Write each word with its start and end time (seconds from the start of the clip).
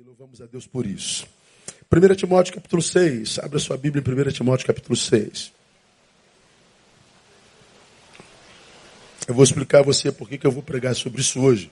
E 0.00 0.02
louvamos 0.02 0.40
a 0.40 0.46
Deus 0.46 0.66
por 0.66 0.86
isso. 0.86 1.26
1 1.92 2.14
Timóteo 2.14 2.54
capítulo 2.54 2.80
6. 2.80 3.38
Abra 3.40 3.58
sua 3.58 3.76
Bíblia 3.76 4.02
em 4.02 4.28
1 4.28 4.32
Timóteo 4.32 4.66
capítulo 4.66 4.96
6. 4.96 5.52
Eu 9.28 9.34
vou 9.34 9.44
explicar 9.44 9.80
a 9.80 9.82
você 9.82 10.10
por 10.10 10.26
que 10.26 10.46
eu 10.46 10.50
vou 10.50 10.62
pregar 10.62 10.94
sobre 10.94 11.20
isso 11.20 11.38
hoje. 11.42 11.70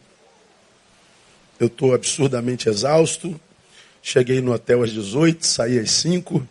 Eu 1.58 1.68
estou 1.68 1.94
absurdamente 1.94 2.68
exausto. 2.68 3.40
Cheguei 4.02 4.42
no 4.42 4.52
hotel 4.52 4.82
às 4.82 4.90
18, 4.90 5.46
saí 5.46 5.78
às 5.78 5.90
5. 5.92 6.46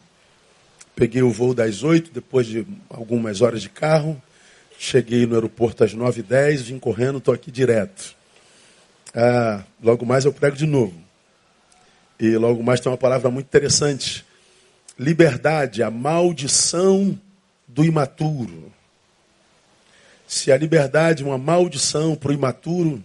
Peguei 0.95 1.21
o 1.21 1.29
voo 1.29 1.53
das 1.53 1.83
8, 1.83 2.09
depois 2.11 2.47
de 2.47 2.65
algumas 2.89 3.41
horas 3.41 3.61
de 3.61 3.69
carro. 3.69 4.19
Cheguei 4.79 5.27
no 5.27 5.35
aeroporto 5.35 5.83
às 5.83 5.93
9 5.93 6.21
e 6.21 6.23
10, 6.23 6.61
vim 6.63 6.79
correndo, 6.79 7.19
estou 7.19 7.35
aqui 7.35 7.51
direto. 7.51 8.15
Ah, 9.13 9.63
logo 9.79 10.07
mais 10.07 10.25
eu 10.25 10.33
prego 10.33 10.57
de 10.57 10.65
novo. 10.65 11.06
E 12.19 12.35
logo 12.35 12.63
mais 12.63 12.79
tem 12.79 12.91
uma 12.91 12.97
palavra 12.97 13.29
muito 13.29 13.45
interessante. 13.45 14.25
Liberdade, 14.97 15.83
a 15.83 15.91
maldição 15.91 17.19
do 17.67 17.83
imaturo. 17.83 18.71
Se 20.27 20.51
a 20.51 20.57
liberdade, 20.57 21.23
uma 21.23 21.37
maldição 21.37 22.15
para 22.15 22.31
o 22.31 22.33
imaturo, 22.33 23.03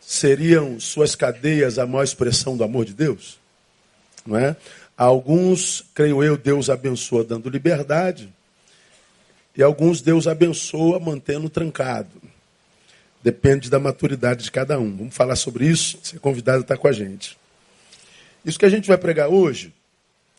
seriam 0.00 0.80
suas 0.80 1.14
cadeias 1.14 1.78
a 1.78 1.86
maior 1.86 2.02
expressão 2.02 2.56
do 2.56 2.64
amor 2.64 2.84
de 2.86 2.94
Deus? 2.94 3.38
Não 4.26 4.36
é? 4.36 4.56
Alguns, 4.96 5.84
creio 5.94 6.24
eu, 6.24 6.36
Deus 6.36 6.70
abençoa 6.70 7.22
dando 7.22 7.48
liberdade, 7.48 8.32
e 9.56 9.62
alguns 9.62 10.00
Deus 10.00 10.26
abençoa 10.26 10.98
mantendo 10.98 11.48
trancado. 11.48 12.10
Depende 13.22 13.68
da 13.68 13.78
maturidade 13.78 14.44
de 14.44 14.50
cada 14.50 14.78
um. 14.78 14.96
Vamos 14.96 15.14
falar 15.14 15.36
sobre 15.36 15.66
isso. 15.66 15.98
Você 16.02 16.16
é 16.16 16.18
convidado 16.18 16.58
a 16.58 16.60
estar 16.60 16.76
com 16.76 16.88
a 16.88 16.92
gente. 16.92 17.36
Isso 18.48 18.58
que 18.58 18.64
a 18.64 18.70
gente 18.70 18.88
vai 18.88 18.96
pregar 18.96 19.28
hoje 19.28 19.74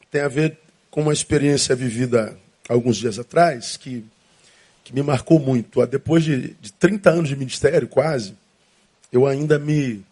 tem 0.09 0.21
a 0.21 0.27
ver 0.27 0.57
com 0.89 1.01
uma 1.01 1.13
experiência 1.13 1.75
vivida 1.75 2.35
alguns 2.67 2.97
dias 2.97 3.19
atrás, 3.19 3.77
que, 3.77 4.03
que 4.83 4.95
me 4.95 5.03
marcou 5.03 5.39
muito. 5.39 5.85
Depois 5.85 6.23
de, 6.23 6.55
de 6.55 6.73
30 6.73 7.07
anos 7.07 7.29
de 7.29 7.35
ministério, 7.35 7.87
quase, 7.87 8.33
eu 9.11 9.27
ainda 9.27 9.59
me, 9.59 10.03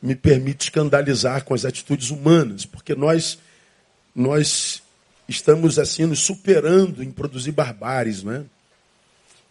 me 0.00 0.16
permito 0.16 0.64
escandalizar 0.64 1.44
com 1.44 1.52
as 1.52 1.66
atitudes 1.66 2.08
humanas, 2.08 2.64
porque 2.64 2.94
nós, 2.94 3.38
nós 4.14 4.82
estamos 5.28 5.78
assim 5.78 6.06
nos 6.06 6.20
superando 6.20 7.04
em 7.04 7.10
produzir 7.10 7.52
barbáries, 7.52 8.22
né? 8.22 8.46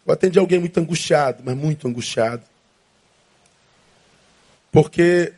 Eu 0.04 0.12
atendi 0.12 0.40
alguém 0.40 0.58
muito 0.58 0.80
angustiado, 0.80 1.40
mas 1.44 1.56
muito 1.56 1.86
angustiado. 1.86 2.42
Porque 4.72 5.32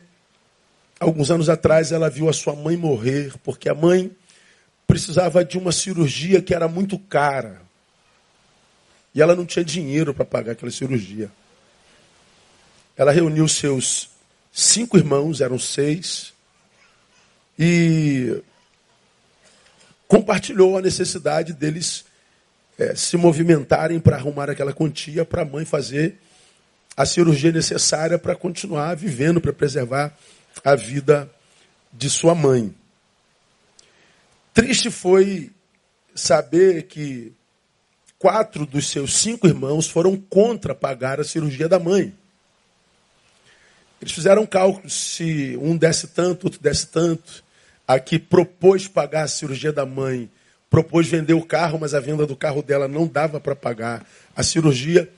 alguns 0.99 1.31
anos 1.31 1.49
atrás, 1.49 1.91
ela 1.91 2.09
viu 2.09 2.27
a 2.27 2.33
sua 2.33 2.55
mãe 2.55 2.75
morrer, 2.75 3.33
porque 3.43 3.69
a 3.69 3.75
mãe 3.75 4.11
precisava 4.85 5.45
de 5.45 5.57
uma 5.57 5.71
cirurgia 5.71 6.41
que 6.41 6.53
era 6.53 6.67
muito 6.67 6.97
cara. 6.97 7.61
E 9.13 9.21
ela 9.21 9.35
não 9.35 9.45
tinha 9.45 9.63
dinheiro 9.63 10.13
para 10.13 10.25
pagar 10.25 10.51
aquela 10.53 10.71
cirurgia. 10.71 11.31
Ela 12.97 13.11
reuniu 13.11 13.47
seus 13.47 14.09
cinco 14.51 14.97
irmãos, 14.97 15.41
eram 15.41 15.57
seis, 15.57 16.33
e 17.57 18.41
compartilhou 20.07 20.77
a 20.77 20.81
necessidade 20.81 21.53
deles 21.53 22.03
é, 22.77 22.95
se 22.95 23.15
movimentarem 23.15 23.99
para 23.99 24.15
arrumar 24.15 24.49
aquela 24.49 24.73
quantia 24.73 25.23
para 25.23 25.43
a 25.43 25.45
mãe 25.45 25.65
fazer 25.65 26.17
a 26.95 27.05
cirurgia 27.05 27.51
necessária 27.51 28.17
para 28.17 28.35
continuar 28.35 28.95
vivendo, 28.95 29.39
para 29.39 29.53
preservar 29.53 30.17
a 30.63 30.75
vida 30.75 31.29
de 31.91 32.09
sua 32.09 32.35
mãe. 32.35 32.73
Triste 34.53 34.91
foi 34.91 35.51
saber 36.13 36.83
que 36.83 37.33
quatro 38.17 38.65
dos 38.65 38.87
seus 38.89 39.17
cinco 39.17 39.47
irmãos 39.47 39.87
foram 39.87 40.17
contra 40.17 40.75
pagar 40.75 41.19
a 41.19 41.23
cirurgia 41.23 41.69
da 41.69 41.79
mãe. 41.79 42.13
Eles 44.01 44.13
fizeram 44.13 44.45
cálculos 44.45 44.93
se 44.93 45.57
um 45.61 45.75
desse 45.75 46.07
tanto, 46.07 46.45
outro 46.45 46.61
desse 46.61 46.87
tanto. 46.87 47.43
A 47.87 47.99
que 47.99 48.19
propôs 48.19 48.87
pagar 48.87 49.23
a 49.23 49.27
cirurgia 49.27 49.73
da 49.73 49.85
mãe, 49.85 50.29
propôs 50.69 51.07
vender 51.07 51.33
o 51.33 51.43
carro, 51.43 51.79
mas 51.79 51.95
a 51.95 51.99
venda 51.99 52.25
do 52.27 52.35
carro 52.35 52.61
dela 52.61 52.87
não 52.87 53.07
dava 53.07 53.39
para 53.39 53.55
pagar 53.55 54.05
a 54.35 54.43
cirurgia. 54.43 55.11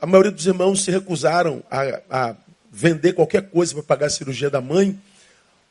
A 0.00 0.06
maioria 0.06 0.32
dos 0.32 0.46
irmãos 0.46 0.82
se 0.82 0.90
recusaram 0.90 1.62
a, 1.70 2.00
a 2.08 2.36
vender 2.78 3.12
qualquer 3.12 3.50
coisa 3.50 3.74
para 3.74 3.82
pagar 3.82 4.06
a 4.06 4.10
cirurgia 4.10 4.48
da 4.48 4.60
mãe. 4.60 4.96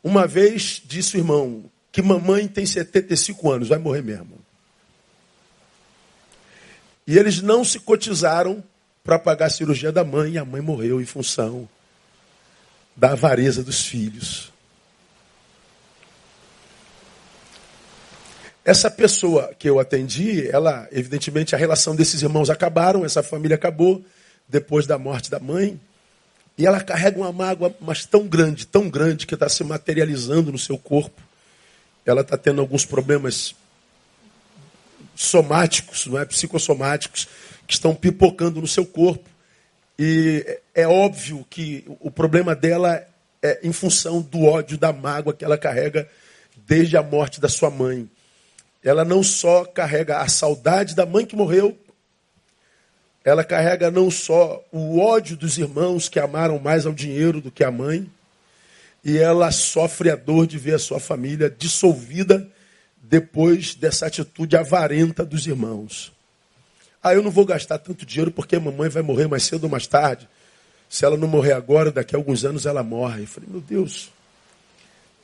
Uma 0.03 0.27
vez 0.27 0.81
disse 0.85 1.15
o 1.15 1.19
irmão 1.19 1.63
que 1.89 2.01
mamãe 2.01 2.47
tem 2.49 2.65
75 2.65 3.49
anos, 3.49 3.69
vai 3.69 3.79
morrer 3.79 4.03
mesmo. 4.03 4.37
E 7.07 7.17
eles 7.17 7.41
não 7.41 7.63
se 7.63 7.79
cotizaram 7.79 8.61
para 9.05 9.17
pagar 9.17 9.45
a 9.45 9.49
cirurgia 9.49 9.89
da 9.89 10.03
mãe, 10.03 10.33
e 10.33 10.37
a 10.37 10.43
mãe 10.43 10.59
morreu 10.59 10.99
em 10.99 11.05
função 11.05 11.67
da 12.93 13.13
avareza 13.13 13.63
dos 13.63 13.85
filhos. 13.85 14.51
Essa 18.65 18.91
pessoa 18.91 19.55
que 19.57 19.69
eu 19.69 19.79
atendi, 19.79 20.45
ela, 20.49 20.89
evidentemente, 20.91 21.55
a 21.55 21.57
relação 21.57 21.95
desses 21.95 22.21
irmãos 22.21 22.49
acabaram, 22.49 23.05
essa 23.05 23.23
família 23.23 23.55
acabou 23.55 24.03
depois 24.47 24.85
da 24.85 24.97
morte 24.97 25.31
da 25.31 25.39
mãe. 25.39 25.79
E 26.57 26.65
ela 26.65 26.81
carrega 26.81 27.17
uma 27.19 27.31
mágoa, 27.31 27.75
mas 27.79 28.05
tão 28.05 28.27
grande, 28.27 28.65
tão 28.65 28.89
grande, 28.89 29.27
que 29.27 29.35
está 29.35 29.47
se 29.47 29.63
materializando 29.63 30.51
no 30.51 30.57
seu 30.57 30.77
corpo. 30.77 31.21
Ela 32.05 32.21
está 32.21 32.35
tendo 32.37 32.61
alguns 32.61 32.83
problemas 32.85 33.53
somáticos, 35.15 36.07
não 36.07 36.19
é? 36.19 36.25
psicossomáticos, 36.25 37.27
que 37.67 37.73
estão 37.73 37.93
pipocando 37.93 38.59
no 38.59 38.67
seu 38.67 38.85
corpo. 38.85 39.29
E 39.99 40.59
é 40.73 40.87
óbvio 40.87 41.45
que 41.49 41.83
o 41.99 42.09
problema 42.09 42.55
dela 42.55 43.05
é 43.41 43.59
em 43.63 43.71
função 43.71 44.21
do 44.21 44.43
ódio, 44.43 44.77
da 44.77 44.91
mágoa 44.91 45.33
que 45.33 45.45
ela 45.45 45.57
carrega 45.57 46.09
desde 46.55 46.97
a 46.97 47.03
morte 47.03 47.39
da 47.39 47.49
sua 47.49 47.69
mãe. 47.69 48.09
Ela 48.83 49.03
não 49.03 49.21
só 49.21 49.65
carrega 49.65 50.19
a 50.19 50.27
saudade 50.27 50.95
da 50.95 51.05
mãe 51.05 51.25
que 51.25 51.35
morreu, 51.35 51.77
ela 53.27 53.43
carrega 53.43 53.91
não 53.91 54.09
só 54.09 54.65
o 54.71 55.01
ódio 55.01 55.35
dos 55.35 55.57
irmãos 55.57 56.07
que 56.07 56.17
amaram 56.17 56.57
mais 56.59 56.85
ao 56.85 56.93
dinheiro 56.93 57.41
do 57.41 57.51
que 57.51 57.61
a 57.61 57.69
mãe, 57.69 58.09
e 59.03 59.17
ela 59.17 59.51
sofre 59.51 60.09
a 60.09 60.15
dor 60.15 60.47
de 60.47 60.57
ver 60.57 60.75
a 60.75 60.79
sua 60.79 60.97
família 60.97 61.49
dissolvida 61.49 62.49
depois 63.03 63.75
dessa 63.75 64.05
atitude 64.05 64.55
avarenta 64.55 65.25
dos 65.25 65.45
irmãos. 65.45 66.13
Ah, 67.03 67.13
eu 67.13 67.21
não 67.21 67.29
vou 67.29 67.45
gastar 67.45 67.79
tanto 67.79 68.05
dinheiro 68.05 68.31
porque 68.31 68.55
a 68.55 68.61
mamãe 68.61 68.87
vai 68.87 69.03
morrer 69.03 69.27
mais 69.27 69.43
cedo 69.43 69.65
ou 69.65 69.69
mais 69.69 69.85
tarde. 69.87 70.25
Se 70.89 71.03
ela 71.03 71.17
não 71.17 71.27
morrer 71.27 71.51
agora, 71.51 71.91
daqui 71.91 72.15
a 72.15 72.17
alguns 72.17 72.45
anos 72.45 72.65
ela 72.65 72.81
morre. 72.81 73.23
Eu 73.23 73.27
falei, 73.27 73.49
meu 73.51 73.59
Deus, 73.59 74.09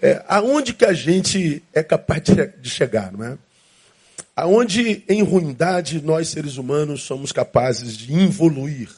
é, 0.01 0.21
aonde 0.27 0.73
que 0.73 0.83
a 0.83 0.91
gente 0.91 1.63
é 1.71 1.81
capaz 1.81 2.21
de, 2.21 2.47
de 2.47 2.69
chegar, 2.69 3.13
não 3.13 3.23
é? 3.23 3.37
Aonde 4.35 5.03
em 5.07 5.21
ruindade 5.21 6.01
nós 6.01 6.29
seres 6.29 6.57
humanos 6.57 7.03
somos 7.03 7.31
capazes 7.31 7.95
de 7.95 8.13
evoluir. 8.13 8.89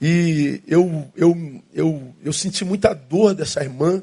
E 0.00 0.60
eu, 0.66 1.10
eu, 1.16 1.62
eu, 1.72 2.14
eu 2.22 2.32
senti 2.32 2.64
muita 2.64 2.92
dor 2.92 3.34
dessa 3.34 3.62
irmã, 3.62 4.02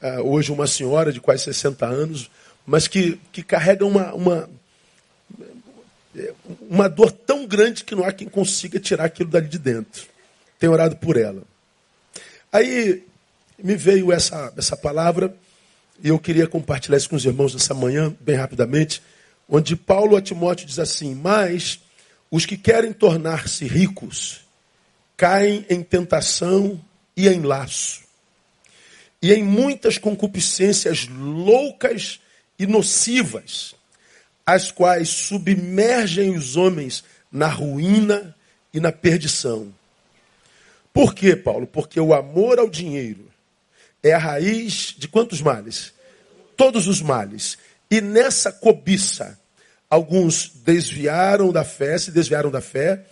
ah, 0.00 0.22
hoje 0.22 0.52
uma 0.52 0.66
senhora 0.66 1.12
de 1.12 1.20
quase 1.20 1.44
60 1.44 1.84
anos, 1.84 2.30
mas 2.64 2.86
que, 2.86 3.20
que 3.32 3.42
carrega 3.42 3.84
uma, 3.84 4.14
uma, 4.14 4.48
uma 6.68 6.88
dor 6.88 7.10
tão 7.10 7.46
grande 7.46 7.84
que 7.84 7.94
não 7.94 8.04
há 8.04 8.12
quem 8.12 8.28
consiga 8.28 8.78
tirar 8.78 9.04
aquilo 9.04 9.30
dali 9.30 9.48
de 9.48 9.58
dentro. 9.58 10.06
Tenho 10.58 10.72
orado 10.72 10.96
por 10.96 11.16
ela. 11.16 11.42
Aí 12.52 13.02
me 13.58 13.74
veio 13.74 14.12
essa, 14.12 14.52
essa 14.56 14.76
palavra 14.76 15.36
e 16.02 16.08
eu 16.08 16.18
queria 16.18 16.46
compartilhar 16.46 16.96
isso 16.96 17.10
com 17.10 17.16
os 17.16 17.24
irmãos 17.24 17.52
nessa 17.52 17.74
manhã, 17.74 18.14
bem 18.20 18.36
rapidamente 18.36 19.02
onde 19.48 19.76
Paulo 19.76 20.16
a 20.16 20.22
Timóteo 20.22 20.66
diz 20.66 20.78
assim: 20.78 21.14
Mas 21.14 21.80
os 22.30 22.44
que 22.44 22.56
querem 22.56 22.92
tornar-se 22.92 23.66
ricos 23.66 24.40
caem 25.16 25.64
em 25.70 25.82
tentação 25.82 26.80
e 27.16 27.28
em 27.28 27.40
laço, 27.40 28.02
e 29.22 29.32
em 29.32 29.42
muitas 29.42 29.96
concupiscências 29.96 31.08
loucas 31.08 32.20
e 32.58 32.66
nocivas, 32.66 33.74
as 34.44 34.70
quais 34.70 35.08
submergem 35.08 36.36
os 36.36 36.56
homens 36.56 37.02
na 37.32 37.48
ruína 37.48 38.34
e 38.72 38.80
na 38.80 38.92
perdição. 38.92 39.72
Por 40.92 41.14
quê, 41.14 41.34
Paulo? 41.36 41.66
Porque 41.66 42.00
o 42.00 42.14
amor 42.14 42.58
ao 42.58 42.70
dinheiro 42.70 43.26
é 44.02 44.12
a 44.12 44.18
raiz 44.18 44.94
de 44.96 45.08
quantos 45.08 45.42
males? 45.42 45.92
Todos 46.56 46.86
os 46.86 47.02
males. 47.02 47.58
E 47.90 48.00
nessa 48.00 48.50
cobiça, 48.50 49.38
alguns 49.88 50.48
desviaram 50.48 51.52
da 51.52 51.64
fé, 51.64 51.96
se 51.98 52.10
desviaram 52.10 52.50
da 52.50 52.60
fé 52.60 53.04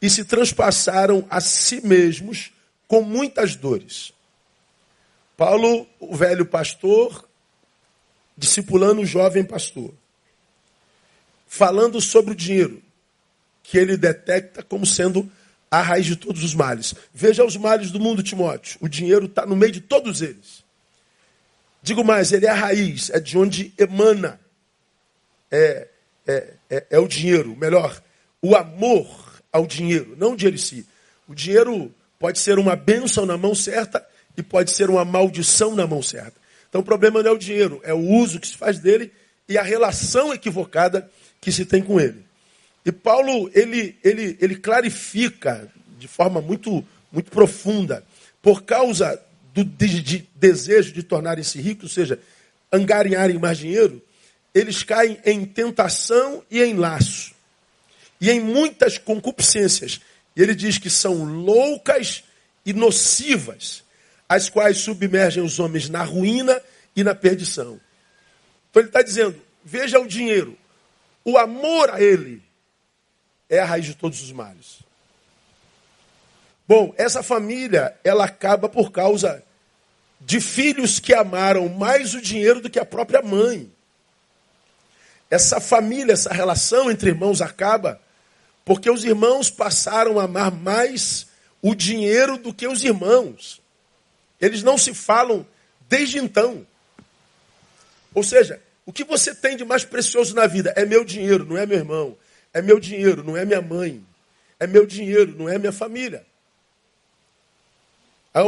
e 0.00 0.08
se 0.08 0.24
transpassaram 0.24 1.26
a 1.30 1.40
si 1.40 1.80
mesmos 1.80 2.52
com 2.86 3.02
muitas 3.02 3.56
dores. 3.56 4.12
Paulo, 5.36 5.86
o 6.00 6.16
velho 6.16 6.44
pastor, 6.44 7.28
discipulando 8.36 9.02
o 9.02 9.06
jovem 9.06 9.44
pastor, 9.44 9.92
falando 11.46 12.00
sobre 12.00 12.32
o 12.32 12.36
dinheiro, 12.36 12.82
que 13.62 13.78
ele 13.78 13.96
detecta 13.96 14.62
como 14.62 14.84
sendo 14.84 15.30
a 15.70 15.82
raiz 15.82 16.06
de 16.06 16.16
todos 16.16 16.42
os 16.42 16.54
males. 16.54 16.94
Veja 17.12 17.44
os 17.44 17.56
males 17.56 17.90
do 17.90 18.00
mundo, 18.00 18.22
Timóteo. 18.22 18.78
O 18.80 18.88
dinheiro 18.88 19.26
está 19.26 19.44
no 19.44 19.56
meio 19.56 19.72
de 19.72 19.80
todos 19.80 20.22
eles. 20.22 20.64
Digo 21.88 22.04
mais, 22.04 22.32
ele 22.32 22.44
é 22.44 22.50
a 22.50 22.54
raiz, 22.54 23.08
é 23.08 23.18
de 23.18 23.38
onde 23.38 23.72
emana. 23.78 24.38
É, 25.50 25.88
é, 26.26 26.46
é, 26.68 26.86
é 26.90 26.98
o 26.98 27.08
dinheiro, 27.08 27.56
melhor, 27.56 28.02
o 28.42 28.54
amor 28.54 29.40
ao 29.50 29.66
dinheiro, 29.66 30.14
não 30.18 30.32
o 30.32 30.36
dinheiro 30.36 30.56
em 30.56 30.60
si. 30.60 30.86
O 31.26 31.34
dinheiro 31.34 31.90
pode 32.18 32.40
ser 32.40 32.58
uma 32.58 32.76
bênção 32.76 33.24
na 33.24 33.38
mão 33.38 33.54
certa 33.54 34.06
e 34.36 34.42
pode 34.42 34.70
ser 34.70 34.90
uma 34.90 35.02
maldição 35.02 35.74
na 35.74 35.86
mão 35.86 36.02
certa. 36.02 36.34
Então 36.68 36.82
o 36.82 36.84
problema 36.84 37.22
não 37.22 37.30
é 37.30 37.32
o 37.32 37.38
dinheiro, 37.38 37.80
é 37.82 37.94
o 37.94 38.06
uso 38.06 38.38
que 38.38 38.48
se 38.48 38.58
faz 38.58 38.78
dele 38.78 39.10
e 39.48 39.56
a 39.56 39.62
relação 39.62 40.34
equivocada 40.34 41.10
que 41.40 41.50
se 41.50 41.64
tem 41.64 41.82
com 41.82 41.98
ele. 41.98 42.22
E 42.84 42.92
Paulo, 42.92 43.50
ele, 43.54 43.96
ele, 44.04 44.36
ele 44.42 44.56
clarifica 44.56 45.66
de 45.98 46.06
forma 46.06 46.42
muito, 46.42 46.86
muito 47.10 47.30
profunda, 47.30 48.04
por 48.42 48.64
causa 48.64 49.18
do 49.64 49.64
de, 49.64 50.02
de 50.02 50.28
desejo 50.34 50.92
de 50.92 51.02
tornarem-se 51.02 51.60
ricos, 51.60 51.84
ou 51.84 51.90
seja, 51.90 52.18
angariarem 52.72 53.38
mais 53.38 53.58
dinheiro, 53.58 54.02
eles 54.54 54.82
caem 54.82 55.18
em 55.24 55.44
tentação 55.44 56.44
e 56.50 56.62
em 56.62 56.74
laço. 56.74 57.34
E 58.20 58.30
em 58.30 58.40
muitas 58.40 58.98
concupiscências. 58.98 60.00
E 60.34 60.42
ele 60.42 60.54
diz 60.54 60.78
que 60.78 60.90
são 60.90 61.24
loucas 61.24 62.24
e 62.64 62.72
nocivas, 62.72 63.82
as 64.28 64.48
quais 64.48 64.78
submergem 64.78 65.42
os 65.42 65.58
homens 65.58 65.88
na 65.88 66.02
ruína 66.02 66.60
e 66.94 67.04
na 67.04 67.14
perdição. 67.14 67.80
Então 68.70 68.82
ele 68.82 68.88
está 68.88 69.02
dizendo: 69.02 69.40
veja 69.64 69.98
o 69.98 70.06
dinheiro, 70.06 70.56
o 71.24 71.38
amor 71.38 71.90
a 71.90 72.00
ele 72.00 72.42
é 73.48 73.60
a 73.60 73.64
raiz 73.64 73.86
de 73.86 73.94
todos 73.94 74.22
os 74.22 74.32
males. 74.32 74.80
Bom, 76.66 76.92
essa 76.98 77.22
família, 77.22 77.96
ela 78.04 78.26
acaba 78.26 78.68
por 78.68 78.92
causa 78.92 79.42
de 80.20 80.40
filhos 80.40 80.98
que 80.98 81.14
amaram 81.14 81.68
mais 81.68 82.14
o 82.14 82.20
dinheiro 82.20 82.60
do 82.60 82.70
que 82.70 82.78
a 82.78 82.84
própria 82.84 83.22
mãe. 83.22 83.70
Essa 85.30 85.60
família, 85.60 86.12
essa 86.12 86.32
relação 86.32 86.90
entre 86.90 87.10
irmãos 87.10 87.40
acaba 87.40 88.00
porque 88.64 88.90
os 88.90 89.04
irmãos 89.04 89.50
passaram 89.50 90.20
a 90.20 90.24
amar 90.24 90.50
mais 90.50 91.28
o 91.62 91.74
dinheiro 91.74 92.36
do 92.36 92.52
que 92.52 92.66
os 92.66 92.84
irmãos. 92.84 93.62
Eles 94.40 94.62
não 94.62 94.76
se 94.76 94.92
falam 94.92 95.46
desde 95.88 96.18
então. 96.18 96.66
Ou 98.14 98.22
seja, 98.22 98.60
o 98.84 98.92
que 98.92 99.04
você 99.04 99.34
tem 99.34 99.56
de 99.56 99.64
mais 99.64 99.84
precioso 99.84 100.34
na 100.34 100.46
vida 100.46 100.72
é 100.76 100.84
meu 100.84 101.04
dinheiro, 101.04 101.44
não 101.44 101.56
é 101.56 101.64
meu 101.64 101.78
irmão. 101.78 102.16
É 102.52 102.62
meu 102.62 102.78
dinheiro, 102.80 103.22
não 103.22 103.36
é 103.36 103.44
minha 103.44 103.62
mãe. 103.62 104.04
É 104.58 104.66
meu 104.66 104.86
dinheiro, 104.86 105.34
não 105.36 105.48
é 105.48 105.58
minha 105.58 105.72
família. 105.72 106.26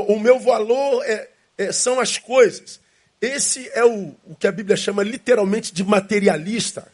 O 0.06 0.18
meu 0.18 0.38
valor 0.38 1.02
é, 1.04 1.30
é, 1.60 1.72
são 1.72 2.00
as 2.00 2.16
coisas. 2.16 2.80
Esse 3.20 3.70
é 3.74 3.84
o, 3.84 4.14
o 4.24 4.34
que 4.34 4.46
a 4.46 4.52
Bíblia 4.52 4.78
chama 4.78 5.02
literalmente 5.02 5.74
de 5.74 5.84
materialista. 5.84 6.88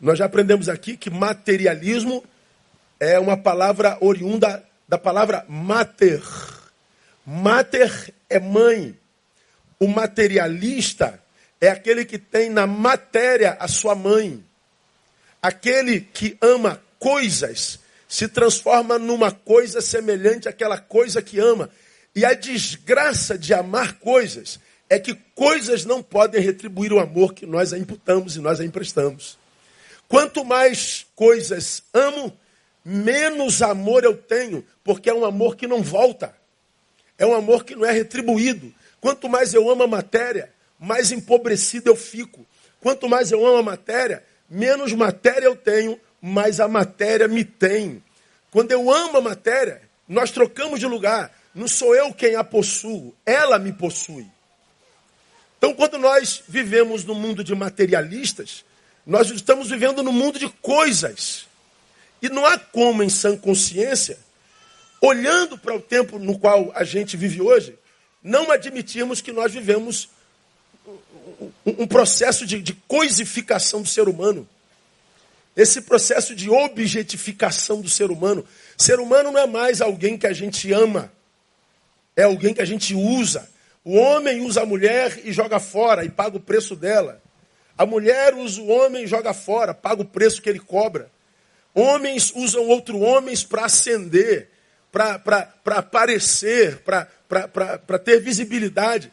Nós 0.00 0.16
já 0.16 0.26
aprendemos 0.26 0.68
aqui 0.68 0.96
que 0.96 1.10
materialismo 1.10 2.22
é 3.00 3.18
uma 3.18 3.36
palavra 3.36 3.98
oriunda 4.00 4.62
da 4.88 4.96
palavra 4.96 5.44
mater. 5.48 6.22
Mater 7.26 8.14
é 8.30 8.38
mãe. 8.38 8.96
O 9.80 9.88
materialista 9.88 11.20
é 11.60 11.68
aquele 11.68 12.04
que 12.04 12.16
tem 12.16 12.48
na 12.48 12.64
matéria 12.64 13.56
a 13.58 13.66
sua 13.66 13.96
mãe. 13.96 14.44
Aquele 15.42 16.00
que 16.00 16.38
ama 16.40 16.80
coisas 17.00 17.80
se 18.06 18.28
transforma 18.28 19.00
numa 19.00 19.32
coisa 19.32 19.80
semelhante 19.80 20.48
àquela 20.48 20.78
coisa 20.78 21.20
que 21.20 21.40
ama. 21.40 21.68
E 22.16 22.24
a 22.24 22.32
desgraça 22.32 23.36
de 23.36 23.52
amar 23.52 23.98
coisas 23.98 24.58
é 24.88 24.98
que 24.98 25.14
coisas 25.34 25.84
não 25.84 26.02
podem 26.02 26.40
retribuir 26.40 26.90
o 26.90 26.98
amor 26.98 27.34
que 27.34 27.44
nós 27.44 27.74
a 27.74 27.78
imputamos 27.78 28.36
e 28.36 28.40
nós 28.40 28.58
a 28.58 28.64
emprestamos. 28.64 29.36
Quanto 30.08 30.42
mais 30.42 31.04
coisas 31.14 31.82
amo, 31.92 32.34
menos 32.82 33.60
amor 33.60 34.02
eu 34.02 34.16
tenho, 34.16 34.64
porque 34.82 35.10
é 35.10 35.14
um 35.14 35.26
amor 35.26 35.56
que 35.56 35.66
não 35.66 35.82
volta. 35.82 36.34
É 37.18 37.26
um 37.26 37.34
amor 37.34 37.66
que 37.66 37.76
não 37.76 37.84
é 37.84 37.92
retribuído. 37.92 38.72
Quanto 38.98 39.28
mais 39.28 39.52
eu 39.52 39.68
amo 39.68 39.82
a 39.82 39.86
matéria, 39.86 40.50
mais 40.80 41.12
empobrecido 41.12 41.90
eu 41.90 41.96
fico. 41.96 42.46
Quanto 42.80 43.10
mais 43.10 43.30
eu 43.30 43.44
amo 43.46 43.58
a 43.58 43.62
matéria, 43.62 44.24
menos 44.48 44.90
matéria 44.94 45.44
eu 45.44 45.56
tenho, 45.56 46.00
mais 46.22 46.60
a 46.60 46.68
matéria 46.68 47.28
me 47.28 47.44
tem. 47.44 48.02
Quando 48.50 48.72
eu 48.72 48.90
amo 48.90 49.18
a 49.18 49.20
matéria, 49.20 49.82
nós 50.08 50.30
trocamos 50.30 50.80
de 50.80 50.86
lugar. 50.86 51.30
Não 51.56 51.66
sou 51.66 51.96
eu 51.96 52.12
quem 52.12 52.36
a 52.36 52.44
possuo, 52.44 53.16
ela 53.24 53.58
me 53.58 53.72
possui. 53.72 54.26
Então, 55.56 55.72
quando 55.72 55.96
nós 55.96 56.42
vivemos 56.46 57.02
no 57.02 57.14
mundo 57.14 57.42
de 57.42 57.54
materialistas, 57.54 58.62
nós 59.06 59.30
estamos 59.30 59.70
vivendo 59.70 60.02
no 60.02 60.12
mundo 60.12 60.38
de 60.38 60.50
coisas. 60.60 61.46
E 62.20 62.28
não 62.28 62.44
há 62.44 62.58
como, 62.58 63.02
em 63.02 63.08
sã 63.08 63.38
consciência, 63.38 64.18
olhando 65.00 65.56
para 65.56 65.74
o 65.74 65.80
tempo 65.80 66.18
no 66.18 66.38
qual 66.38 66.70
a 66.74 66.84
gente 66.84 67.16
vive 67.16 67.40
hoje, 67.40 67.74
não 68.22 68.50
admitirmos 68.50 69.22
que 69.22 69.32
nós 69.32 69.50
vivemos 69.50 70.10
um 71.64 71.86
processo 71.86 72.44
de, 72.44 72.60
de 72.60 72.74
coisificação 72.86 73.80
do 73.80 73.88
ser 73.88 74.10
humano. 74.10 74.46
Esse 75.56 75.80
processo 75.80 76.34
de 76.34 76.50
objetificação 76.50 77.80
do 77.80 77.88
ser 77.88 78.10
humano. 78.10 78.46
Ser 78.76 79.00
humano 79.00 79.32
não 79.32 79.40
é 79.40 79.46
mais 79.46 79.80
alguém 79.80 80.18
que 80.18 80.26
a 80.26 80.34
gente 80.34 80.70
ama, 80.70 81.10
é 82.16 82.22
alguém 82.22 82.54
que 82.54 82.62
a 82.62 82.66
gente 82.66 82.94
usa. 82.94 83.48
O 83.84 83.94
homem 83.94 84.40
usa 84.40 84.62
a 84.62 84.66
mulher 84.66 85.20
e 85.22 85.32
joga 85.32 85.60
fora 85.60 86.04
e 86.04 86.08
paga 86.08 86.38
o 86.38 86.40
preço 86.40 86.74
dela. 86.74 87.22
A 87.78 87.84
mulher 87.84 88.34
usa 88.34 88.60
o 88.60 88.68
homem 88.68 89.04
e 89.04 89.06
joga 89.06 89.34
fora, 89.34 89.74
paga 89.74 90.00
o 90.00 90.06
preço 90.06 90.40
que 90.40 90.48
ele 90.48 90.58
cobra. 90.58 91.10
Homens 91.74 92.32
usam 92.34 92.66
outro 92.66 92.98
homens 93.00 93.44
para 93.44 93.66
ascender, 93.66 94.48
para 94.90 95.52
aparecer, 95.66 96.78
para 96.78 97.98
ter 97.98 98.18
visibilidade. 98.20 99.12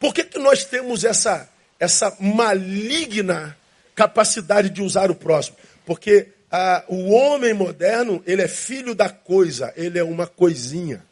Por 0.00 0.12
que, 0.12 0.24
que 0.24 0.38
nós 0.38 0.64
temos 0.64 1.04
essa, 1.04 1.48
essa 1.78 2.14
maligna 2.18 3.56
capacidade 3.94 4.68
de 4.68 4.82
usar 4.82 5.12
o 5.12 5.14
próximo? 5.14 5.56
Porque 5.86 6.28
ah, 6.50 6.84
o 6.88 7.12
homem 7.12 7.54
moderno, 7.54 8.20
ele 8.26 8.42
é 8.42 8.48
filho 8.48 8.94
da 8.94 9.08
coisa, 9.08 9.72
ele 9.76 9.96
é 9.96 10.04
uma 10.04 10.26
coisinha. 10.26 11.04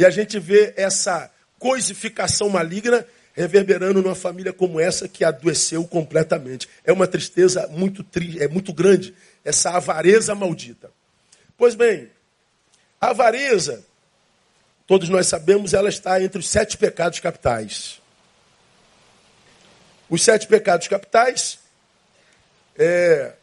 E 0.00 0.06
a 0.06 0.08
gente 0.08 0.38
vê 0.38 0.72
essa 0.78 1.30
coisificação 1.58 2.48
maligna 2.48 3.06
reverberando 3.34 4.02
numa 4.02 4.14
família 4.14 4.50
como 4.50 4.80
essa 4.80 5.06
que 5.06 5.22
adoeceu 5.22 5.86
completamente. 5.86 6.66
É 6.82 6.90
uma 6.90 7.06
tristeza 7.06 7.66
muito 7.68 8.02
é 8.38 8.48
muito 8.48 8.72
grande 8.72 9.14
essa 9.44 9.72
avareza 9.72 10.34
maldita. 10.34 10.90
Pois 11.54 11.74
bem, 11.74 12.10
a 12.98 13.08
avareza, 13.08 13.84
todos 14.86 15.10
nós 15.10 15.26
sabemos, 15.26 15.74
ela 15.74 15.90
está 15.90 16.18
entre 16.22 16.38
os 16.38 16.48
sete 16.48 16.78
pecados 16.78 17.20
capitais. 17.20 18.00
Os 20.08 20.22
sete 20.24 20.46
pecados 20.46 20.88
capitais, 20.88 21.58
é, 22.74 23.34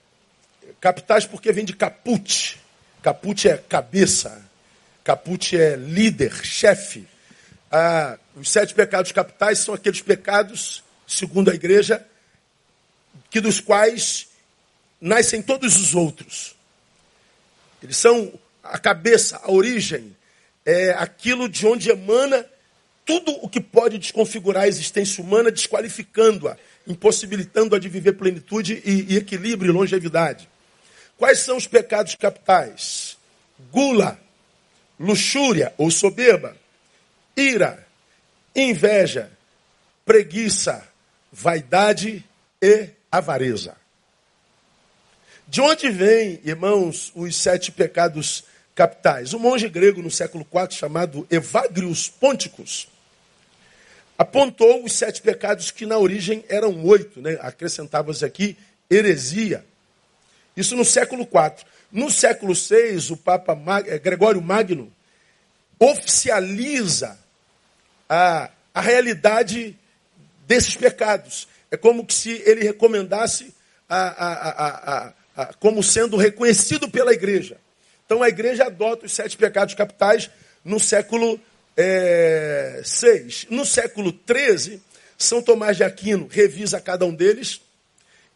capitais 0.82 1.24
porque 1.24 1.52
vem 1.52 1.66
de 1.66 1.76
caput. 1.76 2.60
Caput 3.04 3.48
é 3.48 3.58
cabeça, 3.58 4.47
caput 5.08 5.56
é 5.56 5.78
líder, 5.78 6.34
chefe. 6.44 7.08
Ah, 7.72 8.18
os 8.36 8.52
sete 8.52 8.74
pecados 8.74 9.14
capitais 9.14 9.60
são 9.60 9.74
aqueles 9.74 10.02
pecados, 10.02 10.84
segundo 11.08 11.50
a 11.50 11.56
igreja, 11.56 12.06
que 13.30 13.40
dos 13.40 13.62
quais 13.62 14.28
nascem 15.00 15.42
todos 15.42 15.78
os 15.78 15.96
outros. 15.96 16.58
Eles 17.82 17.96
são 17.96 18.34
a 18.62 18.78
cabeça, 18.78 19.40
a 19.42 19.50
origem, 19.50 20.14
é 20.66 20.90
aquilo 20.90 21.48
de 21.48 21.66
onde 21.66 21.90
emana 21.90 22.46
tudo 23.06 23.32
o 23.42 23.48
que 23.48 23.62
pode 23.62 23.98
desconfigurar 23.98 24.64
a 24.64 24.68
existência 24.68 25.24
humana, 25.24 25.50
desqualificando-a, 25.50 26.58
impossibilitando-a 26.86 27.80
de 27.80 27.88
viver 27.88 28.12
plenitude 28.12 28.82
e, 28.84 29.14
e 29.14 29.16
equilíbrio 29.16 29.70
e 29.70 29.74
longevidade. 29.74 30.50
Quais 31.18 31.40
são 31.40 31.56
os 31.56 31.66
pecados 31.66 32.14
capitais? 32.16 33.18
Gula, 33.72 34.20
luxúria 35.00 35.74
ou 35.78 35.92
soberba, 35.92 36.56
ira, 37.36 37.86
inveja, 38.56 39.32
preguiça, 40.06 40.88
vaidade 41.32 42.24
e 42.62 42.90
avareza. 43.12 43.76
De 45.48 45.62
onde 45.62 45.90
vêm, 45.90 46.42
irmãos, 46.44 47.12
os 47.16 47.36
sete 47.36 47.72
pecados 47.72 48.44
capitais? 48.76 49.34
Um 49.34 49.40
monge 49.40 49.70
grego 49.70 50.02
no 50.02 50.12
século 50.12 50.46
IV 50.54 50.72
chamado 50.72 51.28
Evagrius 51.30 52.10
Ponticus, 52.10 52.88
apontou 54.18 54.84
os 54.84 54.94
sete 54.94 55.22
pecados 55.22 55.72
que 55.72 55.86
na 55.86 55.98
origem 55.98 56.44
eram 56.50 56.84
oito, 56.86 57.22
né? 57.22 57.38
acrescentava-se 57.40 58.26
aqui 58.26 58.58
heresia. 58.90 59.64
Isso 60.56 60.76
no 60.76 60.84
século 60.84 61.22
IV. 61.22 61.66
No 61.92 62.10
século 62.12 62.54
VI, 62.54 63.12
o 63.12 63.18
Papa 63.18 63.56
Mag... 63.56 63.90
Eh, 63.90 64.00
Gregório 64.00 64.42
Magno 64.42 64.92
oficializa 65.80 67.18
a, 68.10 68.50
a 68.74 68.82
realidade 68.82 69.78
desses 70.48 70.76
pecados. 70.76 71.48
É 71.70 71.78
como 71.78 72.10
se 72.10 72.42
ele 72.46 72.64
recomendasse 72.64 73.54
a, 73.88 75.14
a, 75.36 75.54
como 75.60 75.84
sendo 75.84 76.18
reconhecido 76.18 76.90
pela 76.90 77.14
igreja. 77.14 77.58
Então 78.06 78.24
a 78.24 78.30
igreja 78.30 78.66
adota 78.66 79.06
os 79.06 79.14
sete 79.14 79.38
pecados 79.38 79.76
capitais 79.76 80.30
no 80.64 80.80
século 80.80 81.40
é, 81.76 82.82
6. 82.84 83.48
No 83.50 83.66
século 83.66 84.12
13, 84.12 84.82
São 85.18 85.42
Tomás 85.42 85.78
de 85.78 85.84
Aquino 85.84 86.28
revisa 86.28 86.82
cada 86.82 87.06
um 87.06 87.14
deles 87.14 87.62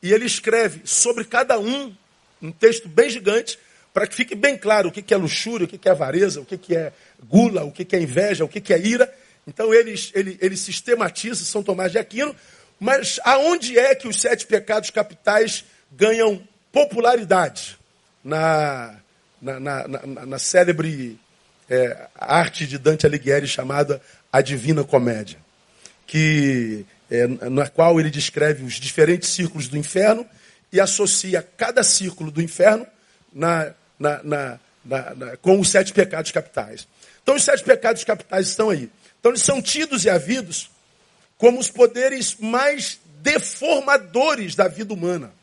e 0.01 0.13
ele 0.13 0.25
escreve 0.25 0.81
sobre 0.85 1.25
cada 1.25 1.59
um 1.59 1.95
um 2.41 2.51
texto 2.51 2.87
bem 2.87 3.09
gigante 3.09 3.57
para 3.93 4.07
que 4.07 4.15
fique 4.15 4.35
bem 4.35 4.57
claro 4.57 4.89
o 4.89 4.91
que 4.91 5.13
é 5.13 5.17
luxúria, 5.17 5.65
o 5.65 5.67
que 5.67 5.87
é 5.87 5.91
avareza, 5.91 6.39
o 6.39 6.45
que 6.45 6.75
é 6.75 6.91
gula, 7.27 7.63
o 7.63 7.71
que 7.71 7.95
é 7.95 7.99
inveja, 7.99 8.45
o 8.45 8.47
que 8.47 8.73
é 8.73 8.79
ira. 8.79 9.13
Então 9.45 9.73
ele, 9.73 9.93
ele, 10.13 10.37
ele 10.41 10.57
sistematiza 10.57 11.43
São 11.43 11.63
Tomás 11.63 11.91
de 11.91 11.97
Aquino, 11.97 12.35
mas 12.79 13.19
aonde 13.23 13.77
é 13.77 13.93
que 13.93 14.07
os 14.07 14.19
sete 14.19 14.45
pecados 14.45 14.89
capitais 14.89 15.65
ganham 15.91 16.41
popularidade? 16.71 17.77
Na, 18.23 18.99
na, 19.41 19.59
na, 19.59 19.87
na, 19.87 20.25
na 20.27 20.39
célebre 20.39 21.19
é, 21.69 22.07
arte 22.15 22.67
de 22.67 22.77
Dante 22.77 23.05
Alighieri 23.05 23.47
chamada 23.47 24.01
A 24.31 24.41
Divina 24.41 24.83
Comédia, 24.83 25.39
que, 26.05 26.85
é, 27.09 27.25
na 27.27 27.67
qual 27.67 27.99
ele 27.99 28.11
descreve 28.11 28.63
os 28.63 28.75
diferentes 28.75 29.29
círculos 29.29 29.67
do 29.67 29.77
inferno 29.77 30.25
e 30.71 30.79
associa 30.79 31.41
cada 31.57 31.83
círculo 31.83 32.31
do 32.31 32.41
inferno 32.41 32.87
na, 33.33 33.73
na, 33.99 34.59
na, 34.83 35.37
com 35.41 35.59
os 35.59 35.69
sete 35.69 35.93
pecados 35.93 36.31
capitais. 36.31 36.87
Então, 37.21 37.35
os 37.35 37.43
sete 37.43 37.63
pecados 37.63 38.03
capitais 38.03 38.47
estão 38.47 38.69
aí. 38.69 38.89
Então, 39.19 39.31
eles 39.31 39.43
são 39.43 39.61
tidos 39.61 40.05
e 40.05 40.09
havidos 40.09 40.69
como 41.37 41.59
os 41.59 41.69
poderes 41.69 42.35
mais 42.35 42.99
deformadores 43.21 44.55
da 44.55 44.67
vida 44.67 44.93
humana. 44.93 45.33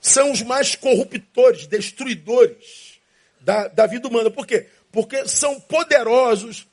São 0.00 0.32
os 0.32 0.42
mais 0.42 0.74
corruptores, 0.74 1.66
destruidores 1.66 2.98
da, 3.40 3.68
da 3.68 3.86
vida 3.86 4.08
humana. 4.08 4.30
Por 4.30 4.46
quê? 4.46 4.66
Porque 4.90 5.28
são 5.28 5.60
poderosos 5.60 6.66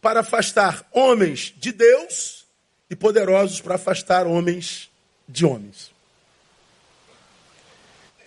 para 0.00 0.20
afastar 0.20 0.88
homens 0.92 1.52
de 1.56 1.72
Deus 1.72 2.46
e 2.88 2.96
poderosos 2.96 3.60
para 3.60 3.74
afastar 3.74 4.26
homens 4.26 4.90
de 5.28 5.44
homens. 5.44 5.92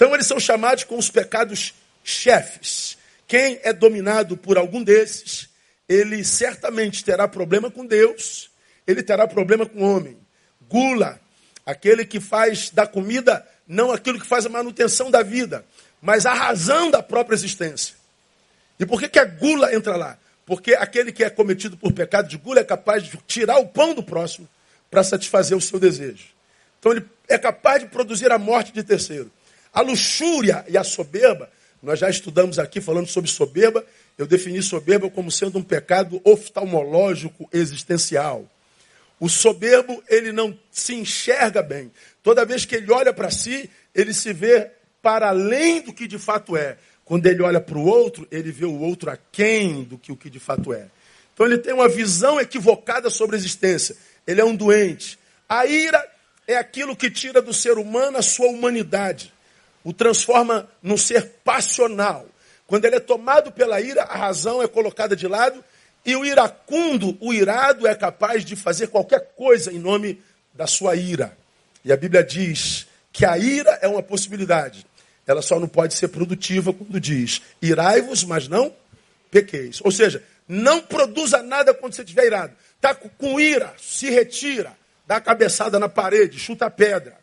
Então 0.03 0.13
eles 0.13 0.27
são 0.27 0.37
chamados 0.37 0.83
com 0.83 0.97
os 0.97 1.09
pecados 1.09 1.73
chefes. 2.03 2.97
Quem 3.25 3.57
é 3.63 3.71
dominado 3.71 4.35
por 4.35 4.57
algum 4.57 4.83
desses, 4.83 5.47
ele 5.87 6.25
certamente 6.25 7.05
terá 7.05 7.25
problema 7.25 7.71
com 7.71 7.85
Deus, 7.85 8.49
ele 8.85 9.01
terá 9.01 9.25
problema 9.25 9.65
com 9.65 9.79
o 9.79 9.95
homem. 9.95 10.17
Gula, 10.67 11.21
aquele 11.65 12.03
que 12.03 12.19
faz 12.19 12.69
da 12.69 12.85
comida 12.85 13.47
não 13.65 13.93
aquilo 13.93 14.19
que 14.19 14.27
faz 14.27 14.45
a 14.45 14.49
manutenção 14.49 15.09
da 15.09 15.23
vida, 15.23 15.63
mas 16.01 16.25
a 16.25 16.33
razão 16.33 16.91
da 16.91 17.01
própria 17.01 17.35
existência. 17.35 17.95
E 18.77 18.85
por 18.85 18.99
que, 18.99 19.07
que 19.07 19.19
a 19.19 19.23
gula 19.23 19.73
entra 19.73 19.95
lá? 19.95 20.17
Porque 20.45 20.73
aquele 20.73 21.13
que 21.13 21.23
é 21.23 21.29
cometido 21.29 21.77
por 21.77 21.93
pecado 21.93 22.27
de 22.27 22.35
gula 22.35 22.59
é 22.59 22.65
capaz 22.65 23.03
de 23.03 23.17
tirar 23.25 23.57
o 23.59 23.67
pão 23.67 23.93
do 23.93 24.03
próximo 24.03 24.49
para 24.91 25.01
satisfazer 25.01 25.57
o 25.57 25.61
seu 25.61 25.79
desejo. 25.79 26.25
Então 26.77 26.91
ele 26.91 27.05
é 27.29 27.37
capaz 27.37 27.81
de 27.81 27.87
produzir 27.87 28.33
a 28.33 28.37
morte 28.37 28.73
de 28.73 28.83
terceiro. 28.83 29.31
A 29.73 29.81
luxúria 29.81 30.63
e 30.69 30.77
a 30.77 30.83
soberba, 30.83 31.49
nós 31.81 31.99
já 31.99 32.09
estudamos 32.09 32.59
aqui 32.59 32.79
falando 32.79 33.07
sobre 33.07 33.29
soberba, 33.29 33.85
eu 34.17 34.27
defini 34.27 34.61
soberba 34.61 35.09
como 35.09 35.31
sendo 35.31 35.57
um 35.57 35.63
pecado 35.63 36.21
oftalmológico 36.23 37.49
existencial. 37.51 38.47
O 39.19 39.29
soberbo, 39.29 40.03
ele 40.07 40.31
não 40.31 40.57
se 40.71 40.93
enxerga 40.93 41.61
bem. 41.61 41.91
Toda 42.21 42.45
vez 42.45 42.65
que 42.65 42.75
ele 42.75 42.91
olha 42.91 43.13
para 43.13 43.31
si, 43.31 43.69
ele 43.95 44.13
se 44.13 44.33
vê 44.33 44.69
para 45.01 45.29
além 45.29 45.81
do 45.81 45.93
que 45.93 46.07
de 46.07 46.19
fato 46.19 46.55
é. 46.55 46.77
Quando 47.05 47.25
ele 47.25 47.41
olha 47.41 47.59
para 47.59 47.77
o 47.77 47.85
outro, 47.85 48.27
ele 48.31 48.51
vê 48.51 48.65
o 48.65 48.79
outro 48.79 49.09
aquém 49.09 49.83
do 49.83 49.97
que 49.97 50.11
o 50.11 50.15
que 50.15 50.29
de 50.29 50.39
fato 50.39 50.73
é. 50.73 50.87
Então 51.33 51.45
ele 51.45 51.57
tem 51.57 51.73
uma 51.73 51.89
visão 51.89 52.39
equivocada 52.39 53.09
sobre 53.09 53.35
a 53.35 53.39
existência. 53.39 53.95
Ele 54.25 54.39
é 54.39 54.45
um 54.45 54.55
doente. 54.55 55.17
A 55.49 55.65
ira 55.65 56.01
é 56.47 56.55
aquilo 56.55 56.95
que 56.95 57.09
tira 57.09 57.41
do 57.41 57.53
ser 57.53 57.77
humano 57.77 58.17
a 58.17 58.21
sua 58.21 58.47
humanidade, 58.47 59.33
o 59.83 59.93
transforma 59.93 60.69
num 60.81 60.97
ser 60.97 61.35
passional. 61.43 62.25
Quando 62.65 62.85
ele 62.85 62.95
é 62.95 62.99
tomado 62.99 63.51
pela 63.51 63.81
ira, 63.81 64.03
a 64.03 64.15
razão 64.15 64.61
é 64.61 64.67
colocada 64.67 65.15
de 65.15 65.27
lado 65.27 65.63
e 66.05 66.15
o 66.15 66.25
iracundo, 66.25 67.17
o 67.21 67.33
irado, 67.33 67.87
é 67.87 67.95
capaz 67.95 68.43
de 68.43 68.55
fazer 68.55 68.87
qualquer 68.87 69.33
coisa 69.35 69.71
em 69.71 69.79
nome 69.79 70.21
da 70.53 70.67
sua 70.67 70.95
ira. 70.95 71.37
E 71.83 71.91
a 71.91 71.97
Bíblia 71.97 72.23
diz 72.23 72.87
que 73.11 73.25
a 73.25 73.37
ira 73.37 73.79
é 73.81 73.87
uma 73.87 74.03
possibilidade. 74.03 74.85
Ela 75.25 75.41
só 75.41 75.59
não 75.59 75.67
pode 75.67 75.93
ser 75.93 76.09
produtiva 76.09 76.73
quando 76.73 76.99
diz: 76.99 77.41
irai-vos, 77.61 78.23
mas 78.25 78.47
não 78.47 78.73
pequeis. 79.31 79.79
Ou 79.83 79.91
seja, 79.91 80.21
não 80.47 80.81
produza 80.81 81.41
nada 81.41 81.73
quando 81.73 81.93
você 81.93 82.01
estiver 82.01 82.25
irado. 82.25 82.53
Está 82.75 82.93
com 82.93 83.39
ira, 83.39 83.73
se 83.81 84.09
retira, 84.09 84.75
dá 85.07 85.17
a 85.17 85.21
cabeçada 85.21 85.79
na 85.79 85.87
parede, 85.87 86.37
chuta 86.37 86.65
a 86.65 86.69
pedra, 86.69 87.17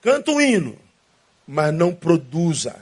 canta 0.00 0.30
um 0.30 0.40
hino, 0.40 0.78
mas 1.46 1.72
não 1.72 1.94
produza. 1.94 2.76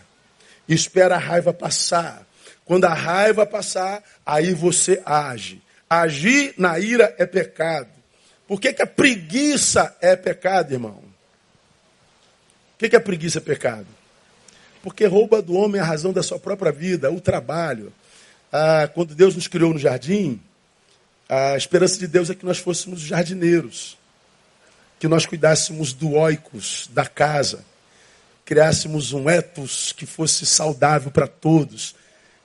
Espera 0.69 1.17
a 1.17 1.19
raiva 1.19 1.53
passar. 1.53 2.27
Quando 2.65 2.85
a 2.85 2.95
raiva 2.95 3.45
passar, 3.47 4.03
aí 4.25 4.55
você 4.55 5.03
age. 5.05 5.61
Agir 5.89 6.55
na 6.57 6.79
ira 6.79 7.15
é 7.19 7.27
pecado. 7.27 7.89
Por 8.47 8.61
que, 8.61 8.73
que 8.73 8.83
a 8.83 8.87
preguiça 8.87 9.97
é 10.01 10.15
pecado, 10.15 10.73
irmão? 10.73 11.03
Por 12.73 12.79
que, 12.79 12.91
que 12.91 12.97
a 12.97 13.01
preguiça 13.01 13.39
é 13.39 13.41
pecado? 13.41 13.87
porque 14.83 15.07
rouba 15.07 15.43
do 15.43 15.55
homem 15.55 15.81
a 15.81 15.85
razão 15.85 16.13
da 16.13 16.23
sua 16.23 16.39
própria 16.39 16.73
vida, 16.73 17.11
o 17.11 17.21
trabalho. 17.21 17.93
Ah, 18.53 18.89
quando 18.93 19.15
Deus 19.15 19.35
nos 19.35 19.47
criou 19.47 19.73
no 19.73 19.79
jardim, 19.79 20.41
a 21.29 21.57
esperança 21.57 21.99
de 21.99 22.07
Deus 22.07 22.31
é 22.31 22.35
que 22.35 22.45
nós 22.45 22.59
fôssemos 22.59 23.01
jardineiros, 23.01 23.97
que 24.99 25.07
nós 25.07 25.27
cuidássemos 25.27 25.93
do 25.93 26.13
oicos, 26.13 26.89
da 26.93 27.07
casa, 27.07 27.65
criássemos 28.51 29.13
um 29.13 29.31
etos 29.31 29.93
que 29.93 30.05
fosse 30.05 30.45
saudável 30.45 31.13
para 31.13 31.29
todos, 31.29 31.95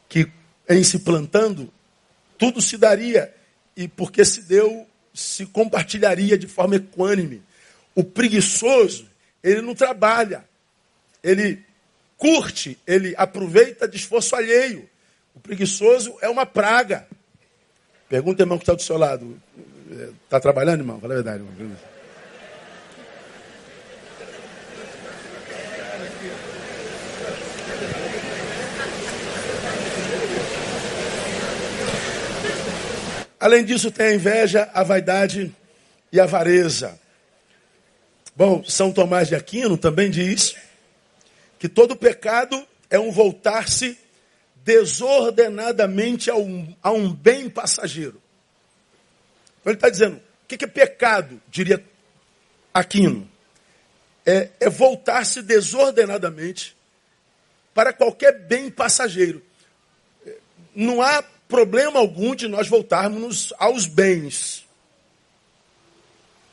que 0.07 0.31
em 0.69 0.83
se 0.83 0.99
plantando, 0.99 1.73
tudo 2.37 2.61
se 2.61 2.77
daria, 2.77 3.33
e 3.75 3.87
porque 3.87 4.23
se 4.23 4.43
deu, 4.43 4.85
se 5.15 5.47
compartilharia 5.47 6.37
de 6.37 6.47
forma 6.47 6.75
equânime. 6.75 7.41
O 7.95 8.03
preguiçoso, 8.03 9.09
ele 9.41 9.63
não 9.63 9.73
trabalha, 9.73 10.45
ele 11.23 11.65
curte, 12.17 12.77
ele 12.85 13.15
aproveita 13.17 13.87
de 13.87 13.97
esforço 13.97 14.35
alheio. 14.35 14.87
O 15.33 15.39
preguiçoso 15.39 16.15
é 16.21 16.29
uma 16.29 16.45
praga. 16.45 17.07
Pergunta, 18.07 18.43
irmão, 18.43 18.59
que 18.59 18.63
está 18.63 18.75
do 18.75 18.81
seu 18.83 18.95
lado. 18.99 19.41
Está 20.23 20.39
trabalhando, 20.39 20.81
irmão? 20.81 20.99
Fala 20.99 21.13
a 21.13 21.15
verdade, 21.15 21.43
irmão. 21.43 21.94
Além 33.39 33.65
disso, 33.65 33.91
tem 33.91 34.07
a 34.07 34.15
inveja, 34.15 34.69
a 34.73 34.83
vaidade 34.83 35.53
e 36.11 36.19
a 36.19 36.23
avareza. 36.23 36.99
Bom, 38.35 38.63
São 38.63 38.91
Tomás 38.91 39.27
de 39.27 39.35
Aquino 39.35 39.77
também 39.77 40.09
diz 40.09 40.55
que 41.59 41.69
todo 41.69 41.95
pecado 41.95 42.65
é 42.89 42.99
um 42.99 43.11
voltar-se 43.11 43.97
desordenadamente 44.63 46.29
a 46.29 46.35
um, 46.35 46.75
a 46.81 46.91
um 46.91 47.13
bem 47.13 47.49
passageiro. 47.49 48.21
Então 49.61 49.71
ele 49.71 49.77
está 49.77 49.89
dizendo, 49.89 50.17
o 50.17 50.47
que, 50.47 50.63
é 50.63 50.67
pecado, 50.67 51.41
diria 51.49 51.83
Aquino? 52.73 53.29
É, 54.25 54.49
é 54.59 54.69
voltar-se 54.69 55.41
desordenadamente 55.41 56.75
para 57.73 57.93
qualquer 57.93 58.39
bem 58.39 58.71
passageiro. 58.71 59.43
Não 60.73 61.01
há 61.01 61.23
problema 61.47 61.99
algum 61.99 62.35
de 62.35 62.47
nós 62.47 62.67
voltarmos 62.67 63.53
aos 63.57 63.85
bens. 63.85 64.65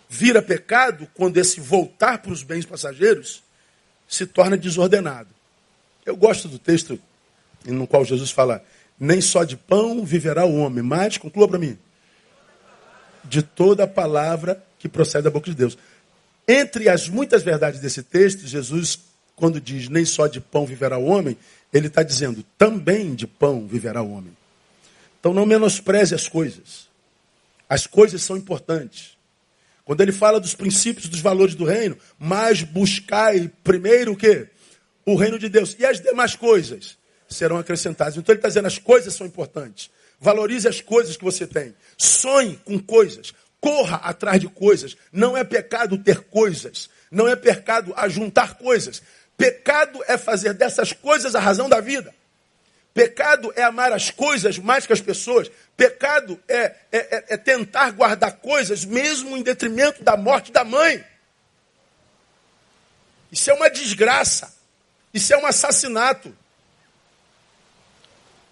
Vira 0.08 0.42
pecado 0.42 1.08
quando 1.14 1.38
esse 1.38 1.60
voltar 1.60 2.18
para 2.18 2.32
os 2.32 2.42
bens 2.42 2.66
passageiros 2.66 3.42
se 4.08 4.26
torna 4.26 4.56
desordenado. 4.56 5.30
Eu 6.04 6.16
gosto 6.16 6.48
do 6.48 6.58
texto 6.58 6.98
no 7.64 7.86
qual 7.86 8.04
Jesus 8.04 8.30
fala: 8.30 8.62
nem 8.98 9.20
só 9.20 9.44
de 9.44 9.56
pão 9.56 10.04
viverá 10.04 10.44
o 10.44 10.56
homem, 10.56 10.82
mas, 10.82 11.16
conclua 11.16 11.48
para 11.48 11.58
mim, 11.58 11.78
de 13.24 13.42
toda 13.42 13.84
a 13.84 13.88
palavra 13.88 14.62
que 14.78 14.88
procede 14.88 15.24
da 15.24 15.30
boca 15.30 15.50
de 15.50 15.56
Deus. 15.56 15.78
Entre 16.46 16.88
as 16.88 17.08
muitas 17.08 17.42
verdades 17.42 17.80
desse 17.80 18.02
texto, 18.02 18.46
Jesus, 18.46 18.98
quando 19.34 19.60
diz 19.60 19.88
nem 19.88 20.04
só 20.04 20.26
de 20.26 20.40
pão 20.40 20.66
viverá 20.66 20.98
o 20.98 21.06
homem, 21.06 21.36
ele 21.72 21.86
está 21.86 22.02
dizendo 22.02 22.44
também 22.58 23.14
de 23.14 23.26
pão 23.26 23.66
viverá 23.66 24.02
o 24.02 24.12
homem. 24.12 24.36
Então 25.22 25.32
não 25.32 25.46
menospreze 25.46 26.16
as 26.16 26.26
coisas. 26.26 26.88
As 27.68 27.86
coisas 27.86 28.24
são 28.24 28.36
importantes. 28.36 29.16
Quando 29.84 30.00
ele 30.00 30.10
fala 30.10 30.40
dos 30.40 30.52
princípios, 30.52 31.08
dos 31.08 31.20
valores 31.20 31.54
do 31.54 31.64
reino, 31.64 31.96
mas 32.18 32.64
buscai 32.64 33.48
primeiro 33.62 34.14
o 34.14 34.16
quê? 34.16 34.48
O 35.06 35.14
reino 35.14 35.38
de 35.38 35.48
Deus. 35.48 35.76
E 35.78 35.86
as 35.86 36.00
demais 36.00 36.34
coisas 36.34 36.98
serão 37.28 37.56
acrescentadas. 37.56 38.16
Então 38.16 38.32
ele 38.32 38.40
está 38.40 38.48
dizendo 38.48 38.66
as 38.66 38.78
coisas 38.78 39.14
são 39.14 39.24
importantes. 39.24 39.90
Valorize 40.18 40.66
as 40.66 40.80
coisas 40.80 41.16
que 41.16 41.22
você 41.22 41.46
tem. 41.46 41.72
Sonhe 41.96 42.56
com 42.64 42.76
coisas. 42.80 43.32
Corra 43.60 43.98
atrás 43.98 44.40
de 44.40 44.48
coisas. 44.48 44.96
Não 45.12 45.36
é 45.36 45.44
pecado 45.44 45.96
ter 45.98 46.22
coisas. 46.22 46.90
Não 47.12 47.28
é 47.28 47.36
pecado 47.36 47.94
ajuntar 47.96 48.58
coisas. 48.58 49.00
Pecado 49.36 50.02
é 50.08 50.18
fazer 50.18 50.52
dessas 50.52 50.92
coisas 50.92 51.36
a 51.36 51.40
razão 51.40 51.68
da 51.68 51.80
vida. 51.80 52.12
Pecado 52.94 53.52
é 53.56 53.62
amar 53.62 53.90
as 53.92 54.10
coisas 54.10 54.58
mais 54.58 54.86
que 54.86 54.92
as 54.92 55.00
pessoas. 55.00 55.50
Pecado 55.76 56.38
é, 56.46 56.56
é, 56.56 56.76
é, 56.92 57.24
é 57.30 57.36
tentar 57.36 57.90
guardar 57.92 58.32
coisas 58.36 58.84
mesmo 58.84 59.36
em 59.36 59.42
detrimento 59.42 60.02
da 60.04 60.16
morte 60.16 60.52
da 60.52 60.62
mãe. 60.62 61.02
Isso 63.30 63.50
é 63.50 63.54
uma 63.54 63.70
desgraça. 63.70 64.54
Isso 65.12 65.32
é 65.32 65.38
um 65.38 65.46
assassinato. 65.46 66.36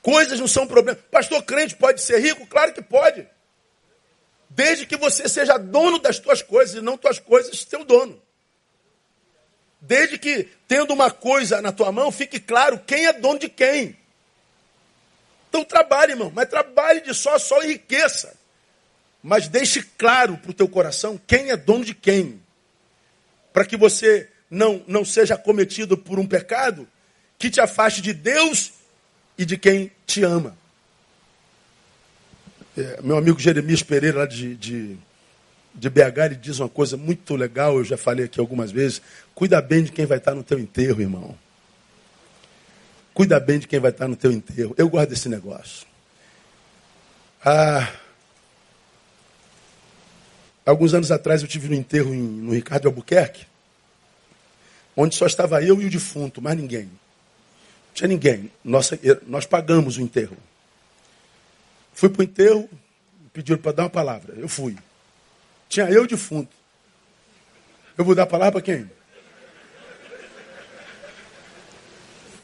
Coisas 0.00 0.40
não 0.40 0.49
são 0.49 0.66
problema. 0.66 0.99
Pastor 1.11 1.42
crente 1.42 1.76
pode 1.76 2.00
ser 2.00 2.18
rico? 2.18 2.47
Claro 2.47 2.73
que 2.73 2.80
pode. 2.80 3.28
Desde 4.49 4.87
que 4.87 4.97
você 4.97 5.28
seja 5.28 5.59
dono 5.59 5.99
das 5.99 6.18
tuas 6.18 6.42
coisas 6.42 6.76
e 6.76 6.80
não 6.80 6.97
tuas 6.97 7.18
coisas 7.18 7.62
teu 7.64 7.85
dono. 7.85 8.20
Desde 9.82 10.18
que, 10.18 10.49
tendo 10.66 10.92
uma 10.92 11.11
coisa 11.11 11.61
na 11.61 11.73
tua 11.73 11.92
mão, 11.92 12.11
fique 12.11 12.40
claro 12.40 12.78
quem 12.87 13.06
é 13.06 13.12
dono 13.12 13.38
de 13.38 13.49
quem. 13.49 14.00
Então 15.50 15.64
trabalhe, 15.64 16.12
irmão, 16.12 16.33
mas 16.33 16.49
trabalhe 16.49 17.00
de 17.00 17.12
só 17.12 17.35
a 17.35 17.38
só 17.38 17.61
enriqueça. 17.62 18.38
Mas 19.21 19.49
deixe 19.49 19.83
claro 19.83 20.38
para 20.38 20.52
o 20.52 20.54
teu 20.54 20.69
coração 20.69 21.21
quem 21.26 21.50
é 21.50 21.57
dono 21.57 21.85
de 21.85 21.92
quem. 21.92 22.40
Para 23.52 23.64
que 23.64 23.76
você 23.76 24.28
não, 24.49 24.83
não 24.87 25.04
seja 25.04 25.37
cometido 25.37 25.99
por 25.99 26.21
um 26.21 26.26
pecado 26.26 26.88
que 27.37 27.50
te 27.50 27.61
afaste 27.61 28.00
de 28.00 28.14
Deus 28.14 28.73
e 29.37 29.45
de 29.45 29.59
quem 29.59 29.90
te 30.07 30.23
ama. 30.23 30.57
É, 32.78 33.00
meu 33.02 33.16
amigo 33.16 33.40
Jeremias 33.40 33.83
Pereira, 33.83 34.21
lá 34.21 34.26
de, 34.26 34.54
de, 34.54 34.97
de 35.75 35.90
BH, 35.90 36.19
ele 36.26 36.37
diz 36.37 36.61
uma 36.61 36.69
coisa 36.69 36.97
muito 36.97 37.35
legal, 37.35 37.76
eu 37.76 37.85
já 37.85 37.97
falei 37.97 38.26
aqui 38.26 38.38
algumas 38.38 38.71
vezes. 38.71 39.02
Cuida 39.35 39.61
bem 39.61 39.83
de 39.83 39.90
quem 39.90 40.07
vai 40.07 40.19
estar 40.19 40.35
no 40.35 40.45
teu 40.45 40.61
enterro, 40.61 41.00
irmão. 41.00 41.37
Cuida 43.14 43.38
bem 43.40 43.59
de 43.59 43.67
quem 43.67 43.81
vai 43.81 43.90
estar 43.90 44.09
no 44.09 44.17
teu 44.17 44.31
enterro. 44.33 44.75
Eu 44.79 44.88
gosto 44.88 45.11
desse 45.11 45.29
negócio. 45.29 45.87
Ah, 47.45 47.90
alguns 50.64 50.95
anos 50.95 51.11
atrás 51.11 51.43
eu 51.43 51.49
tive 51.49 51.69
no 51.69 51.75
enterro 51.75 52.14
em, 52.14 52.19
no 52.19 52.52
Ricardo 52.52 52.87
Albuquerque, 52.87 53.47
onde 54.97 55.14
só 55.14 55.26
estava 55.26 55.62
eu 55.62 55.81
e 55.81 55.87
o 55.87 55.90
defunto, 55.90 56.43
mais 56.43 56.57
ninguém 56.57 56.90
tinha 58.00 58.09
ninguém. 58.09 58.50
Nossa, 58.64 58.99
nós 59.26 59.47
pagamos 59.47 59.99
o 59.99 60.00
enterro. 60.00 60.37
Fui 61.93 62.09
para 62.09 62.21
o 62.21 62.25
enterro, 62.25 62.69
pediram 63.33 63.59
para 63.59 63.73
dar 63.73 63.83
uma 63.85 63.90
palavra. 63.90 64.35
Eu 64.37 64.49
fui. 64.49 64.76
Tinha 65.69 65.87
eu 65.90 66.07
defunto. 66.07 66.55
Eu 67.96 68.05
vou 68.05 68.14
dar 68.14 68.23
a 68.23 68.27
palavra 68.27 68.53
para 68.53 68.62
quem? 68.62 68.90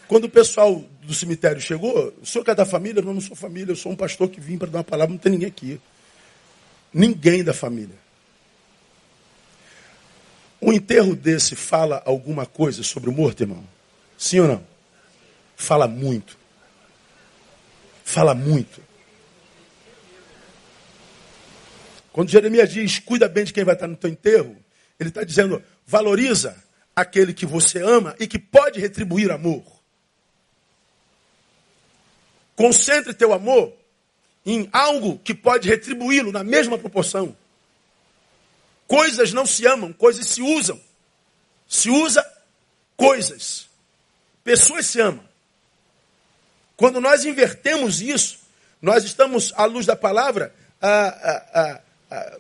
Quando 0.09 0.25
o 0.25 0.29
pessoal 0.29 0.85
do 1.03 1.13
cemitério 1.13 1.61
chegou, 1.61 2.15
o 2.23 2.27
senhor 2.27 2.45
que 2.45 2.51
é 2.51 2.55
da 2.55 2.65
família? 2.65 3.03
Não, 3.03 3.15
não 3.15 3.21
sou 3.21 3.37
família, 3.37 3.73
eu 3.73 3.77
sou 3.77 3.93
um 3.93 3.97
pastor 3.97 4.29
que 4.29 4.41
vim 4.41 4.57
para 4.57 4.71
dar 4.71 4.79
uma 4.79 4.85
palavra, 4.85 5.13
não 5.13 5.19
tem 5.19 5.33
ninguém 5.33 5.49
aqui. 5.49 5.81
Ninguém 6.93 7.43
da 7.43 7.53
família. 7.53 7.97
Um 10.63 10.73
enterro 10.73 11.15
desse 11.15 11.55
fala 11.55 12.03
alguma 12.07 12.47
coisa 12.47 12.83
sobre 12.83 13.11
o 13.11 13.13
morto, 13.13 13.43
irmão? 13.43 13.65
Sim 14.17 14.41
ou 14.41 14.49
não? 14.49 14.77
fala 15.57 15.89
muito. 15.89 16.39
Fala 18.05 18.35
muito. 18.35 18.81
Quando 22.13 22.31
Jeremias 22.31 22.71
diz, 22.73 22.99
cuida 22.99 23.29
bem 23.29 23.45
de 23.45 23.53
quem 23.53 23.65
vai 23.65 23.75
estar 23.75 23.87
no 23.87 23.97
teu 23.97 24.09
enterro, 24.09 24.57
ele 24.99 25.09
está 25.09 25.25
dizendo, 25.25 25.63
valoriza 25.87 26.57
aquele 26.95 27.35
que 27.35 27.45
você 27.45 27.83
ama 27.83 28.15
e 28.19 28.27
que 28.27 28.39
pode 28.39 28.81
retribuir 28.81 29.31
amor. 29.31 29.65
Concentre 32.57 33.13
teu 33.13 33.33
amor 33.33 33.73
em 34.45 34.69
algo 34.73 35.19
que 35.19 35.35
pode 35.35 35.69
retribuí-lo 35.69 36.33
na 36.33 36.43
mesma 36.43 36.79
proporção. 36.79 37.37
Coisas 38.89 39.33
não 39.33 39.45
se 39.45 39.67
amam, 39.67 39.93
coisas 39.93 40.27
se 40.27 40.41
usam. 40.41 40.81
Se 41.69 41.91
usa 41.91 42.25
coisas. 42.97 43.69
Pessoas 44.43 44.87
se 44.87 45.01
amam. 45.01 45.25
Quando 46.77 47.01
nós 47.01 47.25
invertemos 47.25 48.01
isso, 48.01 48.39
nós 48.81 49.05
estamos, 49.05 49.53
à 49.57 49.65
luz 49.65 49.87
da 49.87 49.97
palavra, 49.97 50.55
a, 50.81 51.07
a, 51.07 51.81
a, 52.11 52.39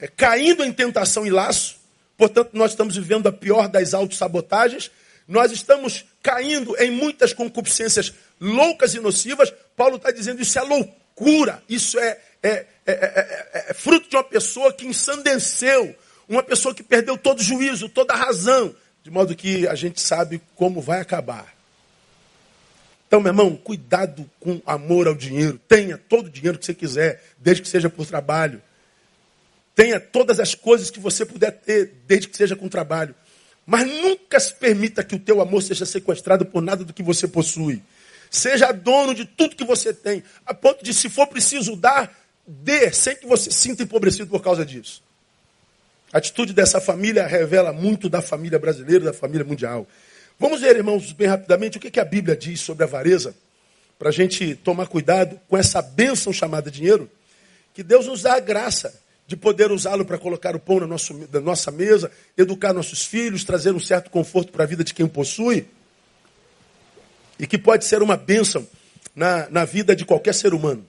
é, 0.00 0.06
caindo 0.06 0.62
em 0.62 0.72
tentação 0.72 1.26
e 1.26 1.30
laço. 1.30 1.76
Portanto, 2.16 2.50
nós 2.52 2.70
estamos 2.72 2.96
vivendo 2.96 3.26
a 3.26 3.32
pior 3.32 3.68
das 3.68 3.94
autossabotagens. 3.94 4.90
Nós 5.26 5.50
estamos 5.50 6.04
caindo 6.22 6.76
em 6.78 6.90
muitas 6.90 7.32
concupiscências 7.32 8.14
loucas 8.40 8.94
e 8.94 9.00
nocivas. 9.00 9.52
Paulo 9.76 9.96
está 9.96 10.10
dizendo 10.10 10.40
isso 10.40 10.58
é 10.58 10.62
loucura. 10.62 11.62
Isso 11.68 11.98
é, 11.98 12.18
é, 12.42 12.66
é, 12.86 13.64
é, 13.70 13.74
fruto 13.74 14.08
de 14.08 14.16
uma 14.16 14.24
pessoa 14.24 14.72
que 14.72 14.86
ensandeceu. 14.86 15.94
Uma 16.28 16.42
pessoa 16.42 16.74
que 16.74 16.82
perdeu 16.82 17.16
todo 17.16 17.40
o 17.40 17.42
juízo, 17.42 17.88
toda 17.88 18.14
a 18.14 18.16
razão. 18.16 18.74
De 19.02 19.10
modo 19.10 19.34
que 19.34 19.66
a 19.66 19.74
gente 19.74 20.00
sabe 20.00 20.40
como 20.54 20.80
vai 20.80 21.00
acabar. 21.00 21.54
Então, 23.06 23.20
meu 23.20 23.30
irmão, 23.30 23.56
cuidado 23.56 24.30
com 24.38 24.60
amor 24.66 25.08
ao 25.08 25.14
dinheiro. 25.14 25.58
Tenha 25.66 25.96
todo 25.96 26.26
o 26.26 26.30
dinheiro 26.30 26.58
que 26.58 26.66
você 26.66 26.74
quiser, 26.74 27.22
desde 27.38 27.62
que 27.62 27.68
seja 27.68 27.88
por 27.88 28.06
trabalho. 28.06 28.60
Tenha 29.74 29.98
todas 29.98 30.38
as 30.38 30.54
coisas 30.54 30.90
que 30.90 31.00
você 31.00 31.24
puder 31.24 31.52
ter, 31.52 31.94
desde 32.06 32.28
que 32.28 32.36
seja 32.36 32.54
com 32.54 32.68
trabalho. 32.68 33.14
Mas 33.64 33.86
nunca 33.86 34.38
se 34.38 34.52
permita 34.52 35.02
que 35.02 35.14
o 35.14 35.18
teu 35.18 35.40
amor 35.40 35.62
seja 35.62 35.86
sequestrado 35.86 36.44
por 36.44 36.60
nada 36.60 36.84
do 36.84 36.92
que 36.92 37.02
você 37.02 37.26
possui. 37.26 37.82
Seja 38.30 38.72
dono 38.72 39.14
de 39.14 39.24
tudo 39.24 39.56
que 39.56 39.64
você 39.64 39.92
tem, 39.92 40.22
a 40.44 40.52
ponto 40.52 40.84
de, 40.84 40.92
se 40.92 41.08
for 41.08 41.26
preciso 41.26 41.76
dar, 41.76 42.14
dê, 42.46 42.92
sem 42.92 43.16
que 43.16 43.26
você 43.26 43.50
sinta 43.50 43.82
empobrecido 43.82 44.28
por 44.28 44.42
causa 44.42 44.64
disso. 44.64 45.02
A 46.12 46.18
atitude 46.18 46.52
dessa 46.52 46.80
família 46.80 47.26
revela 47.26 47.72
muito 47.72 48.08
da 48.08 48.22
família 48.22 48.58
brasileira, 48.58 49.04
da 49.04 49.12
família 49.12 49.44
mundial. 49.44 49.86
Vamos 50.38 50.60
ver, 50.60 50.76
irmãos, 50.76 51.12
bem 51.12 51.26
rapidamente 51.26 51.76
o 51.76 51.80
que, 51.80 52.00
a 52.00 52.04
Bíblia 52.04 52.36
diz 52.36 52.60
sobre 52.60 52.84
a 52.84 52.86
avareza, 52.86 53.34
para 53.98 54.08
a 54.08 54.12
gente 54.12 54.54
tomar 54.54 54.86
cuidado 54.86 55.38
com 55.48 55.56
essa 55.56 55.82
bênção 55.82 56.32
chamada 56.32 56.70
dinheiro, 56.70 57.10
que 57.74 57.82
Deus 57.82 58.06
nos 58.06 58.22
dá 58.22 58.34
a 58.34 58.40
graça 58.40 58.94
de 59.26 59.36
poder 59.36 59.70
usá-lo 59.70 60.04
para 60.04 60.16
colocar 60.16 60.56
o 60.56 60.60
pão 60.60 60.80
na, 60.80 61.40
nossa 61.40 61.70
mesa, 61.70 62.10
educar 62.36 62.72
nossos 62.72 63.04
filhos, 63.04 63.44
trazer 63.44 63.74
um 63.74 63.80
certo 63.80 64.10
conforto 64.10 64.50
para 64.50 64.64
a 64.64 64.66
vida 64.66 64.82
de 64.82 64.94
quem 64.94 65.04
o 65.04 65.08
possui, 65.08 65.66
e 67.38 67.46
que 67.46 67.58
pode 67.58 67.84
ser 67.84 68.02
uma 68.02 68.16
bênção 68.16 68.66
na, 69.14 69.48
na 69.50 69.64
vida 69.64 69.94
de 69.94 70.04
qualquer 70.04 70.34
ser 70.34 70.54
humano. 70.54 70.86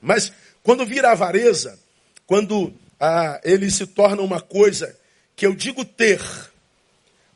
Mas 0.00 0.32
quando 0.62 0.86
vira 0.86 1.10
avareza, 1.10 1.78
quando 2.26 2.72
ah, 2.98 3.40
ele 3.44 3.70
se 3.70 3.86
torna 3.86 4.22
uma 4.22 4.40
coisa 4.40 4.96
que 5.34 5.46
eu 5.46 5.54
digo 5.54 5.84
ter, 5.84 6.20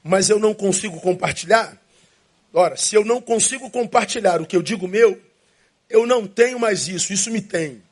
mas 0.02 0.30
eu 0.30 0.38
não 0.38 0.54
consigo 0.54 1.00
compartilhar. 1.00 1.76
Ora, 2.52 2.76
se 2.76 2.94
eu 2.94 3.04
não 3.04 3.20
consigo 3.20 3.68
compartilhar 3.70 4.40
o 4.40 4.46
que 4.46 4.56
eu 4.56 4.62
digo 4.62 4.86
meu, 4.86 5.20
eu 5.90 6.06
não 6.06 6.26
tenho 6.26 6.58
mais 6.58 6.88
isso, 6.88 7.12
isso 7.12 7.30
me 7.30 7.40
tem. 7.40 7.82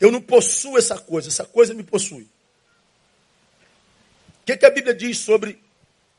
Eu 0.00 0.12
não 0.12 0.20
possuo 0.20 0.76
essa 0.76 0.98
coisa, 0.98 1.28
essa 1.28 1.44
coisa 1.44 1.72
me 1.72 1.82
possui. 1.82 2.24
O 4.42 4.46
que, 4.46 4.56
que 4.56 4.66
a 4.66 4.70
Bíblia 4.70 4.94
diz 4.94 5.18
sobre 5.18 5.58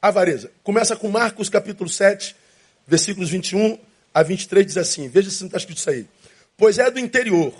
avareza? 0.01 0.51
Começa 0.63 0.95
com 0.95 1.10
Marcos 1.10 1.49
capítulo 1.49 1.89
7, 1.89 2.36
versículos 2.88 3.30
21 3.30 3.78
a 4.13 4.23
23, 4.23 4.65
diz 4.65 4.78
assim: 4.78 5.10
Veja 5.10 5.30
se 5.30 5.41
não 5.41 5.47
está 5.47 5.58
escrito 5.58 5.78
isso 5.78 5.89
aí. 5.89 6.08
Pois 6.56 6.80
é 6.80 6.89
do 6.89 7.00
interior, 7.00 7.54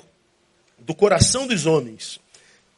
do 0.80 0.96
coração 0.96 1.46
dos 1.46 1.66
homens, 1.66 2.20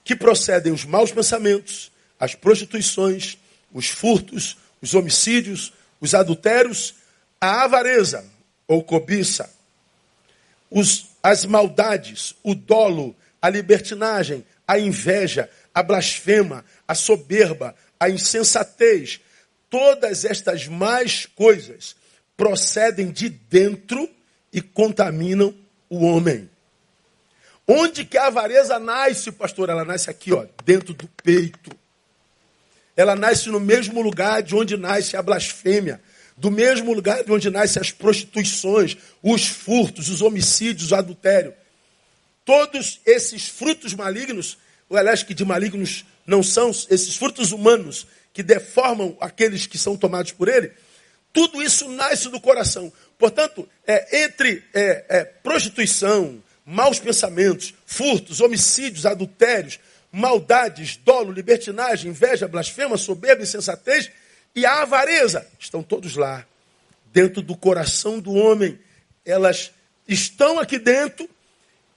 que 0.03 0.15
procedem 0.15 0.73
os 0.73 0.83
maus 0.83 1.11
pensamentos, 1.11 1.91
as 2.19 2.35
prostituições, 2.35 3.37
os 3.71 3.87
furtos, 3.87 4.57
os 4.81 4.93
homicídios, 4.93 5.71
os 6.01 6.13
adultérios, 6.13 6.95
a 7.39 7.63
avareza 7.63 8.25
ou 8.67 8.83
cobiça, 8.83 9.49
os, 10.69 11.05
as 11.23 11.45
maldades, 11.45 12.35
o 12.43 12.53
dolo, 12.53 13.15
a 13.41 13.49
libertinagem, 13.49 14.45
a 14.67 14.77
inveja, 14.77 15.49
a 15.73 15.81
blasfema, 15.81 16.65
a 16.87 16.93
soberba, 16.93 17.75
a 17.99 18.09
insensatez. 18.09 19.21
Todas 19.69 20.25
estas 20.25 20.67
más 20.67 21.25
coisas 21.27 21.95
procedem 22.39 23.11
de 23.11 23.27
dentro 23.27 24.09
e 24.53 24.61
contaminam 24.61 25.53
o 25.89 26.05
homem. 26.05 26.49
Onde 27.67 28.05
que 28.05 28.17
a 28.17 28.27
avareza 28.27 28.79
nasce, 28.79 29.29
pastor? 29.29 29.67
Ela 29.67 29.83
nasce 29.83 30.09
aqui, 30.09 30.31
ó, 30.31 30.45
dentro 30.63 30.93
do 30.93 31.05
peito. 31.21 31.69
Ela 32.95 33.13
nasce 33.13 33.49
no 33.49 33.59
mesmo 33.59 34.01
lugar 34.01 34.41
de 34.41 34.55
onde 34.55 34.77
nasce 34.77 35.17
a 35.17 35.21
blasfêmia, 35.21 36.01
do 36.37 36.49
mesmo 36.49 36.93
lugar 36.93 37.25
de 37.25 37.31
onde 37.33 37.49
nascem 37.49 37.81
as 37.81 37.91
prostituições, 37.91 38.95
os 39.21 39.45
furtos, 39.45 40.07
os 40.07 40.21
homicídios, 40.21 40.93
o 40.93 40.95
adultério. 40.95 41.53
Todos 42.45 43.01
esses 43.05 43.49
frutos 43.49 43.93
malignos, 43.93 44.57
ou 44.87 44.95
aliás, 44.95 45.23
que 45.23 45.33
de 45.33 45.43
malignos 45.43 46.05
não 46.25 46.41
são, 46.41 46.69
esses 46.69 47.17
frutos 47.17 47.51
humanos 47.51 48.07
que 48.31 48.41
deformam 48.41 49.17
aqueles 49.19 49.67
que 49.67 49.77
são 49.77 49.97
tomados 49.97 50.31
por 50.31 50.47
ele, 50.47 50.71
tudo 51.31 51.61
isso 51.61 51.89
nasce 51.89 52.29
do 52.29 52.39
coração. 52.39 52.91
Portanto, 53.17 53.67
é, 53.85 54.23
entre 54.23 54.63
é, 54.73 55.05
é, 55.09 55.23
prostituição, 55.23 56.41
maus 56.65 56.99
pensamentos, 56.99 57.73
furtos, 57.85 58.41
homicídios, 58.41 59.05
adultérios, 59.05 59.79
maldades, 60.11 60.97
dolo, 60.97 61.31
libertinagem, 61.31 62.11
inveja, 62.11 62.47
blasfema, 62.47 62.97
soberba, 62.97 63.43
insensatez 63.43 64.09
e 64.55 64.65
a 64.65 64.81
avareza, 64.81 65.47
estão 65.59 65.83
todos 65.83 66.15
lá, 66.15 66.45
dentro 67.13 67.41
do 67.41 67.55
coração 67.55 68.19
do 68.19 68.33
homem. 68.33 68.79
Elas 69.25 69.71
estão 70.07 70.59
aqui 70.59 70.79
dentro 70.79 71.29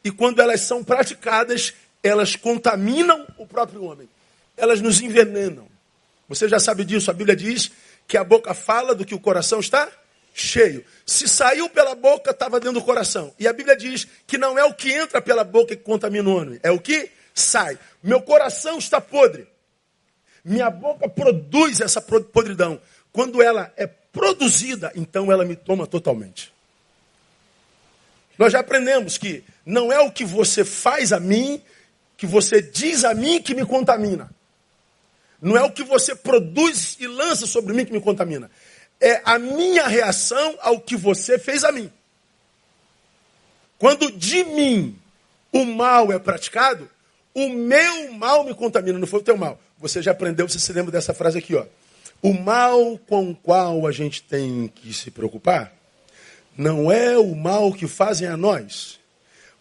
e 0.04 0.10
quando 0.10 0.40
elas 0.40 0.60
são 0.60 0.84
praticadas, 0.84 1.72
elas 2.02 2.36
contaminam 2.36 3.26
o 3.38 3.46
próprio 3.46 3.84
homem. 3.84 4.08
Elas 4.56 4.80
nos 4.80 5.00
envenenam. 5.00 5.66
Você 6.28 6.48
já 6.48 6.58
sabe 6.58 6.84
disso, 6.84 7.10
a 7.10 7.14
Bíblia 7.14 7.36
diz 7.36 7.70
que 8.12 8.18
a 8.18 8.24
boca 8.24 8.52
fala 8.52 8.94
do 8.94 9.06
que 9.06 9.14
o 9.14 9.18
coração 9.18 9.58
está 9.58 9.90
cheio. 10.34 10.84
Se 11.06 11.26
saiu 11.26 11.70
pela 11.70 11.94
boca, 11.94 12.30
estava 12.30 12.60
dentro 12.60 12.78
do 12.78 12.84
coração. 12.84 13.32
E 13.38 13.48
a 13.48 13.54
Bíblia 13.54 13.74
diz 13.74 14.06
que 14.26 14.36
não 14.36 14.58
é 14.58 14.64
o 14.66 14.74
que 14.74 14.92
entra 14.92 15.22
pela 15.22 15.42
boca 15.42 15.74
que 15.74 15.82
contamina 15.82 16.28
o 16.28 16.36
homem, 16.36 16.60
é 16.62 16.70
o 16.70 16.78
que 16.78 17.10
sai. 17.34 17.78
Meu 18.02 18.20
coração 18.20 18.76
está 18.76 19.00
podre. 19.00 19.48
Minha 20.44 20.68
boca 20.68 21.08
produz 21.08 21.80
essa 21.80 22.02
podridão. 22.02 22.78
Quando 23.10 23.40
ela 23.40 23.72
é 23.78 23.86
produzida, 23.86 24.92
então 24.94 25.32
ela 25.32 25.42
me 25.42 25.56
toma 25.56 25.86
totalmente. 25.86 26.52
Nós 28.36 28.52
já 28.52 28.60
aprendemos 28.60 29.16
que 29.16 29.42
não 29.64 29.90
é 29.90 30.00
o 30.00 30.12
que 30.12 30.26
você 30.26 30.66
faz 30.66 31.14
a 31.14 31.18
mim, 31.18 31.62
que 32.18 32.26
você 32.26 32.60
diz 32.60 33.04
a 33.04 33.14
mim 33.14 33.40
que 33.40 33.54
me 33.54 33.64
contamina. 33.64 34.30
Não 35.42 35.56
é 35.56 35.62
o 35.64 35.72
que 35.72 35.82
você 35.82 36.14
produz 36.14 36.96
e 37.00 37.08
lança 37.08 37.48
sobre 37.48 37.74
mim 37.74 37.84
que 37.84 37.92
me 37.92 38.00
contamina. 38.00 38.48
É 39.00 39.20
a 39.24 39.40
minha 39.40 39.88
reação 39.88 40.56
ao 40.60 40.80
que 40.80 40.96
você 40.96 41.36
fez 41.36 41.64
a 41.64 41.72
mim. 41.72 41.90
Quando 43.76 44.12
de 44.12 44.44
mim 44.44 44.96
o 45.52 45.64
mal 45.64 46.12
é 46.12 46.18
praticado, 46.20 46.88
o 47.34 47.48
meu 47.48 48.12
mal 48.12 48.44
me 48.44 48.54
contamina, 48.54 49.00
não 49.00 49.06
foi 49.08 49.18
o 49.18 49.24
teu 49.24 49.36
mal. 49.36 49.60
Você 49.78 50.00
já 50.00 50.12
aprendeu, 50.12 50.48
você 50.48 50.60
se 50.60 50.72
lembra 50.72 50.92
dessa 50.92 51.12
frase 51.12 51.38
aqui, 51.38 51.56
ó. 51.56 51.66
O 52.22 52.32
mal 52.32 52.96
com 53.08 53.30
o 53.30 53.34
qual 53.34 53.84
a 53.84 53.90
gente 53.90 54.22
tem 54.22 54.68
que 54.68 54.94
se 54.94 55.10
preocupar 55.10 55.72
não 56.56 56.92
é 56.92 57.18
o 57.18 57.34
mal 57.34 57.72
que 57.72 57.88
fazem 57.88 58.28
a 58.28 58.36
nós, 58.36 59.00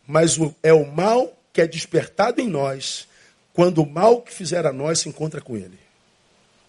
mas 0.06 0.38
é 0.62 0.72
o 0.72 0.86
mal 0.86 1.36
que 1.52 1.62
é 1.62 1.66
despertado 1.66 2.40
em 2.40 2.48
nós 2.48 3.08
quando 3.54 3.82
o 3.82 3.90
mal 3.90 4.22
que 4.22 4.34
fizer 4.34 4.66
a 4.66 4.74
nós 4.74 5.00
se 5.00 5.10
encontra 5.10 5.42
com 5.42 5.58
ele. 5.58 5.80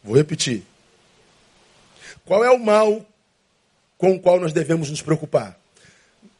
Vou 0.02 0.16
repetir. 0.16 0.64
Qual 2.24 2.44
é 2.44 2.50
o 2.50 2.58
mal 2.58 3.06
com 3.96 4.14
o 4.14 4.20
qual 4.20 4.40
nós 4.40 4.52
devemos 4.52 4.90
nos 4.90 5.02
preocupar? 5.02 5.58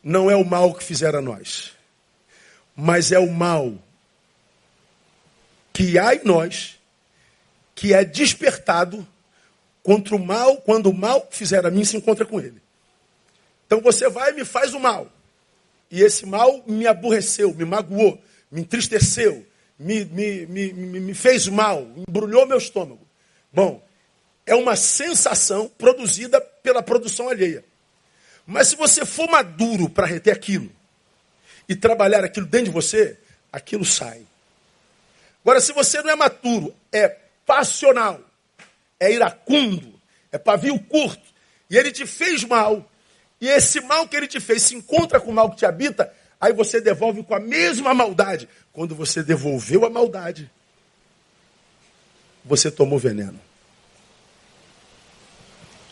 Não 0.03 0.31
é 0.31 0.37
o 0.37 0.45
mal 0.45 0.75
que 0.75 0.83
fizer 0.83 1.15
a 1.15 1.21
nós, 1.21 1.73
mas 2.75 3.13
é 3.13 3.19
o 3.19 3.31
mal 3.31 3.73
que 5.73 5.99
há 5.99 6.15
em 6.15 6.25
nós, 6.25 6.79
que 7.75 7.95
é 7.95 8.05
despertado 8.05 9.07
contra 9.83 10.15
o 10.15 10.25
mal, 10.25 10.57
quando 10.59 10.91
o 10.91 10.95
mal 10.95 11.23
que 11.23 11.37
fizer 11.37 11.65
a 11.65 11.71
mim 11.71 11.85
se 11.85 11.97
encontra 11.97 12.25
com 12.25 12.41
ele. 12.41 12.61
Então 13.67 13.81
você 13.81 14.09
vai 14.09 14.31
e 14.31 14.35
me 14.35 14.45
faz 14.45 14.75
o 14.75 14.81
mal. 14.81 15.11
E 15.91 16.01
esse 16.03 16.27
mal 16.27 16.63
me 16.67 16.87
aborreceu, 16.87 17.55
me 17.55 17.65
magoou, 17.65 18.21
me 18.51 18.63
entristeceu, 18.63 19.47
me, 19.83 20.05
me, 20.05 20.47
me, 20.47 21.01
me 21.01 21.15
fez 21.15 21.49
mal, 21.49 21.87
embrulhou 21.97 22.47
meu 22.47 22.59
estômago. 22.59 23.01
Bom, 23.53 23.83
é 24.47 24.55
uma 24.55 24.77
sensação 24.77 25.69
produzida 25.77 26.41
pela 26.41 26.83
produção 26.83 27.29
alheia. 27.29 27.65
Mas 28.47 28.69
se 28.69 28.77
você 28.77 29.05
for 29.05 29.29
maduro 29.29 29.89
para 29.89 30.07
reter 30.07 30.33
aquilo 30.33 30.71
e 31.69 31.77
trabalhar 31.77 32.25
aquilo 32.25 32.47
dentro 32.47 32.67
de 32.67 32.73
você, 32.73 33.19
aquilo 33.53 33.85
sai. 33.85 34.23
Agora, 35.45 35.61
se 35.61 35.73
você 35.73 36.01
não 36.03 36.11
é 36.11 36.17
maturo, 36.17 36.75
é 36.93 37.17
passional, 37.45 38.21
é 38.99 39.13
iracundo, 39.13 40.01
é 40.31 40.39
pavio 40.39 40.79
curto, 40.79 41.23
e 41.69 41.77
ele 41.77 41.91
te 41.91 42.07
fez 42.07 42.45
mal, 42.45 42.89
e 43.41 43.49
esse 43.49 43.81
mal 43.81 44.07
que 44.07 44.17
ele 44.17 44.29
te 44.29 44.39
fez 44.39 44.63
se 44.63 44.77
encontra 44.77 45.21
com 45.21 45.31
o 45.31 45.35
mal 45.35 45.51
que 45.51 45.57
te 45.57 45.67
habita, 45.67 46.13
aí 46.43 46.53
você 46.53 46.81
devolve 46.81 47.23
com 47.23 47.37
a 47.37 47.39
mesma 47.39 47.95
maldade. 47.95 48.49
Quando 48.73 48.97
você 48.97 49.23
devolveu 49.23 49.87
a 49.87 49.91
maldade, 49.91 50.51
você 52.45 52.69
tomou 52.69 52.99
veneno. 52.99 53.39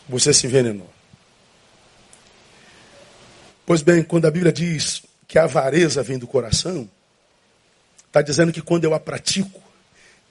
Você 0.09 0.33
se 0.33 0.47
envenenou. 0.47 0.89
Pois 3.65 3.81
bem, 3.81 4.03
quando 4.03 4.25
a 4.25 4.31
Bíblia 4.31 4.51
diz 4.51 5.03
que 5.25 5.39
a 5.39 5.45
avareza 5.45 6.03
vem 6.03 6.17
do 6.17 6.27
coração, 6.27 6.89
está 8.07 8.21
dizendo 8.21 8.51
que 8.51 8.61
quando 8.61 8.83
eu 8.83 8.93
a 8.93 8.99
pratico, 8.99 9.61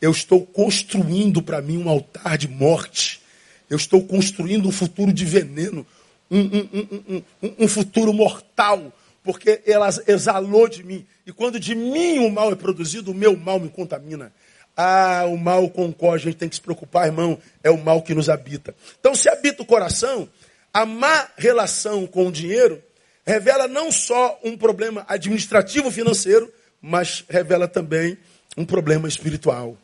eu 0.03 0.11
estou 0.11 0.45
construindo 0.45 1.41
para 1.41 1.63
mim 1.63 1.79
um 1.79 1.89
altar 1.89 2.37
de 2.37 2.47
morte. 2.47 3.23
Eu 3.71 3.79
estou 3.79 4.05
construindo 4.05 4.69
um 4.69 4.73
futuro 4.73 5.15
de 5.15 5.25
veneno, 5.25 5.87
um, 6.31 6.41
um, 6.41 7.23
um, 7.43 7.55
um, 7.61 7.69
futuro 7.69 8.13
mortal, 8.13 8.93
porque 9.31 9.63
ela 9.65 9.89
exalou 10.09 10.69
de 10.69 10.83
mim. 10.83 11.07
E 11.25 11.33
quando 11.33 11.61
de 11.61 11.73
mim 11.73 12.19
o 12.19 12.29
mal 12.29 12.51
é 12.51 12.57
produzido, 12.57 13.13
o 13.13 13.15
meu 13.15 13.37
mal 13.37 13.61
me 13.61 13.69
contamina. 13.69 14.33
Ah, 14.77 15.25
o 15.27 15.37
mal 15.37 15.71
com 15.71 15.87
o 15.87 15.95
qual 15.95 16.15
a 16.15 16.19
gente 16.19 16.37
tem 16.37 16.49
que 16.49 16.57
se 16.57 16.61
preocupar, 16.61 17.07
irmão, 17.07 17.39
é 17.63 17.71
o 17.71 17.79
mal 17.79 18.03
que 18.03 18.13
nos 18.13 18.29
habita. 18.29 18.75
Então, 18.99 19.15
se 19.15 19.29
habita 19.29 19.63
o 19.63 19.67
coração, 19.67 20.29
a 20.75 20.85
má 20.85 21.29
relação 21.37 22.09
com 22.09 22.27
o 22.27 22.33
dinheiro 22.33 22.83
revela 23.25 23.69
não 23.69 23.93
só 23.93 24.37
um 24.43 24.57
problema 24.57 25.05
administrativo 25.07 25.93
financeiro, 25.93 26.53
mas 26.83 27.25
revela 27.29 27.69
também 27.69 28.19
um 28.57 28.65
problema 28.65 29.07
espiritual. 29.07 29.79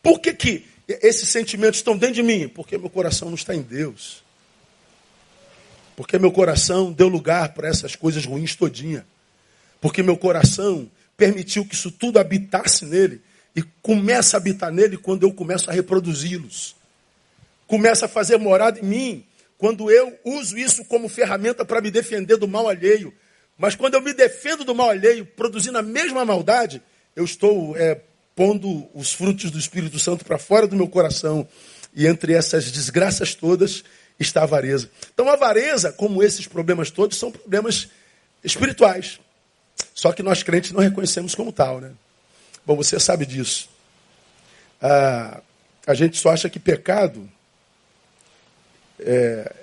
Por 0.00 0.20
que, 0.20 0.32
que 0.32 0.66
esses 0.86 1.28
sentimentos 1.28 1.80
estão 1.80 1.96
dentro 1.96 2.14
de 2.14 2.22
mim? 2.22 2.46
Porque 2.46 2.78
meu 2.78 2.90
coração 2.90 3.26
não 3.26 3.34
está 3.34 3.56
em 3.56 3.62
Deus. 3.62 4.22
Porque 5.98 6.16
meu 6.16 6.30
coração 6.30 6.92
deu 6.92 7.08
lugar 7.08 7.54
para 7.54 7.66
essas 7.66 7.96
coisas 7.96 8.24
ruins 8.24 8.54
todinha. 8.54 9.04
Porque 9.80 10.00
meu 10.00 10.16
coração 10.16 10.88
permitiu 11.16 11.66
que 11.66 11.74
isso 11.74 11.90
tudo 11.90 12.20
habitasse 12.20 12.84
nele 12.84 13.20
e 13.56 13.62
começa 13.82 14.36
a 14.36 14.38
habitar 14.38 14.70
nele 14.70 14.96
quando 14.96 15.24
eu 15.24 15.32
começo 15.32 15.68
a 15.68 15.72
reproduzi-los. 15.72 16.76
Começa 17.66 18.06
a 18.06 18.08
fazer 18.08 18.36
morada 18.36 18.78
em 18.78 18.84
mim 18.84 19.24
quando 19.58 19.90
eu 19.90 20.16
uso 20.24 20.56
isso 20.56 20.84
como 20.84 21.08
ferramenta 21.08 21.64
para 21.64 21.80
me 21.80 21.90
defender 21.90 22.36
do 22.36 22.46
mal 22.46 22.68
alheio. 22.68 23.12
Mas 23.58 23.74
quando 23.74 23.94
eu 23.94 24.00
me 24.00 24.14
defendo 24.14 24.62
do 24.62 24.76
mal 24.76 24.90
alheio, 24.90 25.26
produzindo 25.26 25.78
a 25.78 25.82
mesma 25.82 26.24
maldade, 26.24 26.80
eu 27.16 27.24
estou 27.24 27.76
é, 27.76 28.00
pondo 28.36 28.88
os 28.94 29.12
frutos 29.12 29.50
do 29.50 29.58
Espírito 29.58 29.98
Santo 29.98 30.24
para 30.24 30.38
fora 30.38 30.68
do 30.68 30.76
meu 30.76 30.86
coração. 30.86 31.48
E 31.92 32.06
entre 32.06 32.34
essas 32.34 32.70
desgraças 32.70 33.34
todas 33.34 33.82
está 34.18 34.40
a 34.40 34.44
avareza. 34.44 34.90
Então, 35.12 35.28
a 35.28 35.34
avareza, 35.34 35.92
como 35.92 36.22
esses 36.22 36.46
problemas 36.46 36.90
todos, 36.90 37.16
são 37.16 37.30
problemas 37.30 37.88
espirituais. 38.42 39.20
Só 39.94 40.12
que 40.12 40.22
nós 40.22 40.42
crentes 40.42 40.72
não 40.72 40.80
reconhecemos 40.80 41.34
como 41.34 41.52
tal, 41.52 41.80
né? 41.80 41.92
Bom, 42.66 42.76
você 42.76 42.98
sabe 42.98 43.24
disso. 43.24 43.68
Ah, 44.80 45.40
a 45.86 45.94
gente 45.94 46.18
só 46.18 46.30
acha 46.30 46.50
que 46.50 46.58
pecado 46.58 47.28
é, 49.00 49.54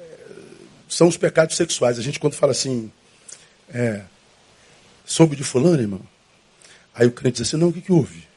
são 0.89 1.07
os 1.07 1.17
pecados 1.17 1.55
sexuais. 1.55 1.99
A 1.99 2.01
gente, 2.01 2.19
quando 2.19 2.33
fala 2.33 2.51
assim, 2.51 2.91
é, 3.73 4.01
soube 5.05 5.35
de 5.35 5.43
fulano, 5.43 5.81
irmão? 5.81 6.01
Aí 6.93 7.05
o 7.05 7.11
crente 7.11 7.41
diz 7.41 7.47
assim, 7.47 7.57
não, 7.57 7.69
o 7.69 7.73
que, 7.73 7.81
que 7.81 7.91
houve? 7.91 8.27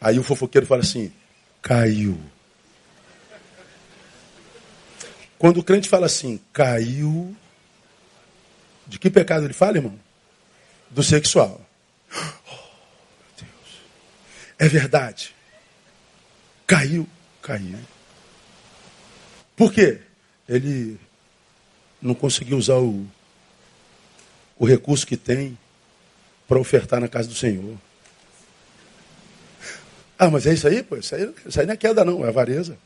Aí 0.00 0.18
o 0.18 0.22
fofoqueiro 0.22 0.66
fala 0.66 0.82
assim, 0.82 1.12
caiu. 1.62 2.18
Quando 5.44 5.60
o 5.60 5.62
crente 5.62 5.90
fala 5.90 6.06
assim, 6.06 6.40
caiu, 6.54 7.36
de 8.86 8.98
que 8.98 9.10
pecado 9.10 9.44
ele 9.44 9.52
fala, 9.52 9.76
irmão? 9.76 10.00
Do 10.88 11.02
sexual. 11.02 11.60
É 14.58 14.66
verdade. 14.68 15.34
Caiu, 16.66 17.06
caiu. 17.42 17.78
Por 19.54 19.70
quê? 19.70 20.00
Ele 20.48 20.98
não 22.00 22.14
conseguiu 22.14 22.56
usar 22.56 22.78
o, 22.78 23.06
o 24.56 24.64
recurso 24.64 25.06
que 25.06 25.16
tem 25.16 25.58
para 26.48 26.58
ofertar 26.58 27.00
na 27.00 27.08
casa 27.08 27.28
do 27.28 27.34
Senhor. 27.34 27.76
Ah, 30.18 30.30
mas 30.30 30.46
é 30.46 30.54
isso 30.54 30.66
aí, 30.66 30.82
pô? 30.82 30.96
Isso 30.96 31.14
aí, 31.14 31.34
isso 31.44 31.60
aí 31.60 31.66
não 31.66 31.74
é 31.74 31.76
queda, 31.76 32.02
não, 32.02 32.24
é 32.24 32.28
avareza. 32.28 32.78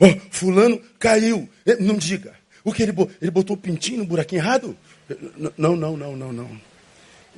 Oh, 0.00 0.06
fulano 0.38 0.80
caiu. 0.98 1.48
Eh, 1.66 1.76
não 1.76 1.96
diga. 1.96 2.34
O 2.64 2.72
que 2.72 2.82
ele, 2.82 2.92
ele 3.20 3.30
botou 3.30 3.56
o 3.56 3.58
pintinho 3.58 3.98
no 3.98 4.06
buraquinho 4.06 4.40
errado? 4.40 4.76
Não, 5.56 5.76
não, 5.76 5.96
não, 5.96 6.16
não, 6.16 6.32
não. 6.32 6.60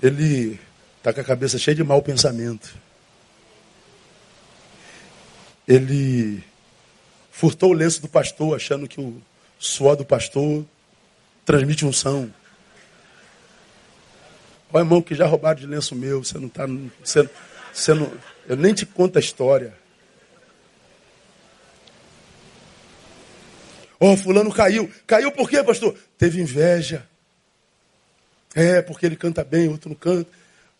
Ele 0.02 0.58
está 0.98 1.12
com 1.12 1.20
a 1.20 1.24
cabeça 1.24 1.58
cheia 1.58 1.74
de 1.74 1.84
mau 1.84 2.02
pensamento. 2.02 2.74
Ele 5.66 6.42
furtou 7.30 7.70
o 7.70 7.74
lenço 7.74 8.02
do 8.02 8.08
pastor, 8.08 8.56
achando 8.56 8.88
que 8.88 9.00
o 9.00 9.22
suor 9.58 9.96
do 9.96 10.04
pastor 10.04 10.64
transmite 11.44 11.86
unção. 11.86 12.32
Olha, 14.72 14.82
irmão, 14.82 15.02
que 15.02 15.14
já 15.14 15.26
roubaram 15.26 15.60
de 15.60 15.66
lenço 15.66 15.94
meu, 15.94 16.24
você 16.24 16.38
não 16.38 16.46
está. 16.48 16.66
Você, 17.02 17.28
você 17.72 17.94
não, 17.94 18.12
eu 18.48 18.56
nem 18.56 18.74
te 18.74 18.84
conto 18.86 19.16
a 19.16 19.20
história. 19.20 19.79
Oh, 24.02 24.16
fulano 24.16 24.50
caiu. 24.50 24.90
Caiu 25.06 25.30
por 25.30 25.48
quê, 25.48 25.62
pastor? 25.62 25.94
Teve 26.16 26.40
inveja. 26.40 27.06
É, 28.54 28.80
porque 28.80 29.04
ele 29.04 29.14
canta 29.14 29.44
bem, 29.44 29.68
outro 29.68 29.90
não 29.90 29.96
canta. 29.96 30.30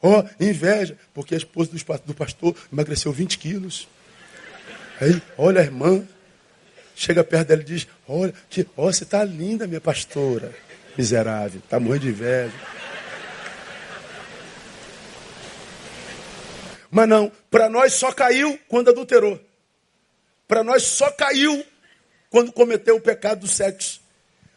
Ó, 0.03 0.21
oh, 0.21 0.43
inveja, 0.43 0.97
porque 1.13 1.35
a 1.35 1.39
esposa 1.39 1.71
do 2.07 2.15
pastor 2.15 2.57
emagreceu 2.73 3.13
20 3.13 3.39
quilos. 3.39 3.87
Aí, 4.99 5.21
olha 5.37 5.61
a 5.61 5.65
irmã, 5.65 6.03
chega 6.97 7.23
perto 7.23 7.49
dela 7.49 7.61
e 7.61 7.65
diz, 7.65 7.87
olha, 8.09 8.33
que, 8.49 8.67
oh, 8.75 8.91
você 8.91 9.05
está 9.05 9.23
linda, 9.23 9.67
minha 9.67 9.81
pastora. 9.81 10.55
Miserável, 10.97 11.61
está 11.63 11.79
morrendo 11.79 12.07
de 12.07 12.09
inveja. 12.09 12.55
Mas 16.91 17.09
não, 17.09 17.31
para 17.51 17.69
nós 17.69 17.93
só 17.93 18.11
caiu 18.13 18.59
quando 18.67 18.89
adulterou. 18.89 19.39
Para 20.49 20.65
nós 20.65 20.83
só 20.83 21.11
caiu 21.13 21.65
quando 22.31 22.53
cometeu 22.53 22.97
o 22.97 23.01
pecado 23.01 23.41
do 23.41 23.49
sexo. 23.49 24.01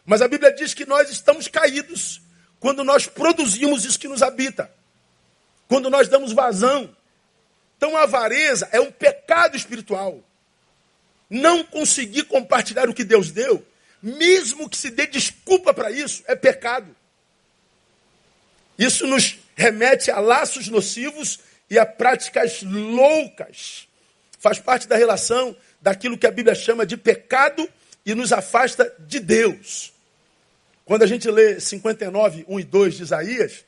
Mas 0.05 0.21
a 0.21 0.27
Bíblia 0.27 0.53
diz 0.53 0.73
que 0.73 0.85
nós 0.85 1.09
estamos 1.09 1.47
caídos 1.47 2.21
quando 2.59 2.83
nós 2.83 3.07
produzimos 3.07 3.83
isso 3.83 3.99
que 3.99 4.07
nos 4.07 4.21
habita. 4.21 4.71
Quando 5.67 5.89
nós 5.89 6.07
damos 6.07 6.31
vazão. 6.31 6.95
Então 7.75 7.97
a 7.97 8.03
avareza 8.03 8.69
é 8.71 8.79
um 8.79 8.91
pecado 8.91 9.57
espiritual. 9.57 10.23
Não 11.29 11.63
conseguir 11.63 12.23
compartilhar 12.23 12.87
o 12.87 12.93
que 12.93 13.03
Deus 13.03 13.31
deu, 13.31 13.65
mesmo 14.01 14.69
que 14.69 14.77
se 14.77 14.91
dê 14.91 15.07
desculpa 15.07 15.73
para 15.73 15.89
isso, 15.89 16.23
é 16.27 16.35
pecado. 16.35 16.95
Isso 18.77 19.07
nos 19.07 19.39
remete 19.55 20.11
a 20.11 20.19
laços 20.19 20.67
nocivos 20.67 21.39
e 21.69 21.79
a 21.79 21.85
práticas 21.85 22.61
loucas. 22.61 23.87
Faz 24.39 24.59
parte 24.59 24.87
da 24.87 24.95
relação 24.95 25.55
daquilo 25.83 26.17
que 26.17 26.25
a 26.25 26.31
Bíblia 26.31 26.55
chama 26.55 26.85
de 26.85 26.95
pecado 26.95 27.69
e 28.05 28.15
nos 28.15 28.31
afasta 28.31 28.91
de 28.99 29.19
Deus. 29.19 29.91
Quando 30.85 31.03
a 31.03 31.07
gente 31.07 31.29
lê 31.29 31.59
59, 31.59 32.45
1 32.47 32.59
e 32.59 32.63
2 32.63 32.95
de 32.95 33.03
Isaías, 33.03 33.65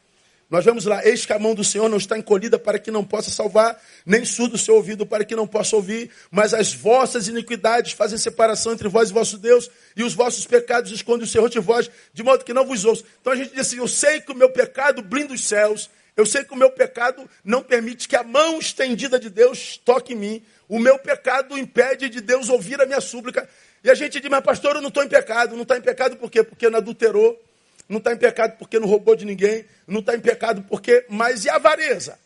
nós 0.50 0.64
vemos 0.64 0.86
lá, 0.86 1.06
eis 1.06 1.26
que 1.26 1.34
a 1.34 1.40
mão 1.40 1.54
do 1.54 1.64
Senhor 1.64 1.90
não 1.90 1.98
está 1.98 2.18
encolhida 2.18 2.58
para 2.58 2.80
que 2.80 2.90
não 2.90 3.04
possa 3.04 3.30
salvar, 3.32 3.82
nem 4.06 4.24
surdo 4.24 4.56
o 4.56 4.58
seu 4.58 4.76
ouvido 4.76 5.06
para 5.06 5.26
que 5.26 5.36
não 5.36 5.46
possa 5.46 5.76
ouvir, 5.76 6.10
mas 6.32 6.54
as 6.54 6.74
vossas 6.74 7.28
iniquidades 7.28 7.92
fazem 7.92 8.18
separação 8.18 8.72
entre 8.72 8.88
vós 8.88 9.10
e 9.10 9.14
vosso 9.14 9.38
Deus, 9.38 9.70
e 9.96 10.04
os 10.04 10.14
vossos 10.14 10.46
pecados 10.46 10.92
escondem 10.92 11.26
o 11.26 11.30
Senhor 11.30 11.50
de 11.50 11.60
vós, 11.60 11.90
de 12.14 12.24
modo 12.24 12.46
que 12.46 12.54
não 12.54 12.66
vos 12.66 12.86
ouço. 12.86 13.04
Então 13.20 13.34
a 13.34 13.36
gente 13.36 13.52
diz 13.52 13.60
assim, 13.62 13.78
eu 13.78 13.88
sei 13.88 14.22
que 14.22 14.32
o 14.32 14.36
meu 14.36 14.50
pecado 14.50 15.02
blinda 15.02 15.34
os 15.34 15.44
céus, 15.46 15.90
eu 16.16 16.26
sei 16.26 16.46
que 16.46 16.54
o 16.54 16.58
meu 16.58 16.70
pecado 16.70 17.30
não 17.44 17.62
permite 17.62 18.08
que 18.08 18.16
a 18.16 18.24
mão 18.24 18.60
estendida 18.60 19.20
de 19.20 19.30
Deus 19.30 19.78
toque 19.84 20.14
em 20.14 20.18
mim, 20.18 20.44
o 20.68 20.80
meu 20.80 20.98
pecado 20.98 21.58
impede 21.58 22.10
de 22.10 22.22
Deus 22.22 22.50
ouvir 22.50 22.82
a 22.82 22.86
minha 22.86 23.02
súplica. 23.02 23.48
E 23.84 23.90
a 23.90 23.94
gente 23.94 24.20
diz, 24.20 24.30
mas 24.30 24.44
pastor, 24.44 24.76
eu 24.76 24.82
não 24.82 24.90
estou 24.90 25.04
em 25.04 25.08
pecado. 25.08 25.56
Não 25.56 25.64
está 25.64 25.78
em 25.78 25.82
pecado 25.82 26.18
por 26.18 26.30
quê? 26.32 26.44
Porque 26.44 26.70
não 26.70 26.80
adulterou. 26.80 27.40
Não 27.88 28.00
está 28.00 28.14
em 28.14 28.18
pecado 28.18 28.58
porque 28.58 28.80
não 28.80 28.88
roubou 28.88 29.16
de 29.16 29.26
ninguém. 29.26 29.66
Não 29.88 30.00
está 30.00 30.16
em 30.16 30.20
pecado 30.20 30.66
porque. 30.68 31.06
Mas 31.08 31.46
e 31.46 31.50
a 31.50 31.56
avareza? 31.56 32.18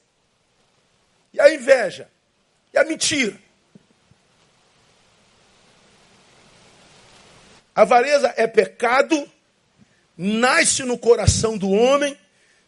E 1.34 1.40
a 1.40 1.54
inveja? 1.54 2.08
E 2.74 2.78
a 2.78 2.84
mentira? 2.84 3.36
A 7.76 7.84
avareza 7.84 8.34
é 8.36 8.46
pecado, 8.46 9.30
nasce 10.18 10.84
no 10.84 10.98
coração 10.98 11.58
do 11.58 11.70
homem, 11.70 12.18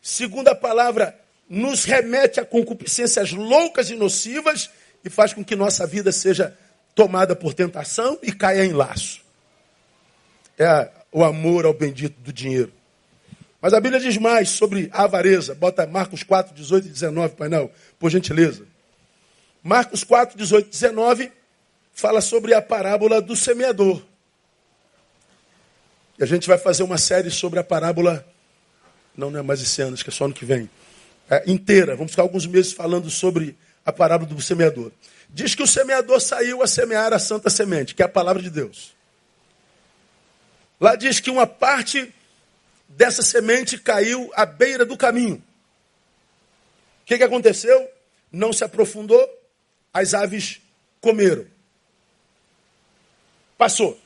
segundo 0.01 0.47
a 0.47 0.55
palavra, 0.55 1.19
nos 1.49 1.83
remete 1.83 2.39
a 2.39 2.45
concupiscências 2.45 3.33
loucas 3.33 3.89
e 3.89 3.95
nocivas 3.95 4.69
e 5.03 5.09
faz 5.09 5.33
com 5.33 5.43
que 5.43 5.55
nossa 5.55 5.85
vida 5.85 6.11
seja 6.11 6.55
tomada 6.93 7.35
por 7.35 7.53
tentação 7.53 8.19
e 8.21 8.31
caia 8.31 8.65
em 8.65 8.73
laço. 8.73 9.21
É 10.57 10.89
o 11.11 11.23
amor 11.23 11.65
ao 11.65 11.73
bendito 11.73 12.19
do 12.21 12.31
dinheiro. 12.31 12.71
Mas 13.61 13.73
a 13.73 13.79
Bíblia 13.79 13.99
diz 13.99 14.17
mais 14.17 14.49
sobre 14.49 14.89
a 14.91 15.03
avareza. 15.03 15.53
Bota 15.53 15.85
Marcos 15.85 16.23
4, 16.23 16.53
18 16.53 16.87
e 16.87 16.89
19, 16.89 17.35
painel, 17.35 17.71
por 17.99 18.09
gentileza. 18.09 18.65
Marcos 19.63 20.03
4, 20.03 20.37
18 20.37 20.67
e 20.67 20.71
19 20.71 21.31
fala 21.93 22.21
sobre 22.21 22.53
a 22.53 22.61
parábola 22.61 23.21
do 23.21 23.35
semeador. 23.35 24.01
E 26.17 26.23
a 26.23 26.25
gente 26.25 26.47
vai 26.47 26.57
fazer 26.57 26.83
uma 26.83 26.97
série 26.97 27.29
sobre 27.29 27.59
a 27.59 27.63
parábola, 27.63 28.25
não, 29.15 29.29
não 29.29 29.39
é 29.39 29.43
mais 29.43 29.61
esse 29.61 29.81
ano, 29.81 29.93
acho 29.93 30.03
que 30.03 30.09
é 30.09 30.13
só 30.13 30.25
ano 30.25 30.33
que 30.33 30.45
vem, 30.45 30.69
é, 31.29 31.43
inteira. 31.45 31.95
Vamos 31.95 32.11
ficar 32.11 32.23
alguns 32.23 32.47
meses 32.47 32.73
falando 32.73 33.09
sobre 33.09 33.55
a 33.85 33.91
parábola 33.91 34.29
do 34.29 34.41
semeador. 34.41 34.91
Diz 35.29 35.55
que 35.55 35.63
o 35.63 35.67
semeador 35.67 36.19
saiu 36.19 36.61
a 36.61 36.67
semear 36.67 37.13
a 37.13 37.19
santa 37.19 37.49
semente, 37.49 37.95
que 37.95 38.01
é 38.01 38.05
a 38.05 38.09
palavra 38.09 38.41
de 38.41 38.49
Deus. 38.49 38.93
Lá 40.79 40.95
diz 40.95 41.19
que 41.19 41.29
uma 41.29 41.47
parte 41.47 42.13
dessa 42.87 43.21
semente 43.21 43.77
caiu 43.77 44.31
à 44.35 44.45
beira 44.45 44.85
do 44.85 44.97
caminho. 44.97 45.41
O 47.01 47.05
que, 47.05 47.17
que 47.17 47.23
aconteceu? 47.23 47.89
Não 48.31 48.51
se 48.51 48.63
aprofundou, 48.63 49.29
as 49.93 50.13
aves 50.13 50.61
comeram. 50.99 51.45
Passou. 53.57 53.99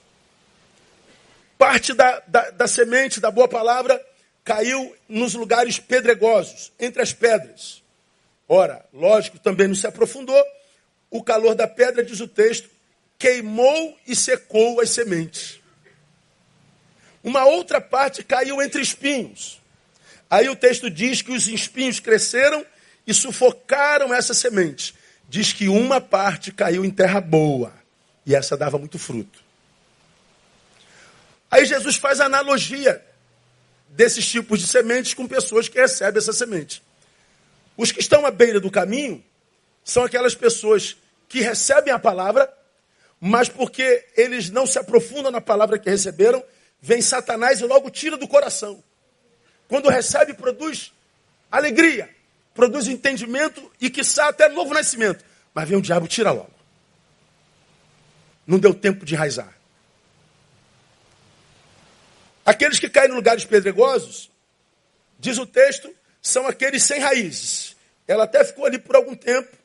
Parte 1.58 1.94
da, 1.94 2.22
da, 2.28 2.50
da 2.52 2.68
semente, 2.68 3.20
da 3.20 3.32
boa 3.32 3.48
palavra, 3.48 4.04
caiu 4.44 4.96
nos 5.08 5.34
lugares 5.34 5.80
pedregosos, 5.80 6.72
entre 6.80 7.02
as 7.02 7.14
pedras. 7.14 7.82
Ora, 8.48 8.86
lógico, 8.94 9.40
também 9.40 9.68
não 9.68 9.76
se 9.76 9.88
aprofundou. 9.88 10.44
O 11.10 11.24
calor 11.24 11.56
da 11.56 11.68
pedra, 11.68 12.04
diz 12.04 12.20
o 12.20 12.28
texto, 12.28 12.70
queimou 13.18 13.98
e 14.08 14.16
secou 14.16 14.82
as 14.82 14.90
sementes. 14.90 15.60
Uma 17.24 17.46
outra 17.46 17.82
parte 17.82 18.24
caiu 18.24 18.62
entre 18.62 18.82
espinhos. 18.82 19.60
Aí 20.30 20.48
o 20.50 20.56
texto 20.56 20.90
diz 20.90 21.22
que 21.22 21.32
os 21.32 21.48
espinhos 21.48 22.00
cresceram 22.00 22.66
e 23.06 23.14
sufocaram 23.14 24.14
essa 24.14 24.34
semente. 24.34 24.94
Diz 25.28 25.52
que 25.52 25.68
uma 25.68 26.00
parte 26.00 26.52
caiu 26.52 26.86
em 26.86 26.92
terra 26.92 27.20
boa 27.20 27.74
e 28.26 28.36
essa 28.36 28.56
dava 28.56 28.78
muito 28.78 29.00
fruto. 29.00 29.44
Aí 31.50 31.66
Jesus 31.66 31.96
faz 31.96 32.20
analogia 32.20 33.04
desses 33.90 34.28
tipos 34.28 34.60
de 34.60 34.68
sementes 34.68 35.14
com 35.14 35.28
pessoas 35.28 35.70
que 35.70 35.80
recebem 35.80 36.18
essa 36.18 36.34
semente. 36.34 36.84
Os 37.78 37.92
que 37.92 38.00
estão 38.00 38.26
à 38.26 38.32
beira 38.32 38.60
do 38.60 38.72
caminho 38.72 39.24
são 39.84 40.04
aquelas 40.04 40.34
pessoas 40.34 40.96
que 41.28 41.42
recebem 41.42 41.94
a 41.94 42.00
palavra, 42.00 42.52
mas 43.20 43.50
porque 43.50 44.06
eles 44.16 44.50
não 44.50 44.66
se 44.66 44.80
aprofundam 44.80 45.32
na 45.32 45.42
palavra 45.42 45.78
que 45.78 45.90
receberam, 45.90 46.44
vem 46.82 47.02
Satanás 47.02 47.60
e 47.60 47.66
logo 47.66 47.90
tira 47.90 48.18
do 48.18 48.28
coração. 48.28 48.84
Quando 49.68 49.90
recebe, 49.90 50.34
produz 50.34 50.94
alegria, 51.52 52.10
produz 52.54 52.88
entendimento 52.88 53.72
e, 53.82 53.90
quiçá, 53.90 54.30
até 54.30 54.48
novo 54.50 54.74
nascimento. 54.74 55.24
Mas 55.54 55.68
vem 55.68 55.78
o 55.78 55.82
diabo 55.82 56.08
tira 56.08 56.32
logo. 56.32 56.52
Não 58.46 58.60
deu 58.60 58.74
tempo 58.74 59.06
de 59.06 59.16
enraizar. 59.16 59.54
Aqueles 62.46 62.78
que 62.78 62.88
caem 62.88 63.10
em 63.10 63.16
lugares 63.16 63.44
pedregosos, 63.44 64.30
diz 65.18 65.40
o 65.40 65.48
texto, 65.48 65.92
são 66.26 66.48
aqueles 66.48 66.82
sem 66.84 67.00
raízes. 67.00 67.76
Ela 68.08 68.24
até 68.24 68.44
ficou 68.44 68.66
ali 68.66 68.80
por 68.80 68.96
algum 68.96 69.16
tempo, 69.16 69.56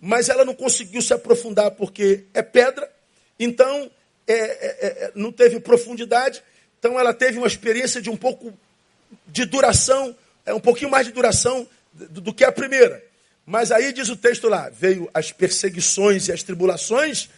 mas 0.00 0.30
ela 0.30 0.42
não 0.42 0.54
conseguiu 0.54 1.02
se 1.02 1.12
aprofundar 1.12 1.72
porque 1.72 2.24
é 2.32 2.40
pedra, 2.40 2.90
então 3.38 3.90
é, 4.26 4.34
é, 4.34 4.86
é, 4.86 5.12
não 5.14 5.30
teve 5.30 5.60
profundidade, 5.60 6.42
então 6.78 6.98
ela 6.98 7.12
teve 7.12 7.36
uma 7.36 7.46
experiência 7.46 8.00
de 8.00 8.08
um 8.08 8.16
pouco 8.16 8.54
de 9.26 9.44
duração, 9.44 10.16
é 10.46 10.54
um 10.54 10.60
pouquinho 10.60 10.90
mais 10.90 11.06
de 11.06 11.12
duração 11.12 11.68
do, 11.92 12.22
do 12.22 12.32
que 12.32 12.44
a 12.44 12.50
primeira. 12.50 13.04
Mas 13.44 13.70
aí 13.70 13.92
diz 13.92 14.08
o 14.08 14.16
texto 14.16 14.48
lá: 14.48 14.70
veio 14.70 15.10
as 15.12 15.30
perseguições 15.30 16.28
e 16.28 16.32
as 16.32 16.42
tribulações, 16.42 17.28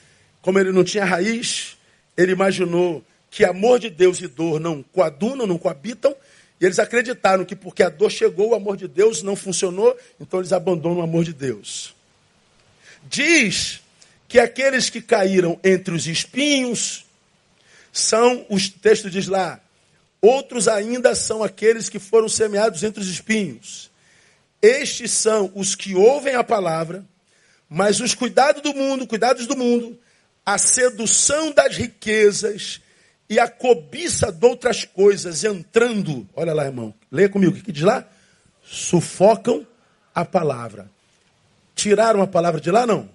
como 0.41 0.61
ele 0.61 0.71
não 0.71 0.85
tinha 0.85 1.05
raiz, 1.05 1.77
ele 2.17 2.33
imaginou 2.33 3.05
que 3.31 3.45
amor 3.45 3.81
de 3.81 3.91
Deus 3.91 4.21
e 4.21 4.29
dor 4.29 4.61
não 4.61 4.83
coadunam, 4.83 5.47
não 5.47 5.59
coabitam, 5.59 6.15
e 6.61 6.65
eles 6.67 6.79
acreditaram 6.79 7.45
que 7.45 7.57
porque 7.57 7.83
a 7.83 7.89
dor 7.89 8.11
chegou, 8.11 8.51
o 8.51 8.55
amor 8.55 8.77
de 8.77 8.87
Deus 8.87 9.23
não 9.23 9.35
funcionou, 9.35 9.97
então 10.21 10.41
eles 10.41 10.53
abandonam 10.53 10.99
o 10.99 11.03
amor 11.03 11.25
de 11.25 11.33
Deus. 11.33 11.95
Diz 13.09 13.81
que 14.29 14.39
aqueles 14.39 14.91
que 14.91 15.01
caíram 15.01 15.59
entre 15.65 15.95
os 15.95 16.07
espinhos 16.07 17.07
são, 17.91 18.45
os 18.51 18.69
texto 18.69 19.09
diz 19.09 19.27
lá, 19.27 19.59
outros 20.21 20.69
ainda 20.69 21.15
são 21.15 21.43
aqueles 21.43 21.89
que 21.89 21.99
foram 21.99 22.29
semeados 22.29 22.85
entre 22.85 23.01
os 23.01 23.09
espinhos. 23.09 23.91
Estes 24.61 25.13
são 25.13 25.51
os 25.55 25.75
que 25.75 25.95
ouvem 25.95 26.35
a 26.35 26.45
palavra, 26.45 27.05
mas 27.69 28.01
os 28.01 28.15
cuidados 28.15 28.63
do 28.63 28.75
mundo, 28.75 29.07
cuidados 29.07 29.47
do 29.47 29.57
mundo, 29.57 29.99
a 30.45 30.59
sedução 30.59 31.53
das 31.53 31.77
riquezas 31.77 32.83
e 33.31 33.39
a 33.39 33.47
cobiça 33.47 34.33
de 34.33 34.45
outras 34.45 34.85
coisas 34.85 35.45
entrando, 35.45 36.29
olha 36.35 36.53
lá, 36.53 36.65
irmão, 36.65 36.93
leia 37.13 37.29
comigo, 37.29 37.57
o 37.57 37.63
que 37.63 37.71
diz 37.71 37.85
lá? 37.85 38.05
Sufocam 38.65 39.65
a 40.13 40.25
palavra. 40.25 40.91
Tiraram 41.77 42.23
a 42.23 42.27
palavra 42.27 42.61
de 42.61 42.73
lá? 42.73 42.85
Não. 42.85 43.09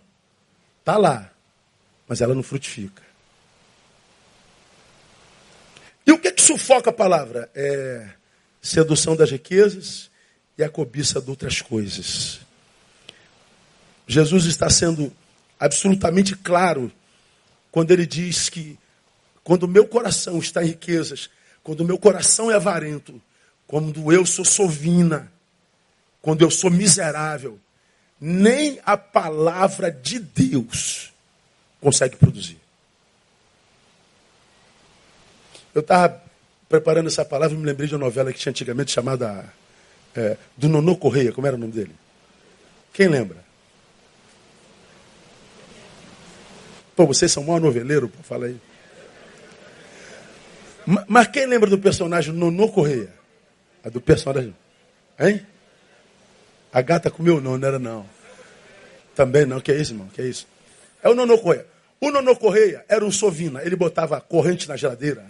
Está 0.80 0.96
lá. 0.98 1.30
Mas 2.08 2.22
ela 2.22 2.34
não 2.34 2.42
frutifica. 2.42 3.04
E 6.08 6.14
o 6.14 6.18
que, 6.18 6.32
que 6.32 6.42
sufoca 6.42 6.92
a 6.92 6.94
palavra? 6.94 7.52
É 7.54 8.08
sedução 8.62 9.16
das 9.16 9.30
riquezas 9.30 10.10
e 10.58 10.64
a 10.64 10.70
cobiça 10.70 11.22
de 11.22 11.30
outras 11.30 11.62
coisas. 11.62 12.40
Jesus 14.08 14.46
está 14.46 14.70
sendo 14.70 15.12
absolutamente 15.60 16.36
claro 16.38 16.90
quando 17.70 17.92
ele 17.92 18.06
diz 18.06 18.50
que 18.50 18.80
quando 19.46 19.64
o 19.64 19.68
meu 19.68 19.88
coração 19.88 20.40
está 20.40 20.64
em 20.64 20.70
riquezas, 20.70 21.30
quando 21.64 21.82
o 21.82 21.86
meu 21.86 22.00
coração 22.00 22.50
é 22.50 22.56
avarento, 22.56 23.22
quando 23.68 24.12
eu 24.12 24.26
sou 24.26 24.44
sovina, 24.44 25.32
quando 26.20 26.42
eu 26.42 26.50
sou 26.50 26.72
miserável, 26.72 27.60
nem 28.20 28.82
a 28.84 28.98
palavra 28.98 29.92
de 29.92 30.18
Deus 30.18 31.14
consegue 31.80 32.16
produzir. 32.16 32.58
Eu 35.76 35.82
estava 35.82 36.24
preparando 36.68 37.08
essa 37.08 37.24
palavra 37.24 37.56
e 37.56 37.60
me 37.60 37.66
lembrei 37.68 37.88
de 37.88 37.94
uma 37.94 38.06
novela 38.06 38.34
que 38.34 38.40
tinha 38.40 38.50
antigamente 38.50 38.92
chamada 38.92 39.54
é, 40.16 40.38
do 40.58 40.68
Nonô 40.68 40.96
Correia. 40.96 41.32
Como 41.32 41.46
era 41.46 41.56
o 41.56 41.60
nome 41.60 41.74
dele? 41.74 41.96
Quem 42.92 43.08
lembra? 43.08 43.46
Pô, 46.96 47.06
vocês 47.06 47.32
são 47.32 47.44
maior 47.44 47.62
noveleiro, 47.62 48.10
pô, 48.10 48.24
fala 48.24 48.48
aí. 48.48 48.60
Mas 51.08 51.28
quem 51.28 51.46
lembra 51.48 51.70
do 51.70 51.80
personagem 51.80 52.34
Nonô 52.34 52.70
Correia? 52.70 53.10
A 53.84 53.90
do 53.90 54.00
personagem. 54.00 54.56
Hein? 55.20 55.46
A 56.72 56.82
gata 56.82 57.10
comeu 57.10 57.42
não, 57.42 57.58
não 57.58 57.68
era 57.68 57.80
não. 57.80 58.06
Também 59.16 59.46
não, 59.46 59.60
que 59.60 59.72
é 59.72 59.76
isso, 59.76 59.94
irmão? 59.94 60.08
Que 60.14 60.22
é 60.22 60.26
isso? 60.26 60.48
É 61.02 61.10
o 61.10 61.16
Nonô 61.16 61.38
Correia. 61.40 61.66
O 62.00 62.12
Nonô 62.12 62.36
Correia 62.36 62.86
era 62.88 63.04
um 63.04 63.12
sovina. 63.12 63.62
Ele 63.64 63.76
botava 63.76 64.20
corrente 64.22 64.68
na 64.68 64.76
geladeira. 64.76 65.26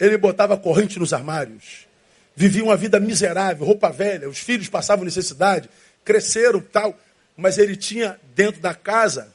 Ele 0.00 0.16
botava 0.16 0.56
corrente 0.56 0.98
nos 0.98 1.12
armários. 1.12 1.86
Vivia 2.34 2.64
uma 2.64 2.76
vida 2.76 2.98
miserável, 2.98 3.66
roupa 3.66 3.90
velha. 3.90 4.28
Os 4.28 4.38
filhos 4.38 4.68
passavam 4.68 5.04
necessidade. 5.04 5.68
Cresceram 6.04 6.60
tal. 6.60 6.98
Mas 7.36 7.58
ele 7.58 7.76
tinha 7.76 8.18
dentro 8.34 8.60
da 8.60 8.74
casa 8.74 9.32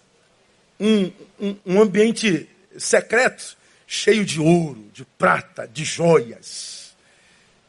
um, 0.80 1.12
um, 1.40 1.56
um 1.66 1.82
ambiente 1.82 2.50
secreto 2.78 3.56
cheio 3.88 4.26
de 4.26 4.40
ouro, 4.40 4.90
de 4.94 5.06
prata, 5.06 5.68
de 5.68 5.84
joias. 5.84 6.96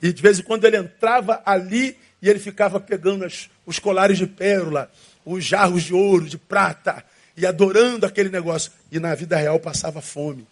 E 0.00 0.12
de 0.12 0.22
vez 0.22 0.38
em 0.38 0.42
quando 0.42 0.64
ele 0.64 0.76
entrava 0.76 1.42
ali 1.44 1.96
e 2.20 2.28
ele 2.28 2.38
ficava 2.38 2.80
pegando 2.80 3.24
as, 3.24 3.50
os 3.64 3.78
colares 3.78 4.18
de 4.18 4.26
pérola, 4.26 4.90
os 5.24 5.44
jarros 5.44 5.82
de 5.82 5.94
ouro, 5.94 6.28
de 6.28 6.38
prata, 6.38 7.04
e 7.36 7.46
adorando 7.46 8.06
aquele 8.06 8.28
negócio. 8.28 8.72
E 8.90 8.98
na 8.98 9.14
vida 9.14 9.36
real 9.36 9.60
passava 9.60 10.00
fome, 10.00 10.46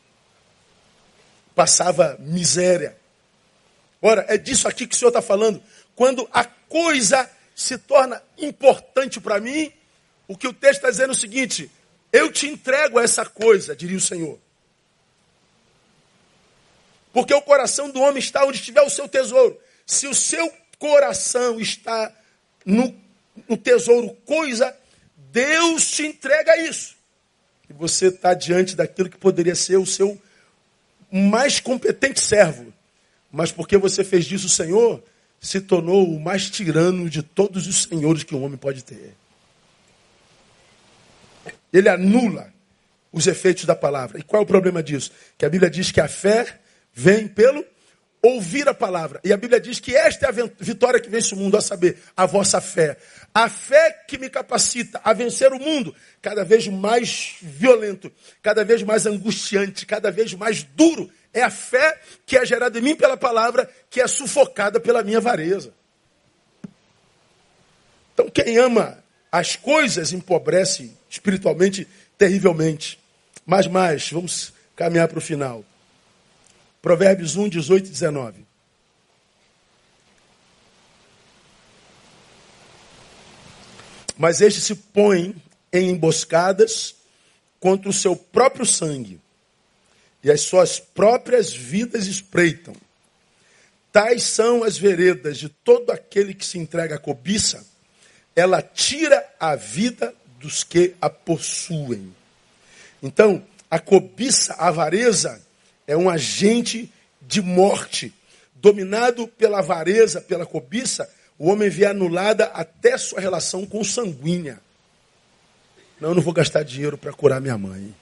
passava 1.55 2.17
miséria. 2.21 2.97
Ora, 4.03 4.27
é 4.29 4.37
disso 4.37 4.69
aqui 4.69 4.87
que 4.87 4.95
o 4.95 4.99
Senhor 4.99 5.09
está 5.09 5.23
falando. 5.23 5.63
Quando 5.97 6.29
a 6.33 6.45
coisa 6.45 7.31
se 7.55 7.79
torna 7.79 8.23
importante 8.37 9.21
para 9.21 9.41
mim, 9.41 9.73
o 10.29 10.37
que 10.37 10.49
o 10.49 10.53
texto 10.53 10.77
está 10.77 10.91
dizendo 10.91 11.11
é 11.11 11.13
o 11.13 11.19
seguinte: 11.19 11.71
eu 12.13 12.31
te 12.31 12.47
entrego 12.47 13.01
essa 13.01 13.25
coisa, 13.25 13.75
diria 13.75 13.97
o 13.97 14.01
Senhor. 14.01 14.39
Porque 17.15 17.33
o 17.33 17.41
coração 17.41 17.89
do 17.89 18.01
homem 18.01 18.19
está 18.19 18.45
onde 18.45 18.59
estiver 18.59 18.83
o 18.83 18.91
seu 18.91 19.09
tesouro. 19.09 19.57
Se 19.87 20.09
o 20.09 20.15
seu 20.15 20.53
coração 20.81 21.61
está 21.61 22.13
no, 22.67 22.93
no 23.49 23.57
tesouro 23.57 24.11
coisa, 24.27 24.77
Deus 25.31 25.89
te 25.93 26.05
entrega 26.05 26.57
isso. 26.61 26.97
E 27.71 27.73
você 27.73 28.09
está 28.09 28.35
diante 28.35 28.75
daquilo 28.75 29.09
que 29.09 29.17
poderia 29.17 29.55
ser 29.55 29.77
o 29.77 29.87
seu 29.87 30.21
mais 31.09 31.61
competente 31.61 32.21
servo. 32.21 32.75
Mas 33.31 33.53
porque 33.53 33.79
você 33.79 34.03
fez 34.03 34.25
disso 34.25 34.47
o 34.47 34.51
Senhor, 34.51 35.01
se 35.41 35.61
tornou 35.61 36.09
o 36.09 36.19
mais 36.19 36.51
tirano 36.51 37.09
de 37.09 37.23
todos 37.23 37.69
os 37.69 37.85
senhores 37.85 38.25
que 38.25 38.35
um 38.35 38.43
homem 38.43 38.59
pode 38.59 38.83
ter. 38.83 39.15
Ele 41.73 41.89
anula 41.89 42.53
os 43.13 43.29
efeitos 43.29 43.67
da 43.67 43.77
palavra. 43.77 44.19
E 44.19 44.23
qual 44.25 44.43
é 44.43 44.45
o 44.45 44.47
problema 44.47 44.83
disso? 44.83 45.13
Que 45.39 45.45
a 45.45 45.49
Bíblia 45.49 45.71
diz 45.71 45.93
que 45.93 46.01
a 46.01 46.09
fé 46.09 46.59
vem 46.95 47.27
pelo 47.29 47.65
ouvir 48.23 48.67
a 48.67 48.73
palavra. 48.73 49.21
E 49.23 49.33
a 49.33 49.37
Bíblia 49.37 49.61
diz 49.61 49.79
que 49.79 49.95
esta 49.95 50.27
é 50.27 50.29
a 50.31 50.51
vitória 50.59 50.99
que 50.99 51.11
vence 51.11 51.35
o 51.35 51.37
mundo, 51.37 51.59
a 51.59 51.61
saber, 51.61 51.99
a 52.17 52.25
vossa 52.25 52.59
fé. 52.59 52.97
A 53.35 53.51
fé 53.51 53.93
que 54.09 54.17
me 54.17 54.31
capacita 54.31 54.99
a 55.05 55.13
vencer 55.13 55.53
o 55.53 55.59
mundo, 55.59 55.95
cada 56.23 56.43
vez 56.43 56.67
mais 56.67 57.35
violento, 57.43 58.11
cada 58.43 58.65
vez 58.65 58.83
mais 58.83 59.05
angustiante, 59.05 59.85
cada 59.85 60.11
vez 60.11 60.33
mais 60.33 60.63
duro. 60.63 61.11
É 61.35 61.43
a 61.43 61.51
fé 61.51 62.01
que 62.25 62.39
é 62.39 62.47
gerada 62.47 62.79
em 62.79 62.83
mim 62.83 62.97
pela 62.97 63.17
palavra, 63.17 63.69
que 63.91 64.01
é 64.01 64.07
sufocada 64.07 64.81
pela 64.81 65.03
minha 65.03 65.19
avareza. 65.19 65.75
Então, 68.15 68.31
quem 68.31 68.57
ama 68.57 69.05
as 69.31 69.57
coisas 69.57 70.13
empobrece 70.13 70.97
espiritualmente 71.11 71.87
terrivelmente. 72.17 72.99
Mas 73.45 73.67
mais, 73.67 74.11
vamos 74.11 74.55
caminhar 74.77 75.09
para 75.09 75.19
o 75.19 75.21
final. 75.21 75.65
Provérbios 76.85 77.35
1, 77.35 77.49
18 77.49 77.87
e 77.87 77.91
19. 77.93 78.47
Mas 84.19 84.43
este 84.43 84.61
se 84.61 84.75
põe 84.75 85.35
em 85.73 85.89
emboscadas 85.89 86.95
contra 87.59 87.89
o 87.89 87.93
seu 87.93 88.15
próprio 88.15 88.67
sangue, 88.67 89.19
e 90.23 90.31
as 90.31 90.43
suas 90.43 90.79
próprias 90.79 91.55
vidas 91.55 92.07
espreitam. 92.07 92.77
Tais 93.91 94.25
são 94.25 94.63
as 94.63 94.77
veredas 94.77 95.39
de 95.39 95.49
todo 95.49 95.91
aquele 95.91 96.35
que 96.35 96.45
se 96.45 96.59
entrega 96.59 96.97
à 96.97 96.99
cobiça, 96.99 97.67
ela 98.37 98.61
tira 98.61 99.27
a 99.41 99.57
vida 99.57 100.15
dos 100.39 100.63
que 100.63 100.95
a 101.01 101.09
possuem. 101.09 102.15
Então, 103.03 103.43
a 103.71 103.79
cobiça, 103.79 104.53
a 104.59 104.69
avareza, 104.69 105.44
é 105.87 105.97
um 105.97 106.09
agente 106.09 106.93
de 107.21 107.41
morte. 107.41 108.13
Dominado 108.55 109.29
pela 109.29 109.59
avareza, 109.59 110.21
pela 110.21 110.47
cobiça, 110.47 111.09
o 111.39 111.49
homem 111.51 111.69
vê 111.69 111.87
anulada 111.87 112.47
até 112.47 112.97
sua 112.97 113.21
relação 113.21 113.67
com 113.67 113.85
sanguínea. 113.85 114.61
Não, 116.01 116.11
eu 116.11 116.15
não 116.15 116.23
vou 116.23 116.33
gastar 116.33 116.63
dinheiro 116.63 116.97
para 116.97 117.13
curar 117.13 117.41
minha 117.41 117.59
mãe. 117.59 117.95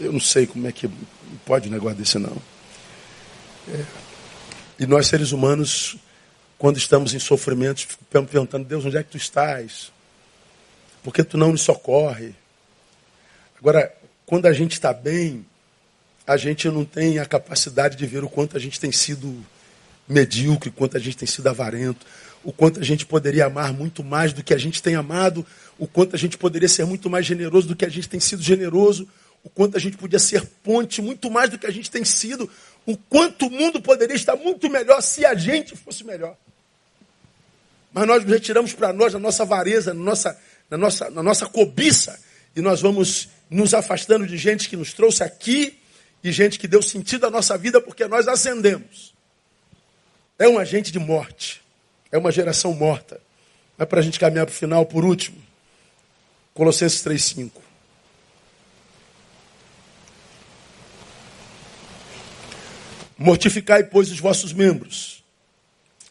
Eu 0.00 0.12
não 0.12 0.20
sei 0.20 0.46
como 0.46 0.66
é 0.66 0.72
que 0.72 0.90
pode 1.44 1.68
um 1.68 1.72
negócio 1.72 1.98
desse, 1.98 2.18
não. 2.18 2.36
É. 3.68 3.84
E 4.80 4.86
nós, 4.86 5.06
seres 5.06 5.32
humanos, 5.32 5.96
quando 6.58 6.76
estamos 6.76 7.14
em 7.14 7.18
sofrimento, 7.18 7.86
ficamos 7.86 8.30
perguntando, 8.30 8.64
Deus, 8.64 8.84
onde 8.84 8.96
é 8.96 9.02
que 9.02 9.10
tu 9.10 9.16
estás? 9.16 9.92
Por 11.02 11.12
que 11.12 11.22
tu 11.22 11.36
não 11.36 11.52
nos 11.52 11.62
socorre? 11.62 12.34
Agora, 13.58 13.94
quando 14.32 14.46
a 14.46 14.52
gente 14.54 14.72
está 14.72 14.94
bem, 14.94 15.44
a 16.26 16.38
gente 16.38 16.66
não 16.70 16.86
tem 16.86 17.18
a 17.18 17.26
capacidade 17.26 17.98
de 17.98 18.06
ver 18.06 18.24
o 18.24 18.30
quanto 18.30 18.56
a 18.56 18.58
gente 18.58 18.80
tem 18.80 18.90
sido 18.90 19.44
medíocre, 20.08 20.70
o 20.70 20.72
quanto 20.72 20.96
a 20.96 20.98
gente 20.98 21.18
tem 21.18 21.28
sido 21.28 21.46
avarento, 21.48 22.06
o 22.42 22.50
quanto 22.50 22.80
a 22.80 22.82
gente 22.82 23.04
poderia 23.04 23.44
amar 23.44 23.74
muito 23.74 24.02
mais 24.02 24.32
do 24.32 24.42
que 24.42 24.54
a 24.54 24.56
gente 24.56 24.82
tem 24.82 24.94
amado, 24.94 25.44
o 25.78 25.86
quanto 25.86 26.16
a 26.16 26.18
gente 26.18 26.38
poderia 26.38 26.66
ser 26.66 26.86
muito 26.86 27.10
mais 27.10 27.26
generoso 27.26 27.68
do 27.68 27.76
que 27.76 27.84
a 27.84 27.90
gente 27.90 28.08
tem 28.08 28.18
sido 28.20 28.42
generoso, 28.42 29.06
o 29.44 29.50
quanto 29.50 29.76
a 29.76 29.78
gente 29.78 29.98
podia 29.98 30.18
ser 30.18 30.46
ponte 30.64 31.02
muito 31.02 31.30
mais 31.30 31.50
do 31.50 31.58
que 31.58 31.66
a 31.66 31.70
gente 31.70 31.90
tem 31.90 32.02
sido, 32.02 32.48
o 32.86 32.96
quanto 32.96 33.48
o 33.48 33.50
mundo 33.50 33.82
poderia 33.82 34.16
estar 34.16 34.34
muito 34.34 34.70
melhor 34.70 35.02
se 35.02 35.26
a 35.26 35.34
gente 35.34 35.76
fosse 35.76 36.04
melhor. 36.04 36.38
Mas 37.92 38.06
nós 38.06 38.24
retiramos 38.24 38.72
para 38.72 38.94
nós, 38.94 39.12
na 39.12 39.18
nossa 39.18 39.44
vareza, 39.44 39.92
na 39.92 40.02
nossa, 40.02 40.40
na, 40.70 40.78
nossa, 40.78 41.10
na 41.10 41.22
nossa 41.22 41.44
cobiça, 41.44 42.18
e 42.56 42.62
nós 42.62 42.80
vamos 42.80 43.28
nos 43.52 43.74
afastando 43.74 44.26
de 44.26 44.36
gente 44.36 44.68
que 44.68 44.76
nos 44.76 44.92
trouxe 44.92 45.22
aqui 45.22 45.78
e 46.24 46.32
gente 46.32 46.58
que 46.58 46.66
deu 46.66 46.80
sentido 46.80 47.26
à 47.26 47.30
nossa 47.30 47.56
vida 47.58 47.80
porque 47.80 48.06
nós 48.06 48.26
ascendemos. 48.26 49.12
É 50.38 50.48
um 50.48 50.58
agente 50.58 50.90
de 50.90 50.98
morte, 50.98 51.62
é 52.10 52.16
uma 52.16 52.32
geração 52.32 52.72
morta. 52.72 53.20
Mas 53.76 53.88
para 53.88 54.00
a 54.00 54.02
gente 54.02 54.18
caminhar 54.18 54.46
para 54.46 54.52
o 54.52 54.56
final, 54.56 54.86
por 54.86 55.04
último, 55.04 55.36
Colossenses 56.54 57.02
3,5. 57.04 57.50
Mortificai, 63.18 63.84
pois, 63.84 64.10
os 64.10 64.18
vossos 64.18 64.52
membros, 64.52 65.22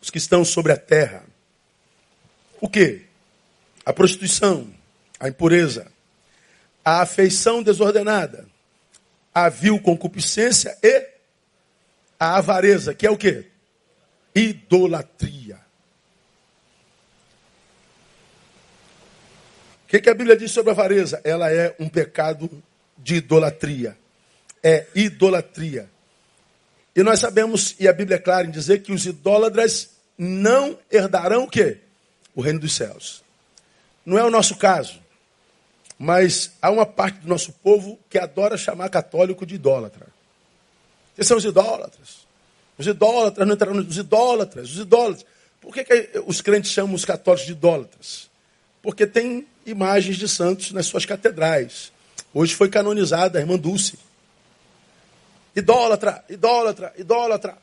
os 0.02 0.10
que 0.10 0.18
estão 0.18 0.46
sobre 0.46 0.72
a 0.72 0.78
terra. 0.78 1.24
O 2.62 2.70
que? 2.70 3.02
A 3.86 3.92
prostituição, 3.92 4.68
a 5.20 5.28
impureza, 5.28 5.92
a 6.84 7.02
afeição 7.02 7.62
desordenada, 7.62 8.46
a 9.34 9.50
vil 9.50 9.80
concupiscência 9.80 10.78
e 10.82 11.10
a 12.20 12.38
avareza, 12.38 12.94
que 12.94 13.06
é 13.06 13.12
o 13.12 13.18
que? 13.18 13.46
Idolatria. 14.36 15.60
O 19.86 19.88
que, 19.88 20.00
que 20.00 20.10
a 20.10 20.14
Bíblia 20.14 20.38
diz 20.38 20.52
sobre 20.52 20.70
a 20.72 20.74
avareza? 20.74 21.20
Ela 21.24 21.52
é 21.52 21.76
um 21.80 21.90
pecado 21.90 22.50
de 22.98 23.16
idolatria. 23.16 23.98
É 24.64 24.88
idolatria. 24.96 25.90
E 26.96 27.04
nós 27.04 27.20
sabemos, 27.20 27.76
e 27.80 27.88
a 27.88 27.94
Bíblia 27.94 28.18
é 28.18 28.20
clara 28.20 28.48
em 28.48 28.52
dizer 28.52 28.84
que 28.84 28.92
os 28.92 29.06
idólatras 29.06 29.90
não 30.18 30.78
herdarão 30.92 31.44
o 31.44 31.50
quê? 31.50 31.80
O 32.36 32.42
reino 32.42 32.60
dos 32.60 32.76
céus. 32.76 33.24
Não 34.06 34.18
é 34.18 34.24
o 34.24 34.30
nosso 34.30 34.56
caso. 34.58 35.02
Mas 36.02 36.54
há 36.60 36.72
uma 36.72 36.84
parte 36.84 37.20
do 37.20 37.28
nosso 37.28 37.54
povo 37.54 37.99
que 38.10 38.18
adora 38.18 38.58
chamar 38.58 38.89
católico 38.89 39.45
de 39.45 39.54
idólatra. 39.54 40.08
Esses 41.16 41.28
são 41.28 41.38
os 41.38 41.45
idólatras. 41.45 42.26
Os 42.76 42.88
idólatras 42.88 43.47
não 43.47 43.54
entraram 43.54 43.76
nos 43.76 43.97
idólatras, 43.97 44.72
os 44.72 44.80
idólatras. 44.80 45.24
Por 45.62 45.72
que, 45.72 45.84
que 45.84 46.20
os 46.26 46.41
crentes 46.41 46.72
chamam 46.72 46.95
os 46.95 47.06
católicos 47.06 47.45
de 47.45 47.52
idólatras? 47.52 48.32
Porque 48.82 49.06
tem 49.06 49.45
imagens 49.64 50.18
de 50.18 50.28
santos 50.28 50.72
nas 50.72 50.88
suas 50.88 51.06
catedrais. 51.06 51.91
Hoje 52.34 52.56
foi 52.56 52.68
canonizada 52.68 53.38
a 53.38 53.41
irmã 53.43 53.56
Dulce. 53.56 53.99
Idólatra, 55.56 56.26
idólatra, 56.28 56.93
idólatra. 56.97 57.58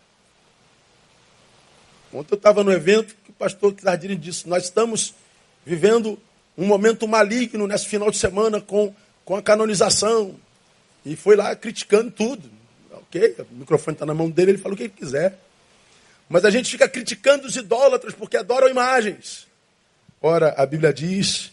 Ontem 2.13 2.35
eu 2.35 2.37
estava 2.37 2.63
no 2.63 2.71
evento 2.71 3.17
que 3.25 3.33
o 3.33 3.35
pastor 3.35 3.75
Cardini 3.75 4.15
disse: 4.15 4.49
Nós 4.49 4.63
estamos 4.63 5.13
vivendo 5.67 6.17
um 6.59 6.67
momento 6.67 7.07
maligno 7.07 7.69
nesse 7.69 7.87
final 7.87 8.11
de 8.11 8.19
semana 8.19 8.61
com, 8.61 8.93
com 9.25 9.37
a 9.37 9.43
canonização. 9.43 10.35
E 11.07 11.15
foi 11.15 11.37
lá 11.37 11.55
criticando 11.55 12.11
tudo. 12.11 12.51
Ok, 12.91 13.37
o 13.53 13.55
microfone 13.55 13.95
está 13.95 14.05
na 14.05 14.13
mão 14.13 14.29
dele, 14.29 14.51
ele 14.51 14.59
fala 14.59 14.75
o 14.75 14.77
que 14.77 14.83
ele 14.83 14.93
quiser. 14.95 15.39
Mas 16.29 16.45
a 16.45 16.51
gente 16.51 16.69
fica 16.69 16.89
criticando 16.89 17.47
os 17.47 17.57
idólatras 17.57 18.13
porque 18.13 18.37
adoram 18.37 18.69
imagens. 18.69 19.47
Ora, 20.21 20.53
a 20.59 20.67
Bíblia 20.67 20.93
diz 20.93 21.53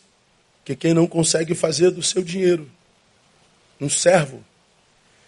que 0.66 0.76
quem 0.76 0.94
não 0.94 1.06
consegue 1.06 1.54
fazer 1.54 1.92
do 1.92 2.02
seu 2.02 2.24
dinheiro 2.24 2.70
um 3.80 3.88
servo 3.88 4.44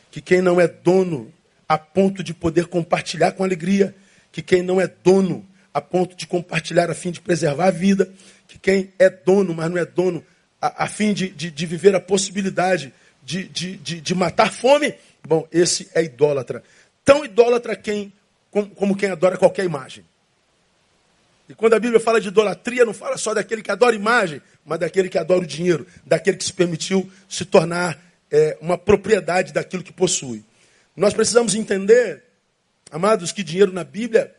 que 0.09 0.21
quem 0.21 0.41
não 0.41 0.59
é 0.59 0.67
dono 0.67 1.31
a 1.69 1.77
ponto 1.77 2.23
de 2.23 2.33
poder 2.33 2.65
compartilhar 2.65 3.33
com 3.33 3.43
alegria, 3.43 3.95
que 4.31 4.41
quem 4.41 4.63
não 4.63 4.81
é 4.81 4.87
dono 4.87 5.45
a 5.73 5.79
ponto 5.79 6.15
de 6.15 6.25
compartilhar 6.25 6.89
a 6.89 6.95
fim 6.95 7.11
de 7.11 7.21
preservar 7.21 7.67
a 7.67 7.71
vida, 7.71 8.11
que 8.47 8.57
quem 8.57 8.93
é 8.97 9.09
dono, 9.09 9.53
mas 9.53 9.69
não 9.69 9.77
é 9.77 9.85
dono 9.85 10.23
a, 10.61 10.85
a 10.85 10.87
fim 10.87 11.13
de, 11.13 11.29
de, 11.29 11.51
de, 11.51 11.65
viver 11.65 11.95
a 11.95 11.99
possibilidade 11.99 12.93
de, 13.23 13.43
de, 13.47 13.77
de, 13.77 14.01
de, 14.01 14.15
matar 14.15 14.51
fome, 14.51 14.93
bom, 15.25 15.47
esse 15.51 15.89
é 15.93 16.03
idólatra. 16.03 16.63
Tão 17.03 17.23
idólatra 17.23 17.75
quem, 17.75 18.11
como, 18.49 18.69
como 18.69 18.95
quem 18.95 19.09
adora 19.09 19.37
qualquer 19.37 19.65
imagem. 19.65 20.03
E 21.49 21.53
quando 21.53 21.73
a 21.73 21.79
Bíblia 21.79 21.99
fala 21.99 22.19
de 22.19 22.27
idolatria, 22.27 22.83
não 22.83 22.93
fala 22.93 23.17
só 23.17 23.33
daquele 23.33 23.61
que 23.61 23.71
adora 23.71 23.95
imagem, 23.95 24.41
mas 24.65 24.79
daquele 24.79 25.07
que 25.07 25.17
adora 25.17 25.41
o 25.41 25.47
dinheiro, 25.47 25.87
daquele 26.05 26.35
que 26.37 26.43
se 26.43 26.53
permitiu 26.53 27.09
se 27.29 27.45
tornar 27.45 27.97
é, 28.29 28.57
uma 28.59 28.77
propriedade 28.77 29.53
daquilo 29.53 29.83
que 29.83 29.93
possui. 29.93 30.43
Nós 30.95 31.13
precisamos 31.13 31.55
entender, 31.55 32.23
amados, 32.91 33.31
que 33.31 33.43
dinheiro 33.43 33.71
na 33.71 33.83
Bíblia 33.83 34.33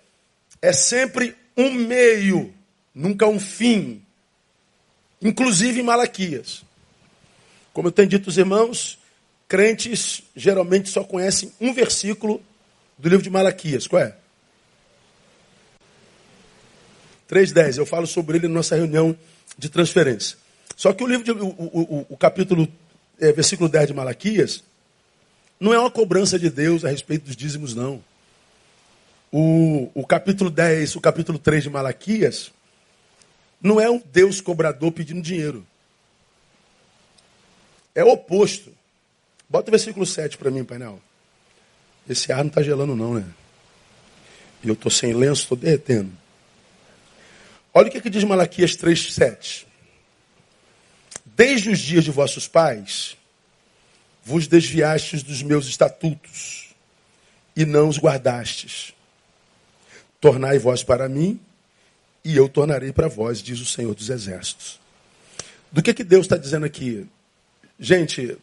é 0.61 0.73
sempre 0.73 1.35
um 1.57 1.73
meio, 1.73 2.53
nunca 2.95 3.27
um 3.27 3.39
fim. 3.39 4.03
Inclusive 5.21 5.81
em 5.81 5.83
Malaquias. 5.83 6.63
Como 7.73 7.89
eu 7.89 7.93
tenho 7.93 8.09
dito 8.09 8.29
aos 8.29 8.37
irmãos, 8.37 8.99
crentes 9.47 10.23
geralmente 10.35 10.89
só 10.89 11.03
conhecem 11.03 11.53
um 11.61 11.73
versículo 11.73 12.43
do 12.97 13.09
livro 13.09 13.23
de 13.23 13.31
Malaquias. 13.31 13.87
Qual 13.87 14.03
é? 14.03 14.17
3.10. 17.31 17.79
Eu 17.79 17.87
falo 17.87 18.07
sobre 18.07 18.39
ele 18.39 18.49
na 18.49 18.55
nossa 18.55 18.77
reunião 18.77 19.17
de 19.57 19.69
transferência. 19.69 20.37
Só 20.77 20.93
que 20.93 21.03
o 21.03 21.07
livro 21.07 21.25
de, 21.25 21.33
o, 21.33 21.47
o, 21.47 22.07
o 22.11 22.17
capítulo 22.17 22.69
é, 23.21 23.33
versículo 23.33 23.69
10 23.69 23.89
de 23.89 23.95
Malaquias, 23.95 24.63
não 25.59 25.75
é 25.75 25.79
uma 25.79 25.91
cobrança 25.91 26.39
de 26.39 26.49
Deus 26.49 26.85
a 26.85 26.89
respeito 26.89 27.25
dos 27.25 27.37
dízimos, 27.37 27.75
não. 27.75 28.03
O, 29.31 29.91
o 29.95 30.07
capítulo 30.07 30.51
10, 30.51 30.97
o 30.97 31.01
capítulo 31.01 31.39
3 31.39 31.65
de 31.65 31.71
Malaquias, 31.71 32.53
não 33.61 33.81
é 33.81 33.91
um 33.91 33.99
Deus 33.99 34.41
cobrador 34.41 34.93
pedindo 34.93 35.21
dinheiro. 35.21 35.67
É 37.95 38.05
o 38.05 38.09
oposto. 38.09 38.73
Bota 39.49 39.71
o 39.71 39.73
versículo 39.73 40.07
7 40.07 40.39
para 40.39 40.51
mim, 40.51 40.65
painel. 40.65 41.01
Esse 42.09 42.33
ar 42.33 42.39
não 42.39 42.49
está 42.49 42.63
gelando, 42.63 42.95
não, 42.95 43.15
né? 43.15 43.25
E 44.63 44.69
eu 44.69 44.75
estou 44.75 44.91
sem 44.91 45.13
lenço, 45.13 45.43
estou 45.43 45.59
derretendo. 45.59 46.13
Olha 47.73 47.89
o 47.89 47.91
que, 47.91 48.01
que 48.01 48.11
diz 48.11 48.25
Malaquias 48.25 48.77
3, 48.77 49.15
7. 49.15 49.67
Desde 51.25 51.71
os 51.71 51.79
dias 51.79 52.05
de 52.05 52.11
vossos 52.11 52.49
pais, 52.49 53.17
vos 54.25 54.47
desviastes 54.47 55.23
dos 55.23 55.43
meus 55.43 55.67
estatutos 55.67 56.75
e 57.57 57.65
não 57.65 57.89
os 57.89 57.99
guardastes. 57.99 58.93
Tornai 60.21 60.59
vós 60.59 60.83
para 60.83 61.09
mim 61.09 61.41
e 62.25 62.37
eu 62.37 62.49
tornarei 62.49 62.93
para 62.93 63.09
vós, 63.09 63.43
diz 63.43 63.61
o 63.61 63.67
Senhor 63.67 63.95
dos 63.95 64.11
Exércitos. 64.11 64.81
Do 65.71 65.83
que, 65.83 65.95
que 65.95 66.05
Deus 66.05 66.27
está 66.27 66.37
dizendo 66.37 66.67
aqui? 66.67 67.07
Gente, 67.79 68.37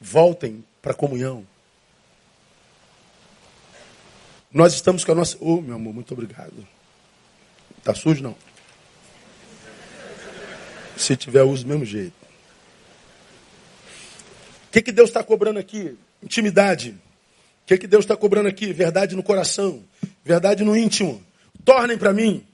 voltem 0.00 0.64
para 0.80 0.92
a 0.92 0.96
comunhão. 0.96 1.46
Nós 4.52 4.72
estamos 4.72 5.04
com 5.04 5.12
a 5.12 5.14
nossa. 5.16 5.36
Oh, 5.40 5.60
meu 5.60 5.74
amor, 5.74 5.92
muito 5.92 6.12
obrigado. 6.14 6.66
Está 7.78 7.94
sujo, 7.94 8.22
não? 8.22 8.36
Se 10.96 11.16
tiver, 11.16 11.42
uso 11.42 11.64
do 11.64 11.68
mesmo 11.68 11.84
jeito. 11.84 12.14
O 14.68 14.70
que, 14.70 14.80
que 14.80 14.92
Deus 14.92 15.10
está 15.10 15.24
cobrando 15.24 15.58
aqui? 15.58 15.96
Intimidade. 16.22 16.90
O 16.90 17.66
que, 17.66 17.78
que 17.78 17.86
Deus 17.86 18.04
está 18.04 18.16
cobrando 18.16 18.48
aqui? 18.48 18.72
Verdade 18.72 19.16
no 19.16 19.22
coração. 19.22 19.82
Verdade 20.24 20.62
no 20.62 20.76
íntimo. 20.76 21.24
Tornem 21.64 21.96
para 21.96 22.12
mim. 22.12 22.46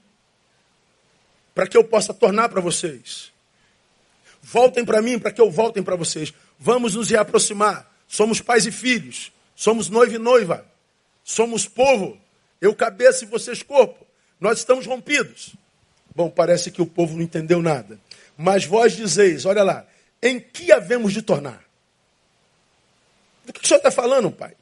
Para 1.53 1.67
que 1.67 1.75
eu 1.75 1.83
possa 1.83 2.13
tornar 2.13 2.49
para 2.49 2.61
vocês. 2.61 3.31
Voltem 4.41 4.83
para 4.83 5.01
mim 5.01 5.19
para 5.19 5.31
que 5.31 5.41
eu 5.41 5.51
voltem 5.51 5.83
para 5.83 5.95
vocês. 5.95 6.33
Vamos 6.57 6.95
nos 6.95 7.09
reaproximar. 7.09 7.89
Somos 8.07 8.41
pais 8.41 8.65
e 8.65 8.71
filhos. 8.71 9.31
Somos 9.55 9.89
noivo 9.89 10.15
e 10.15 10.17
noiva. 10.17 10.65
Somos 11.23 11.67
povo. 11.67 12.19
Eu 12.59 12.73
cabeça 12.73 13.23
e 13.23 13.27
vocês 13.27 13.61
corpo. 13.61 14.05
Nós 14.39 14.59
estamos 14.59 14.85
rompidos. 14.85 15.55
Bom, 16.15 16.29
parece 16.29 16.71
que 16.71 16.81
o 16.81 16.85
povo 16.85 17.15
não 17.15 17.21
entendeu 17.21 17.61
nada. 17.61 17.99
Mas 18.37 18.65
vós 18.65 18.93
dizeis, 18.93 19.45
olha 19.45 19.63
lá, 19.63 19.85
em 20.21 20.39
que 20.39 20.71
havemos 20.71 21.13
de 21.13 21.21
tornar? 21.21 21.63
Do 23.45 23.53
que 23.53 23.63
o 23.63 23.67
senhor 23.67 23.77
está 23.77 23.91
falando, 23.91 24.31
pai? 24.31 24.53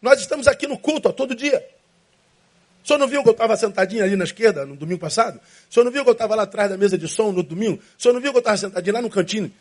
Nós 0.00 0.20
estamos 0.20 0.46
aqui 0.46 0.66
no 0.66 0.78
culto 0.78 1.08
ó, 1.08 1.12
todo 1.12 1.34
dia. 1.34 1.66
O 2.82 2.86
senhor 2.88 2.98
não 2.98 3.08
viu 3.08 3.22
que 3.22 3.28
eu 3.28 3.32
estava 3.32 3.56
sentadinho 3.56 4.02
ali 4.02 4.16
na 4.16 4.24
esquerda 4.24 4.64
no 4.64 4.76
domingo 4.76 5.00
passado? 5.00 5.40
O 5.70 5.74
senhor 5.74 5.84
não 5.84 5.92
viu 5.92 6.02
que 6.04 6.08
eu 6.10 6.12
estava 6.12 6.34
lá 6.34 6.44
atrás 6.44 6.70
da 6.70 6.76
mesa 6.76 6.96
de 6.96 7.06
som 7.06 7.32
no 7.32 7.42
domingo? 7.42 7.82
O 7.98 8.02
senhor 8.02 8.14
não 8.14 8.20
viu 8.20 8.30
que 8.32 8.38
eu 8.38 8.40
estava 8.40 8.56
sentadinho 8.56 8.94
lá 8.94 9.02
no 9.02 9.10
cantinho? 9.10 9.52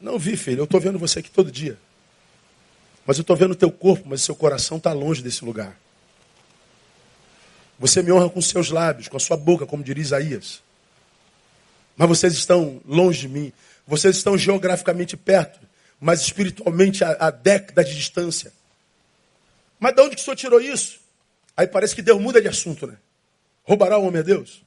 Não 0.00 0.18
vi, 0.18 0.36
filho. 0.36 0.60
Eu 0.60 0.64
estou 0.64 0.80
vendo 0.80 0.98
você 0.98 1.18
aqui 1.18 1.30
todo 1.30 1.50
dia. 1.50 1.78
Mas 3.04 3.18
eu 3.18 3.22
estou 3.22 3.36
vendo 3.36 3.52
o 3.52 3.56
teu 3.56 3.70
corpo, 3.70 4.08
mas 4.08 4.22
o 4.22 4.24
seu 4.24 4.34
coração 4.34 4.78
está 4.78 4.92
longe 4.92 5.22
desse 5.22 5.44
lugar. 5.44 5.76
Você 7.78 8.02
me 8.02 8.12
honra 8.12 8.30
com 8.30 8.40
seus 8.40 8.70
lábios, 8.70 9.08
com 9.08 9.16
a 9.16 9.20
sua 9.20 9.36
boca, 9.36 9.66
como 9.66 9.82
diria 9.82 10.02
Isaías. 10.02 10.62
Mas 11.96 12.08
vocês 12.08 12.34
estão 12.34 12.80
longe 12.86 13.22
de 13.22 13.28
mim. 13.28 13.52
Vocês 13.86 14.16
estão 14.16 14.38
geograficamente 14.38 15.16
perto. 15.16 15.58
mas 16.00 16.22
espiritualmente 16.22 17.04
a, 17.04 17.10
a 17.12 17.30
décadas 17.30 17.88
de 17.88 17.96
distância. 17.96 18.52
Mas 19.78 19.94
de 19.94 20.02
onde 20.02 20.16
que 20.16 20.22
o 20.22 20.24
senhor 20.24 20.36
tirou 20.36 20.60
isso? 20.60 20.99
Aí 21.60 21.66
parece 21.66 21.94
que 21.94 22.00
Deus 22.00 22.18
muda 22.18 22.40
de 22.40 22.48
assunto, 22.48 22.86
né? 22.86 22.96
Roubará 23.64 23.98
o 23.98 24.06
homem 24.06 24.20
a 24.20 24.22
Deus? 24.22 24.64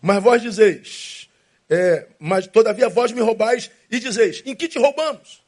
Mas 0.00 0.22
vós 0.22 0.40
dizeis, 0.40 1.28
é, 1.68 2.06
mas 2.18 2.46
todavia 2.46 2.88
vós 2.88 3.12
me 3.12 3.20
roubais 3.20 3.70
e 3.90 4.00
dizeis, 4.00 4.42
em 4.46 4.54
que 4.54 4.66
te 4.66 4.78
roubamos? 4.78 5.44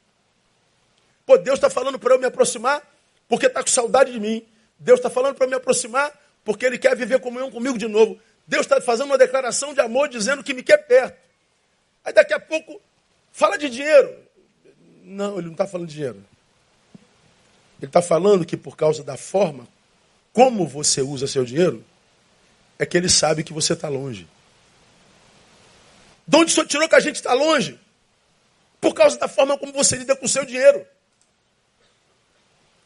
Pô, 1.25 1.39
Deus 1.39 1.57
está 1.57 1.71
falando 1.71 1.99
para 1.99 2.13
eu 2.13 2.19
me 2.19 2.27
aproximar 2.27 2.83
porque 3.27 3.47
está 3.47 3.63
com 3.63 3.71
saudade 3.71 4.13
de 4.13 4.21
mim. 4.21 4.47
Deus 4.79 4.99
está 4.99 5.09
falando 5.09 5.35
para 5.35 5.47
me 5.47 5.55
aproximar 5.55 6.13
porque 6.45 6.67
Ele 6.67 6.77
quer 6.77 6.95
viver 6.95 7.19
comunhão 7.21 7.51
comigo 7.51 7.79
de 7.79 7.89
novo. 7.89 8.21
Deus 8.47 8.67
está 8.67 8.79
fazendo 8.79 9.07
uma 9.07 9.17
declaração 9.17 9.73
de 9.73 9.81
amor 9.81 10.11
dizendo 10.11 10.45
que 10.45 10.53
me 10.53 10.63
quer 10.63 10.87
perto. 10.87 11.19
Aí 12.05 12.13
daqui 12.13 12.35
a 12.35 12.39
pouco 12.39 12.79
fala 13.33 13.57
de 13.57 13.71
dinheiro. 13.71 14.19
Não, 15.03 15.39
ele 15.39 15.47
não 15.47 15.53
está 15.53 15.67
falando 15.67 15.89
de 15.89 15.95
dinheiro. 15.95 16.23
Ele 17.81 17.89
está 17.89 18.01
falando 18.01 18.45
que 18.45 18.57
por 18.57 18.77
causa 18.77 19.03
da 19.05 19.17
forma 19.17 19.69
como 20.33 20.67
você 20.67 21.01
usa 21.01 21.27
seu 21.27 21.45
dinheiro, 21.45 21.85
é 22.79 22.85
que 22.85 22.97
ele 22.97 23.09
sabe 23.09 23.43
que 23.43 23.53
você 23.53 23.73
está 23.73 23.89
longe. 23.89 24.27
De 26.27 26.37
onde 26.37 26.53
o 26.53 26.55
senhor 26.55 26.67
tirou 26.67 26.89
que 26.89 26.95
a 26.95 27.01
gente 27.01 27.17
está 27.17 27.33
longe? 27.33 27.79
Por 28.81 28.93
causa 28.93 29.19
da 29.19 29.29
forma 29.29 29.57
como 29.57 29.73
você 29.73 29.97
lida 29.97 30.15
com 30.15 30.27
o 30.27 30.29
seu 30.29 30.45
dinheiro. 30.45 30.87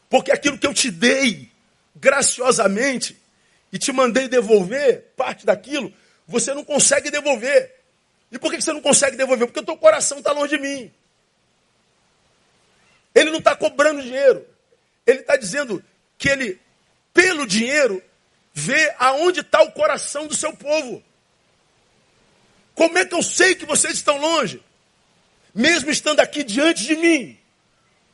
Porque 0.09 0.31
aquilo 0.31 0.57
que 0.57 0.67
eu 0.67 0.73
te 0.73 0.91
dei 0.91 1.49
graciosamente 1.95 3.17
e 3.71 3.77
te 3.77 3.91
mandei 3.91 4.27
devolver 4.27 5.11
parte 5.15 5.45
daquilo, 5.45 5.93
você 6.27 6.53
não 6.53 6.63
consegue 6.63 7.09
devolver. 7.09 7.81
E 8.31 8.39
por 8.39 8.51
que 8.51 8.61
você 8.61 8.71
não 8.71 8.81
consegue 8.81 9.17
devolver? 9.17 9.47
Porque 9.47 9.59
o 9.59 9.65
teu 9.65 9.77
coração 9.77 10.19
está 10.19 10.31
longe 10.31 10.55
de 10.55 10.61
mim. 10.61 10.91
Ele 13.13 13.29
não 13.29 13.39
está 13.39 13.55
cobrando 13.55 14.01
dinheiro. 14.01 14.45
Ele 15.11 15.21
está 15.21 15.35
dizendo 15.35 15.83
que 16.17 16.29
ele, 16.29 16.59
pelo 17.13 17.45
dinheiro, 17.45 18.01
vê 18.53 18.93
aonde 18.97 19.41
está 19.41 19.61
o 19.61 19.71
coração 19.71 20.27
do 20.27 20.35
seu 20.35 20.53
povo. 20.55 21.03
Como 22.73 22.97
é 22.97 23.05
que 23.05 23.13
eu 23.13 23.21
sei 23.21 23.55
que 23.55 23.65
vocês 23.65 23.93
estão 23.95 24.17
longe? 24.17 24.61
Mesmo 25.53 25.91
estando 25.91 26.19
aqui 26.19 26.43
diante 26.43 26.85
de 26.85 26.95
mim. 26.95 27.37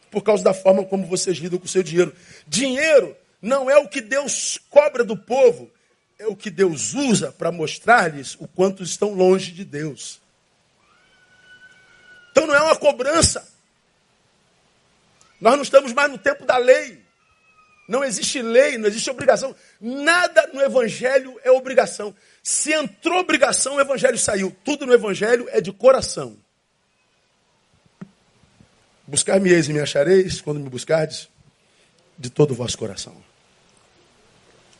Por 0.09 0.23
causa 0.23 0.43
da 0.43 0.53
forma 0.53 0.83
como 0.83 1.05
vocês 1.05 1.37
lidam 1.37 1.59
com 1.59 1.65
o 1.65 1.69
seu 1.69 1.83
dinheiro. 1.83 2.15
Dinheiro 2.47 3.15
não 3.41 3.69
é 3.69 3.77
o 3.77 3.87
que 3.87 4.01
Deus 4.01 4.59
cobra 4.69 5.03
do 5.03 5.15
povo, 5.15 5.69
é 6.17 6.25
o 6.25 6.35
que 6.35 6.49
Deus 6.49 6.93
usa 6.93 7.31
para 7.31 7.51
mostrar-lhes 7.51 8.35
o 8.39 8.47
quanto 8.47 8.81
estão 8.81 9.13
longe 9.13 9.51
de 9.51 9.63
Deus. 9.63 10.19
Então 12.31 12.47
não 12.47 12.55
é 12.55 12.61
uma 12.61 12.75
cobrança. 12.75 13.47
Nós 15.39 15.55
não 15.55 15.63
estamos 15.63 15.93
mais 15.93 16.11
no 16.11 16.17
tempo 16.17 16.45
da 16.45 16.57
lei. 16.57 17.05
Não 17.87 18.03
existe 18.03 18.41
lei, 18.41 18.77
não 18.77 18.87
existe 18.87 19.09
obrigação. 19.09 19.55
Nada 19.79 20.49
no 20.53 20.61
Evangelho 20.61 21.39
é 21.43 21.51
obrigação. 21.51 22.13
Se 22.43 22.73
entrou 22.73 23.19
obrigação, 23.19 23.75
o 23.75 23.81
Evangelho 23.81 24.17
saiu. 24.17 24.55
Tudo 24.65 24.85
no 24.85 24.93
Evangelho 24.93 25.47
é 25.51 25.61
de 25.61 25.71
coração. 25.71 26.37
Buscar-me-eis 29.07 29.69
e 29.69 29.73
me 29.73 29.79
achareis, 29.79 30.41
quando 30.41 30.59
me 30.59 30.69
buscardes, 30.69 31.29
de 32.17 32.29
todo 32.29 32.51
o 32.51 32.55
vosso 32.55 32.77
coração. 32.77 33.15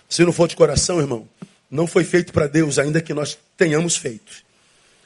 Se 0.10 0.26
não 0.26 0.34
for 0.34 0.50
de 0.50 0.56
coração, 0.56 1.00
irmão, 1.00 1.30
não 1.72 1.88
foi 1.88 2.04
feito 2.04 2.34
para 2.34 2.48
Deus, 2.48 2.78
ainda 2.78 3.02
que 3.02 3.14
nós 3.14 3.38
tenhamos 3.56 3.96
feito. 3.96 4.44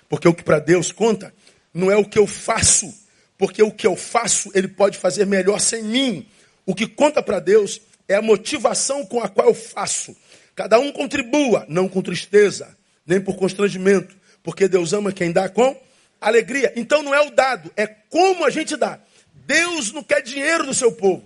Porque 0.10 0.28
o 0.28 0.34
que 0.34 0.43
para 0.43 0.58
Deus 0.58 0.91
conta 0.91 1.32
não 1.72 1.91
é 1.91 1.95
o 1.95 2.06
que 2.06 2.18
eu 2.18 2.26
faço, 2.26 2.93
porque 3.42 3.64
o 3.64 3.72
que 3.72 3.88
eu 3.88 3.96
faço 3.96 4.52
ele 4.54 4.68
pode 4.68 5.00
fazer 5.00 5.26
melhor 5.26 5.60
sem 5.60 5.82
mim. 5.82 6.28
O 6.64 6.76
que 6.76 6.86
conta 6.86 7.24
para 7.24 7.39
Deus 7.39 7.82
é 8.08 8.14
a 8.14 8.22
motivação 8.22 9.04
com 9.04 9.20
a 9.20 9.28
qual 9.28 9.48
eu 9.48 9.56
faço. 9.56 10.16
Cada 10.54 10.78
um 10.78 10.92
contribua, 10.92 11.66
não 11.68 11.89
com 11.89 12.04
tristeza, 12.04 12.78
nem 13.04 13.20
por 13.20 13.36
constrangimento, 13.36 14.16
porque 14.44 14.68
Deus 14.68 14.94
ama 14.94 15.12
quem 15.12 15.32
dá 15.32 15.50
com 15.50 15.76
alegria. 16.22 16.72
Então 16.76 17.02
não 17.02 17.16
é 17.16 17.28
o 17.28 17.32
dado, 17.32 17.72
é 17.76 17.88
como 17.88 18.46
a 18.46 18.52
gente 18.52 18.78
dá. 18.78 19.00
Deus 19.48 19.92
não 19.92 20.04
quer 20.04 20.22
dinheiro 20.22 20.68
do 20.68 20.74
seu 20.76 20.92
povo. 20.92 21.24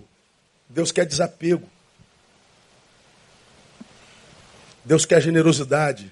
Deus 0.70 0.90
quer 0.90 1.04
desapego. 1.04 1.68
Deus 4.82 5.04
quer 5.04 5.20
generosidade. 5.20 6.10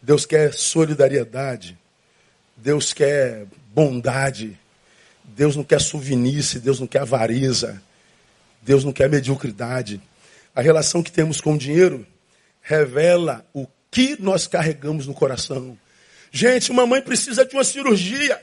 Deus 0.00 0.24
quer 0.24 0.54
solidariedade. 0.54 1.76
Deus 2.56 2.94
quer 2.94 3.44
bondade. 3.74 4.58
Deus 5.28 5.56
não 5.56 5.64
quer 5.64 5.80
suvinice. 5.80 6.60
Deus 6.60 6.80
não 6.80 6.86
quer 6.86 7.00
avareza. 7.00 7.82
Deus 8.62 8.84
não 8.84 8.92
quer 8.92 9.08
mediocridade. 9.08 10.00
A 10.54 10.60
relação 10.60 11.02
que 11.02 11.12
temos 11.12 11.40
com 11.40 11.54
o 11.54 11.58
dinheiro 11.58 12.06
revela 12.62 13.46
o 13.52 13.66
que 13.90 14.20
nós 14.20 14.46
carregamos 14.46 15.06
no 15.06 15.14
coração. 15.14 15.78
Gente, 16.32 16.72
mamãe 16.72 17.00
precisa 17.00 17.44
de 17.44 17.54
uma 17.54 17.64
cirurgia. 17.64 18.40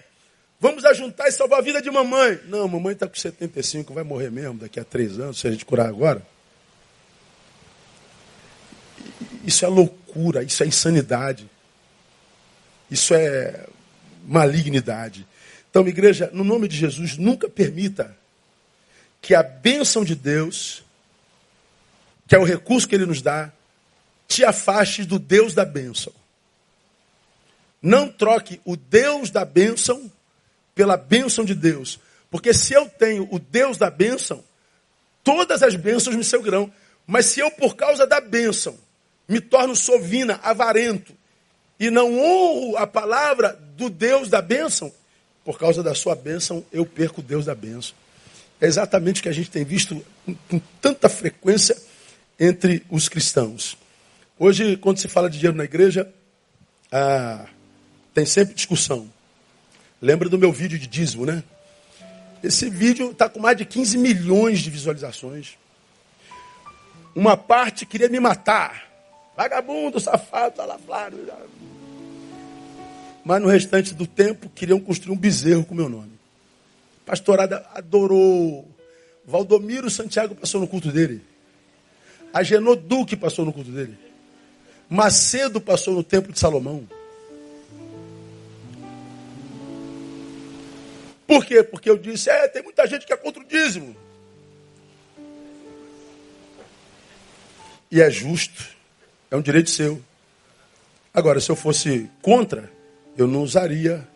Vamos 0.60 0.86
ajuntar 0.86 1.28
e 1.28 1.32
salvar 1.32 1.60
a 1.60 1.62
vida 1.62 1.82
de 1.82 1.92
mamãe. 1.92 2.40
Não, 2.46 2.68
mamãe 2.68 2.94
está 2.94 3.08
com 3.08 3.16
75, 3.16 3.94
vai 3.94 4.04
morrer 4.04 4.32
mesmo 4.32 4.60
daqui 4.60 4.80
a 4.80 4.84
três 4.84 5.20
anos, 5.20 5.40
se 5.40 5.48
a 5.48 5.52
gente 5.52 5.66
curar 5.66 5.90
agora. 5.90 6.26
Isso 9.44 9.66
é 9.66 9.68
loucura, 9.68 10.42
isso 10.42 10.64
é 10.64 10.68
insanidade. 10.68 11.50
Isso 12.90 13.14
é 13.14 13.66
malignidade. 14.26 15.28
Então, 15.74 15.88
igreja, 15.88 16.30
no 16.32 16.44
nome 16.44 16.68
de 16.68 16.78
Jesus, 16.78 17.18
nunca 17.18 17.50
permita 17.50 18.16
que 19.20 19.34
a 19.34 19.42
bênção 19.42 20.06
de 20.06 20.14
Deus, 20.14 20.84
que 22.28 22.36
é 22.36 22.38
o 22.38 22.44
recurso 22.44 22.88
que 22.88 22.94
Ele 22.94 23.08
nos 23.08 23.24
dá, 23.24 23.52
te 24.28 24.46
afaste 24.46 25.04
do 25.04 25.18
Deus 25.18 25.56
da 25.56 25.66
bênção. 25.66 26.14
Não 27.82 28.08
troque 28.08 28.62
o 28.64 28.78
Deus 28.78 29.32
da 29.32 29.44
bênção 29.44 30.12
pela 30.76 30.96
bênção 30.96 31.44
de 31.44 31.56
Deus. 31.56 32.00
Porque 32.30 32.54
se 32.54 32.74
eu 32.74 32.88
tenho 32.88 33.28
o 33.32 33.40
Deus 33.40 33.76
da 33.76 33.90
bênção, 33.90 34.44
todas 35.24 35.64
as 35.64 35.76
bênçãos 35.76 36.16
me 36.16 36.24
seguirão. 36.24 36.72
Mas 37.08 37.26
se 37.26 37.40
eu, 37.40 37.50
por 37.50 37.76
causa 37.76 38.06
da 38.06 38.22
bênção, 38.22 38.78
me 39.28 39.42
torno 39.42 39.76
sovina, 39.76 40.40
avarento, 40.44 41.16
e 41.80 41.90
não 41.90 42.16
honro 42.16 42.78
a 42.78 42.86
palavra 42.86 43.60
do 43.76 43.90
Deus 43.90 44.30
da 44.30 44.40
bênção, 44.40 44.94
por 45.44 45.60
causa 45.60 45.84
da 45.84 45.94
sua 45.94 46.16
bênção, 46.16 46.66
eu 46.72 46.86
perco 46.86 47.22
Deus 47.22 47.46
da 47.46 47.56
bênção. 47.56 47.96
É 48.62 48.66
exatamente 48.66 49.20
o 49.20 49.24
que 49.24 49.30
a 49.30 49.34
gente 49.34 49.52
tem 49.52 49.66
visto 49.66 50.04
com, 50.26 50.36
com 50.50 50.62
tanta 50.82 51.10
frequência 51.10 51.76
entre 52.40 52.84
os 52.90 53.10
cristãos. 53.10 53.78
Hoje, 54.40 54.78
quando 54.78 55.00
se 55.00 55.08
fala 55.08 55.30
de 55.30 55.38
dinheiro 55.38 55.58
na 55.58 55.66
igreja, 55.66 56.12
ah, 56.92 57.46
tem 58.14 58.26
sempre 58.26 58.54
discussão. 58.54 59.10
Lembra 60.02 60.30
do 60.30 60.38
meu 60.38 60.52
vídeo 60.52 60.78
de 60.78 60.88
dízimo, 60.88 61.26
né? 61.26 61.44
Esse 62.44 62.70
vídeo 62.70 63.12
está 63.12 63.30
com 63.30 63.40
mais 63.40 63.58
de 63.58 63.66
15 63.66 63.98
milhões 63.98 64.60
de 64.60 64.70
visualizações. 64.70 65.58
Uma 67.16 67.38
parte 67.38 67.86
queria 67.86 68.10
me 68.10 68.20
matar. 68.20 68.90
Vagabundo, 69.36 70.00
safado, 70.00 70.58
salafrário. 70.58 71.26
Mas 73.24 73.42
no 73.42 73.48
restante 73.48 73.94
do 73.94 74.06
tempo 74.06 74.50
queriam 74.50 74.80
construir 74.80 75.14
um 75.14 75.18
bezerro 75.18 75.64
com 75.64 75.74
meu 75.74 75.88
nome. 75.88 76.12
Pastorada 77.06 77.66
adorou. 77.74 78.68
Valdomiro 79.26 79.90
Santiago 79.90 80.36
passou 80.36 80.60
no 80.60 80.68
culto 80.68 80.92
dele. 80.92 81.22
Agenor 82.34 82.76
Duque 82.76 83.16
passou 83.16 83.46
no 83.46 83.54
culto 83.54 83.72
dele. 83.72 83.98
Macedo 84.90 85.62
passou 85.62 85.94
no 85.94 86.04
templo 86.04 86.34
de 86.34 86.40
Salomão. 86.40 86.88
Por 91.26 91.46
quê? 91.46 91.64
Porque 91.64 91.90
eu 91.90 91.98
disse, 91.98 92.30
é, 92.30 92.48
tem 92.48 92.62
muita 92.62 92.86
gente 92.86 93.06
que 93.06 93.14
é 93.14 93.18
contra 93.18 93.42
o 93.42 93.46
dízimo. 93.46 93.96
E 97.90 98.02
é 98.02 98.10
justo, 98.10 98.64
é 99.30 99.36
um 99.36 99.42
direito 99.42 99.70
seu. 99.70 100.02
Agora, 101.14 101.40
se 101.40 101.50
eu 101.50 101.56
fosse 101.56 102.10
contra, 102.22 102.72
eu 103.18 103.28
não 103.28 103.44
usaria 103.44 104.08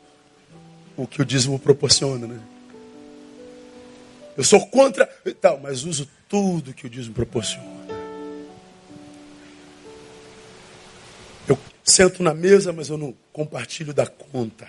o 0.96 1.06
que 1.06 1.22
o 1.22 1.26
dízimo 1.26 1.60
proporciona, 1.60 2.26
né? 2.26 2.40
Eu 4.36 4.44
sou 4.44 4.66
contra 4.68 5.10
e 5.26 5.34
tal, 5.34 5.60
mas 5.60 5.84
uso 5.84 6.08
tudo 6.30 6.74
que 6.74 6.86
o 6.86 6.90
dízimo 6.90 7.14
proporciona. 7.14 7.66
Eu 11.48 11.58
sento 11.84 12.22
na 12.22 12.34
mesa, 12.34 12.72
mas 12.72 12.90
eu 12.90 12.98
não 12.98 13.16
compartilho 13.32 13.94
da 13.94 14.06
conta. 14.06 14.68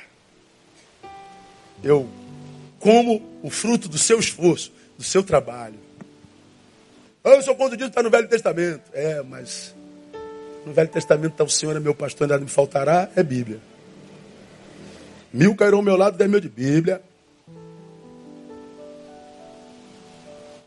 Eu 1.83 2.09
como 2.79 3.23
o 3.43 3.51
fruto 3.51 3.89
do 3.89 3.99
seu 3.99 4.19
esforço, 4.19 4.73
do 4.97 5.05
seu 5.05 5.23
trabalho. 5.23 5.79
Eu 7.25 7.43
sou 7.43 7.55
contra 7.55 7.77
disso, 7.77 7.91
está 7.91 8.03
no 8.03 8.11
Velho 8.11 8.29
Testamento. 8.29 8.83
É, 8.93 9.23
mas 9.23 9.75
no 10.65 10.73
Velho 10.73 10.89
Testamento 10.89 11.33
está 11.33 11.45
o 11.45 11.51
Senhor 11.51 11.77
é 11.77 11.81
meu 11.81 11.95
pastor, 11.95 12.29
nada 12.29 12.43
me 12.43 12.51
faltará, 12.51 13.11
é 13.15 13.23
Bíblia. 13.23 13.61
Mil 15.39 15.55
cairão 15.55 15.79
ao 15.79 15.85
meu 15.85 15.97
lado, 15.97 16.19
dez 16.19 16.29
mil 16.29 16.41
de 16.41 16.49
Bíblia. 16.49 17.01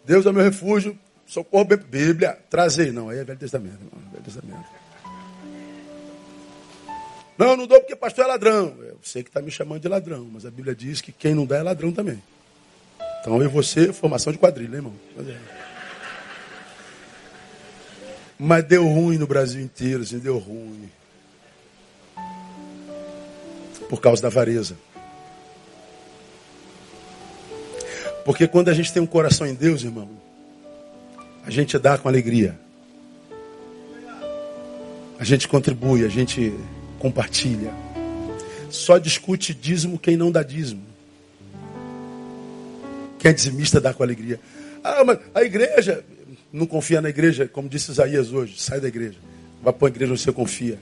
Deus 0.05 0.25
é 0.25 0.31
meu 0.31 0.41
refúgio, 0.41 0.97
socorro 1.27 1.65
bem 1.65 1.77
Bíblia. 1.77 2.39
Trazei, 2.49 2.89
não, 2.89 3.09
aí 3.09 3.19
é 3.19 3.23
Velho 3.25 3.37
Testamento, 3.37 3.73
irmão, 3.73 4.11
Velho 4.13 4.23
Testamento. 4.23 4.65
Não, 7.37 7.57
não 7.57 7.67
dou 7.67 7.81
porque 7.81 7.97
pastor 7.97 8.23
é 8.23 8.27
ladrão. 8.29 8.73
Eu 8.81 8.97
sei 9.03 9.23
que 9.23 9.29
está 9.29 9.41
me 9.41 9.51
chamando 9.51 9.81
de 9.81 9.89
ladrão, 9.89 10.29
mas 10.31 10.45
a 10.45 10.49
Bíblia 10.49 10.73
diz 10.73 11.01
que 11.01 11.11
quem 11.11 11.35
não 11.35 11.45
dá 11.45 11.57
é 11.57 11.63
ladrão 11.63 11.91
também. 11.91 12.23
Então 13.19 13.35
eu 13.39 13.43
e 13.43 13.47
você, 13.49 13.91
formação 13.91 14.31
de 14.31 14.39
quadrilha, 14.39 14.69
hein, 14.69 14.75
irmão. 14.75 14.93
Mas 18.39 18.63
deu 18.63 18.87
ruim 18.87 19.17
no 19.17 19.27
Brasil 19.27 19.61
inteiro, 19.61 20.03
assim, 20.03 20.17
deu 20.17 20.37
ruim. 20.37 20.89
Por 23.91 23.99
causa 23.99 24.21
da 24.21 24.29
avareza. 24.29 24.77
Porque 28.23 28.47
quando 28.47 28.69
a 28.69 28.73
gente 28.73 28.93
tem 28.93 29.03
um 29.03 29.05
coração 29.05 29.45
em 29.45 29.53
Deus, 29.53 29.83
irmão, 29.83 30.09
a 31.45 31.51
gente 31.51 31.77
dá 31.77 31.97
com 31.97 32.07
alegria. 32.07 32.57
A 35.19 35.25
gente 35.25 35.45
contribui, 35.45 36.05
a 36.05 36.07
gente 36.07 36.53
compartilha. 36.99 37.73
Só 38.69 38.97
discute 38.97 39.53
dízimo 39.53 39.99
quem 39.99 40.15
não 40.15 40.31
dá 40.31 40.41
dízimo. 40.41 40.83
Quem 43.19 43.31
é 43.31 43.33
dizimista 43.33 43.81
dá 43.81 43.93
com 43.93 44.03
alegria. 44.03 44.39
Ah, 44.81 45.03
mas 45.03 45.19
a 45.35 45.43
igreja, 45.43 46.01
não 46.53 46.65
confia 46.65 47.01
na 47.01 47.09
igreja, 47.09 47.45
como 47.45 47.67
disse 47.67 47.91
Isaías 47.91 48.31
hoje, 48.31 48.55
sai 48.57 48.79
da 48.79 48.87
igreja. 48.87 49.17
Vai 49.61 49.73
para 49.73 49.89
a 49.89 49.91
igreja 49.91 50.13
onde 50.13 50.21
você 50.21 50.31
confia. 50.31 50.79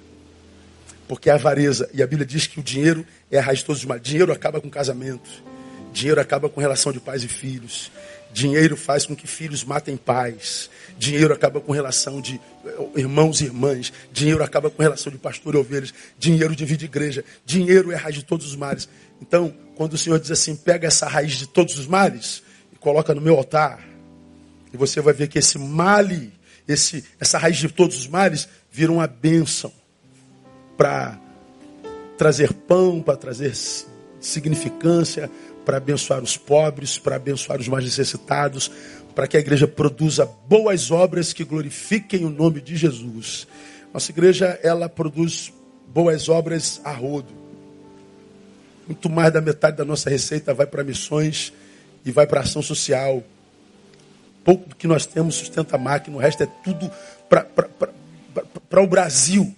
Porque 1.10 1.28
é 1.28 1.34
avareza. 1.34 1.90
E 1.92 2.04
a 2.04 2.08
Bíblia 2.08 2.24
diz 2.24 2.46
que 2.46 2.60
o 2.60 2.64
dinheiro 2.64 3.04
é 3.32 3.40
a 3.40 3.42
raiz 3.42 3.60
de 3.60 3.66
todos 3.66 3.82
os 3.82 3.86
males. 3.86 4.04
Dinheiro 4.04 4.32
acaba 4.32 4.62
com 4.62 4.70
casamento. 4.70 5.44
Dinheiro 5.92 6.22
acaba 6.22 6.48
com 6.48 6.62
relação 6.62 6.92
de 6.94 7.00
pais 7.00 7.24
e 7.24 7.28
filhos. 7.28 7.92
Dinheiro 8.32 8.78
faz 8.78 9.08
com 9.08 9.16
que 9.16 9.26
filhos 9.26 9.64
matem 9.64 9.98
pais. 9.98 10.70
Dinheiro 11.00 11.34
acaba 11.34 11.60
com 11.60 11.72
relação 11.72 12.22
de 12.22 12.40
eh, 12.64 12.88
irmãos 12.98 13.42
e 13.42 13.46
irmãs. 13.46 13.92
Dinheiro 14.14 14.44
acaba 14.44 14.70
com 14.70 14.84
relação 14.84 15.12
de 15.12 15.18
pastor 15.18 15.56
e 15.56 15.58
ovelhas. 15.58 15.92
Dinheiro 16.20 16.56
divide 16.56 16.86
igreja. 16.86 17.26
Dinheiro 17.44 17.92
é 17.92 17.96
a 17.96 17.98
raiz 17.98 18.18
de 18.18 18.24
todos 18.24 18.46
os 18.46 18.56
males. 18.56 18.88
Então, 19.20 19.52
quando 19.76 19.94
o 19.94 19.98
Senhor 19.98 20.20
diz 20.20 20.30
assim, 20.30 20.56
pega 20.56 20.88
essa 20.88 21.08
raiz 21.08 21.34
de 21.34 21.48
todos 21.48 21.76
os 21.80 21.88
males 21.88 22.44
e 22.72 22.76
coloca 22.76 23.16
no 23.16 23.22
meu 23.22 23.36
altar, 23.36 23.84
e 24.72 24.78
você 24.78 25.02
vai 25.02 25.16
ver 25.16 25.28
que 25.28 25.40
esse 25.40 25.58
male, 25.58 26.32
esse, 26.68 27.04
essa 27.20 27.40
raiz 27.40 27.58
de 27.58 27.68
todos 27.68 27.98
os 27.98 28.06
males, 28.06 28.48
vira 28.72 28.92
uma 28.92 29.08
bênção 29.08 29.74
para 30.80 31.20
trazer 32.18 32.54
pão, 32.54 33.02
para 33.02 33.18
trazer 33.18 33.54
significância, 34.22 35.30
para 35.66 35.76
abençoar 35.76 36.24
os 36.24 36.38
pobres, 36.38 36.98
para 36.98 37.18
abençoar 37.18 37.60
os 37.60 37.68
mais 37.68 37.84
necessitados, 37.84 38.72
para 39.14 39.28
que 39.28 39.36
a 39.36 39.42
igreja 39.42 39.68
produza 39.68 40.26
boas 40.48 40.90
obras 40.90 41.34
que 41.34 41.44
glorifiquem 41.44 42.24
o 42.24 42.30
nome 42.30 42.62
de 42.62 42.78
Jesus. 42.78 43.46
Nossa 43.94 44.10
igreja, 44.10 44.58
ela 44.64 44.88
produz 44.88 45.52
boas 45.94 46.30
obras 46.30 46.80
a 46.86 46.94
rodo. 46.94 47.34
Muito 48.88 49.10
mais 49.10 49.34
da 49.34 49.42
metade 49.42 49.76
da 49.76 49.84
nossa 49.84 50.10
receita 50.10 50.54
vai 50.54 50.66
para 50.66 50.82
missões 50.82 51.52
e 52.06 52.12
vai 52.12 52.26
para 52.26 52.40
ação 52.40 52.62
social. 52.62 53.22
Pouco 54.46 54.70
do 54.70 54.78
que 54.78 54.88
nós 54.88 55.06
temos 55.06 55.36
sustenta 55.36 55.76
a 55.76 55.80
máquina, 55.80 56.16
o 56.16 56.22
resto 56.22 56.44
é 56.44 56.48
tudo 56.64 56.90
para 57.28 58.82
o 58.82 58.88
Brasil. 58.88 59.54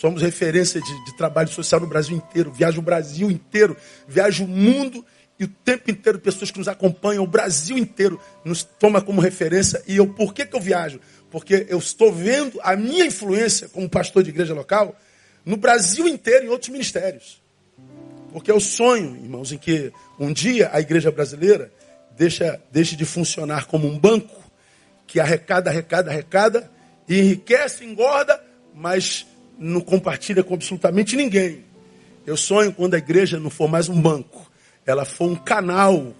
Somos 0.00 0.22
referência 0.22 0.80
de, 0.80 1.04
de, 1.04 1.14
trabalho 1.14 1.50
social 1.50 1.78
no 1.78 1.86
Brasil 1.86 2.16
inteiro. 2.16 2.50
Viajo 2.50 2.78
o 2.78 2.82
Brasil 2.82 3.30
inteiro, 3.30 3.76
viajo 4.08 4.44
o 4.44 4.48
mundo 4.48 5.04
e 5.38 5.44
o 5.44 5.48
tempo 5.48 5.90
inteiro 5.90 6.18
pessoas 6.18 6.50
que 6.50 6.58
nos 6.58 6.68
acompanham, 6.68 7.22
o 7.22 7.26
Brasil 7.26 7.76
inteiro 7.76 8.18
nos 8.42 8.62
toma 8.62 9.02
como 9.02 9.20
referência. 9.20 9.82
E 9.86 9.98
eu, 9.98 10.06
por 10.06 10.32
que, 10.32 10.46
que 10.46 10.56
eu 10.56 10.60
viajo? 10.60 10.98
Porque 11.30 11.66
eu 11.68 11.76
estou 11.76 12.10
vendo 12.10 12.58
a 12.62 12.74
minha 12.76 13.04
influência 13.04 13.68
como 13.68 13.90
pastor 13.90 14.22
de 14.22 14.30
igreja 14.30 14.54
local 14.54 14.98
no 15.44 15.58
Brasil 15.58 16.08
inteiro 16.08 16.44
e 16.44 16.46
em 16.46 16.50
outros 16.50 16.70
ministérios. 16.70 17.42
Porque 18.32 18.50
é 18.50 18.54
o 18.54 18.60
sonho, 18.60 19.16
irmãos, 19.22 19.52
em 19.52 19.58
que 19.58 19.92
um 20.18 20.32
dia 20.32 20.70
a 20.72 20.80
igreja 20.80 21.10
brasileira 21.10 21.70
deixa, 22.16 22.58
deixe 22.72 22.96
de 22.96 23.04
funcionar 23.04 23.66
como 23.66 23.86
um 23.86 23.98
banco 23.98 24.50
que 25.06 25.20
arrecada, 25.20 25.68
arrecada, 25.68 26.10
arrecada, 26.10 26.70
e 27.06 27.20
enriquece, 27.20 27.84
engorda, 27.84 28.42
mas 28.72 29.26
não 29.60 29.82
compartilha 29.82 30.42
com 30.42 30.54
absolutamente 30.54 31.14
ninguém. 31.14 31.64
Eu 32.26 32.36
sonho 32.36 32.72
quando 32.72 32.94
a 32.94 32.98
igreja 32.98 33.38
não 33.38 33.50
for 33.50 33.68
mais 33.68 33.88
um 33.88 34.00
banco, 34.00 34.50
ela 34.86 35.04
for 35.04 35.30
um 35.30 35.36
canal 35.36 36.14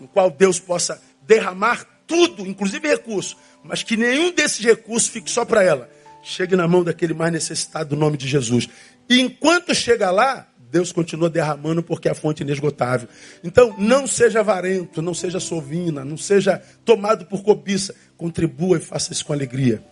no 0.00 0.08
qual 0.08 0.30
Deus 0.30 0.58
possa 0.60 1.02
derramar 1.26 1.84
tudo, 2.06 2.46
inclusive 2.46 2.88
recursos, 2.88 3.36
mas 3.62 3.82
que 3.82 3.96
nenhum 3.96 4.32
desses 4.32 4.64
recursos 4.64 5.08
fique 5.08 5.30
só 5.30 5.44
para 5.44 5.62
ela. 5.62 5.90
Chegue 6.22 6.56
na 6.56 6.66
mão 6.66 6.82
daquele 6.82 7.12
mais 7.12 7.32
necessitado 7.32 7.90
do 7.90 7.96
nome 7.96 8.16
de 8.16 8.26
Jesus. 8.26 8.68
E 9.08 9.20
enquanto 9.20 9.74
chega 9.74 10.10
lá, 10.10 10.46
Deus 10.70 10.92
continua 10.92 11.30
derramando 11.30 11.82
porque 11.82 12.08
é 12.08 12.10
a 12.10 12.14
fonte 12.14 12.42
inesgotável. 12.42 13.08
Então, 13.42 13.74
não 13.78 14.06
seja 14.06 14.40
avarento, 14.40 15.00
não 15.00 15.14
seja 15.14 15.40
sovina, 15.40 16.04
não 16.04 16.16
seja 16.16 16.62
tomado 16.84 17.26
por 17.26 17.42
cobiça. 17.42 17.94
Contribua 18.16 18.76
e 18.76 18.80
faça 18.80 19.12
isso 19.12 19.24
com 19.24 19.32
alegria. 19.32 19.82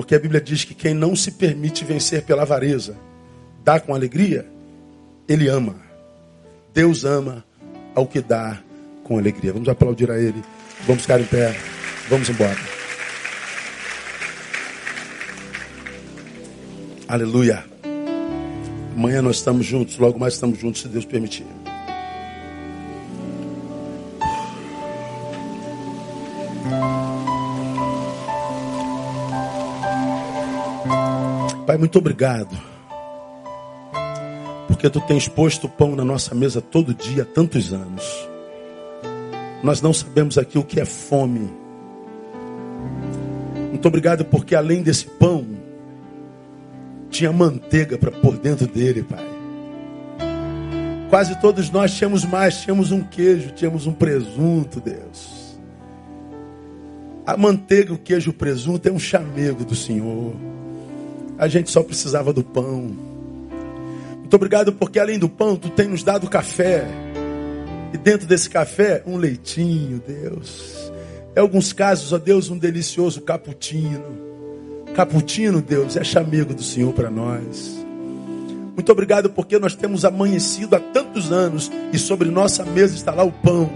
Porque 0.00 0.14
a 0.14 0.18
Bíblia 0.18 0.40
diz 0.40 0.64
que 0.64 0.72
quem 0.72 0.94
não 0.94 1.14
se 1.14 1.30
permite 1.30 1.84
vencer 1.84 2.22
pela 2.22 2.40
avareza, 2.40 2.96
dá 3.62 3.78
com 3.78 3.94
alegria, 3.94 4.46
ele 5.28 5.46
ama. 5.46 5.76
Deus 6.72 7.04
ama 7.04 7.44
ao 7.94 8.06
que 8.06 8.22
dá 8.22 8.62
com 9.04 9.18
alegria. 9.18 9.52
Vamos 9.52 9.68
aplaudir 9.68 10.10
a 10.10 10.18
Ele. 10.18 10.42
Vamos 10.86 11.02
ficar 11.02 11.20
em 11.20 11.24
pé. 11.24 11.54
Vamos 12.08 12.30
embora. 12.30 12.56
Aleluia. 17.06 17.62
Amanhã 18.96 19.20
nós 19.20 19.36
estamos 19.36 19.66
juntos, 19.66 19.98
logo 19.98 20.18
mais 20.18 20.32
estamos 20.32 20.58
juntos, 20.58 20.80
se 20.80 20.88
Deus 20.88 21.04
permitir. 21.04 21.44
Pai, 31.70 31.78
muito 31.78 32.00
obrigado. 32.00 32.58
Porque 34.66 34.90
tu 34.90 35.00
tens 35.02 35.28
posto 35.28 35.68
pão 35.68 35.94
na 35.94 36.04
nossa 36.04 36.34
mesa 36.34 36.60
todo 36.60 36.92
dia 36.92 37.22
há 37.22 37.24
tantos 37.24 37.72
anos. 37.72 38.28
Nós 39.62 39.80
não 39.80 39.92
sabemos 39.92 40.36
aqui 40.36 40.58
o 40.58 40.64
que 40.64 40.80
é 40.80 40.84
fome. 40.84 41.48
Muito 43.68 43.86
obrigado 43.86 44.24
porque 44.24 44.56
além 44.56 44.82
desse 44.82 45.06
pão, 45.06 45.46
tinha 47.08 47.32
manteiga 47.32 47.96
para 47.96 48.10
pôr 48.10 48.36
dentro 48.36 48.66
dele, 48.66 49.04
Pai. 49.04 49.24
Quase 51.08 51.40
todos 51.40 51.70
nós 51.70 51.94
tínhamos 51.94 52.24
mais, 52.24 52.62
tínhamos 52.62 52.90
um 52.90 53.00
queijo, 53.00 53.52
tínhamos 53.52 53.86
um 53.86 53.92
presunto, 53.92 54.80
Deus. 54.80 55.56
A 57.24 57.36
manteiga, 57.36 57.94
o 57.94 57.98
queijo, 57.98 58.32
o 58.32 58.34
presunto 58.34 58.88
é 58.88 58.90
um 58.90 58.98
chamego 58.98 59.64
do 59.64 59.76
Senhor. 59.76 60.34
A 61.40 61.48
gente 61.48 61.70
só 61.70 61.82
precisava 61.82 62.34
do 62.34 62.44
pão. 62.44 62.94
Muito 64.18 64.34
obrigado 64.34 64.74
porque 64.74 65.00
além 65.00 65.18
do 65.18 65.26
pão, 65.26 65.56
tu 65.56 65.70
tem 65.70 65.88
nos 65.88 66.02
dado 66.02 66.28
café. 66.28 66.86
E 67.94 67.96
dentro 67.96 68.26
desse 68.26 68.50
café, 68.50 69.02
um 69.06 69.16
leitinho, 69.16 70.02
Deus. 70.06 70.92
Em 71.34 71.40
alguns 71.40 71.72
casos, 71.72 72.12
ó 72.12 72.18
Deus, 72.18 72.50
um 72.50 72.58
delicioso 72.58 73.22
cappuccino. 73.22 74.04
Caputino, 74.94 75.62
Deus, 75.62 75.96
é 75.96 76.04
chamego 76.04 76.52
do 76.52 76.62
Senhor 76.62 76.92
para 76.92 77.10
nós. 77.10 77.86
Muito 78.74 78.92
obrigado 78.92 79.30
porque 79.30 79.58
nós 79.58 79.74
temos 79.74 80.04
amanhecido 80.04 80.76
há 80.76 80.80
tantos 80.80 81.32
anos 81.32 81.72
e 81.90 81.98
sobre 81.98 82.28
nossa 82.28 82.66
mesa 82.66 82.94
está 82.94 83.14
lá 83.14 83.24
o 83.24 83.32
pão. 83.32 83.70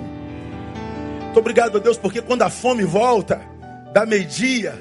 Muito 1.23 1.39
obrigado, 1.39 1.81
Deus, 1.81 1.97
porque 1.97 2.21
quando 2.21 2.43
a 2.43 2.51
fome 2.51 2.85
volta, 2.85 3.41
da 3.95 4.05
meio-dia, 4.05 4.75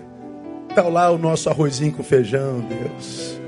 está 0.74 0.90
lá 0.90 1.12
o 1.12 1.20
nosso 1.20 1.50
arrozinho 1.52 1.92
com 1.92 2.04
feijão, 2.04 2.60
Deus. 2.62 3.40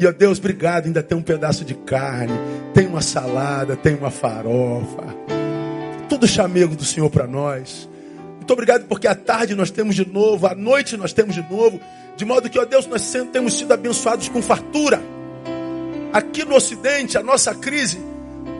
E, 0.00 0.06
ó 0.06 0.12
Deus, 0.12 0.38
obrigado, 0.38 0.86
ainda 0.86 1.02
tem 1.02 1.16
um 1.16 1.22
pedaço 1.22 1.64
de 1.64 1.74
carne, 1.74 2.32
tem 2.72 2.86
uma 2.86 3.02
salada, 3.02 3.76
tem 3.76 3.94
uma 3.94 4.10
farofa. 4.10 5.04
Tudo 6.08 6.26
chamego 6.26 6.74
do 6.74 6.84
Senhor 6.84 7.10
para 7.10 7.26
nós. 7.26 7.88
Muito 8.36 8.50
obrigado 8.50 8.86
porque 8.86 9.06
à 9.06 9.14
tarde 9.14 9.54
nós 9.54 9.70
temos 9.70 9.94
de 9.94 10.06
novo, 10.06 10.46
à 10.46 10.54
noite 10.54 10.96
nós 10.96 11.12
temos 11.12 11.34
de 11.34 11.42
novo, 11.42 11.78
de 12.16 12.24
modo 12.24 12.48
que, 12.48 12.58
ó 12.58 12.64
Deus, 12.64 12.86
nós 12.86 13.02
sempre 13.02 13.28
temos 13.28 13.56
sido 13.58 13.72
abençoados 13.72 14.28
com 14.30 14.40
fartura. 14.40 15.02
Aqui 16.10 16.44
no 16.44 16.56
Ocidente, 16.56 17.18
a 17.18 17.22
nossa 17.22 17.54
crise 17.54 17.98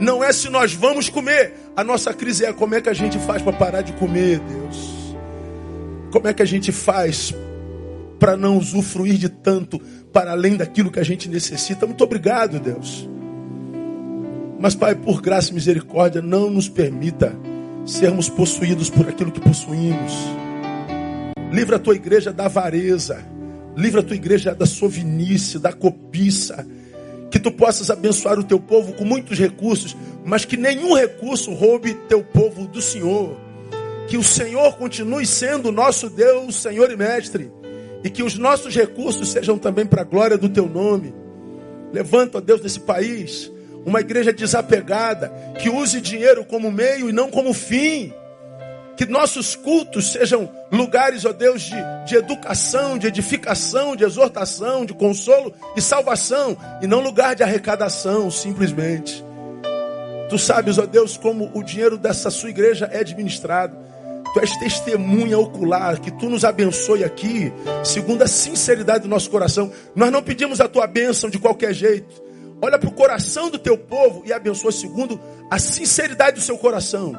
não 0.00 0.22
é 0.22 0.32
se 0.34 0.50
nós 0.50 0.74
vamos 0.74 1.08
comer, 1.08 1.54
a 1.74 1.82
nossa 1.82 2.12
crise 2.12 2.44
é 2.44 2.52
como 2.52 2.74
é 2.74 2.80
que 2.82 2.90
a 2.90 2.94
gente 2.94 3.18
faz 3.20 3.40
para 3.40 3.52
parar 3.54 3.80
de 3.80 3.94
comer, 3.94 4.38
Deus. 4.40 5.16
Como 6.10 6.28
é 6.28 6.34
que 6.34 6.42
a 6.42 6.46
gente 6.46 6.70
faz 6.70 7.34
para 8.24 8.38
não 8.38 8.56
usufruir 8.56 9.18
de 9.18 9.28
tanto 9.28 9.78
para 10.10 10.30
além 10.30 10.56
daquilo 10.56 10.90
que 10.90 10.98
a 10.98 11.02
gente 11.02 11.28
necessita? 11.28 11.84
Muito 11.86 12.02
obrigado, 12.02 12.58
Deus. 12.58 13.06
Mas, 14.58 14.74
Pai, 14.74 14.94
por 14.94 15.20
graça 15.20 15.50
e 15.50 15.54
misericórdia, 15.54 16.22
não 16.22 16.48
nos 16.48 16.66
permita 16.66 17.36
sermos 17.84 18.30
possuídos 18.30 18.88
por 18.88 19.06
aquilo 19.06 19.30
que 19.30 19.42
possuímos. 19.42 20.14
Livra 21.52 21.76
a 21.76 21.78
tua 21.78 21.96
igreja 21.96 22.32
da 22.32 22.46
avareza. 22.46 23.22
Livra 23.76 24.00
a 24.00 24.02
tua 24.02 24.16
igreja 24.16 24.54
da 24.54 24.64
sovinice, 24.64 25.58
da 25.58 25.74
cobiça. 25.74 26.66
Que 27.30 27.38
tu 27.38 27.52
possas 27.52 27.90
abençoar 27.90 28.38
o 28.38 28.44
teu 28.44 28.58
povo 28.58 28.94
com 28.94 29.04
muitos 29.04 29.38
recursos, 29.38 29.94
mas 30.24 30.46
que 30.46 30.56
nenhum 30.56 30.94
recurso 30.94 31.52
roube 31.52 31.92
teu 32.08 32.24
povo 32.24 32.66
do 32.66 32.80
Senhor. 32.80 33.36
Que 34.08 34.16
o 34.16 34.24
Senhor 34.24 34.78
continue 34.78 35.26
sendo 35.26 35.70
nosso 35.70 36.08
Deus, 36.08 36.56
Senhor 36.56 36.90
e 36.90 36.96
Mestre. 36.96 37.52
E 38.04 38.10
que 38.10 38.22
os 38.22 38.36
nossos 38.36 38.74
recursos 38.74 39.30
sejam 39.30 39.58
também 39.58 39.86
para 39.86 40.02
a 40.02 40.04
glória 40.04 40.38
do 40.38 40.48
teu 40.48 40.68
nome. 40.68 41.12
Levanta, 41.92 42.38
ó 42.38 42.40
Deus, 42.40 42.60
nesse 42.60 42.80
país 42.80 43.50
uma 43.84 44.00
igreja 44.00 44.32
desapegada, 44.32 45.32
que 45.60 45.68
use 45.68 46.00
dinheiro 46.00 46.44
como 46.44 46.70
meio 46.70 47.08
e 47.08 47.12
não 47.12 47.30
como 47.30 47.52
fim. 47.52 48.12
Que 48.96 49.04
nossos 49.06 49.56
cultos 49.56 50.12
sejam 50.12 50.48
lugares, 50.70 51.24
ó 51.24 51.32
Deus, 51.32 51.62
de, 51.62 51.76
de 52.06 52.14
educação, 52.14 52.96
de 52.96 53.08
edificação, 53.08 53.96
de 53.96 54.04
exortação, 54.04 54.84
de 54.86 54.94
consolo 54.94 55.52
e 55.76 55.82
salvação, 55.82 56.56
e 56.80 56.86
não 56.86 57.00
lugar 57.00 57.34
de 57.34 57.42
arrecadação, 57.42 58.30
simplesmente. 58.30 59.24
Tu 60.28 60.38
sabes, 60.38 60.78
ó 60.78 60.86
Deus, 60.86 61.16
como 61.16 61.50
o 61.52 61.62
dinheiro 61.62 61.98
dessa 61.98 62.30
sua 62.30 62.50
igreja 62.50 62.88
é 62.92 63.00
administrado. 63.00 63.76
Tu 64.34 64.40
és 64.40 64.56
testemunha 64.56 65.38
ocular, 65.38 66.00
que 66.00 66.10
tu 66.10 66.28
nos 66.28 66.44
abençoe 66.44 67.04
aqui, 67.04 67.52
segundo 67.84 68.22
a 68.22 68.26
sinceridade 68.26 69.04
do 69.04 69.08
nosso 69.08 69.30
coração. 69.30 69.70
Nós 69.94 70.10
não 70.10 70.24
pedimos 70.24 70.60
a 70.60 70.66
tua 70.66 70.88
bênção 70.88 71.30
de 71.30 71.38
qualquer 71.38 71.72
jeito. 71.72 72.20
Olha 72.60 72.76
para 72.76 72.88
o 72.88 72.92
coração 72.92 73.48
do 73.48 73.60
teu 73.60 73.78
povo 73.78 74.24
e 74.26 74.32
abençoa 74.32 74.72
segundo 74.72 75.20
a 75.48 75.58
sinceridade 75.60 76.38
do 76.38 76.42
seu 76.42 76.58
coração. 76.58 77.14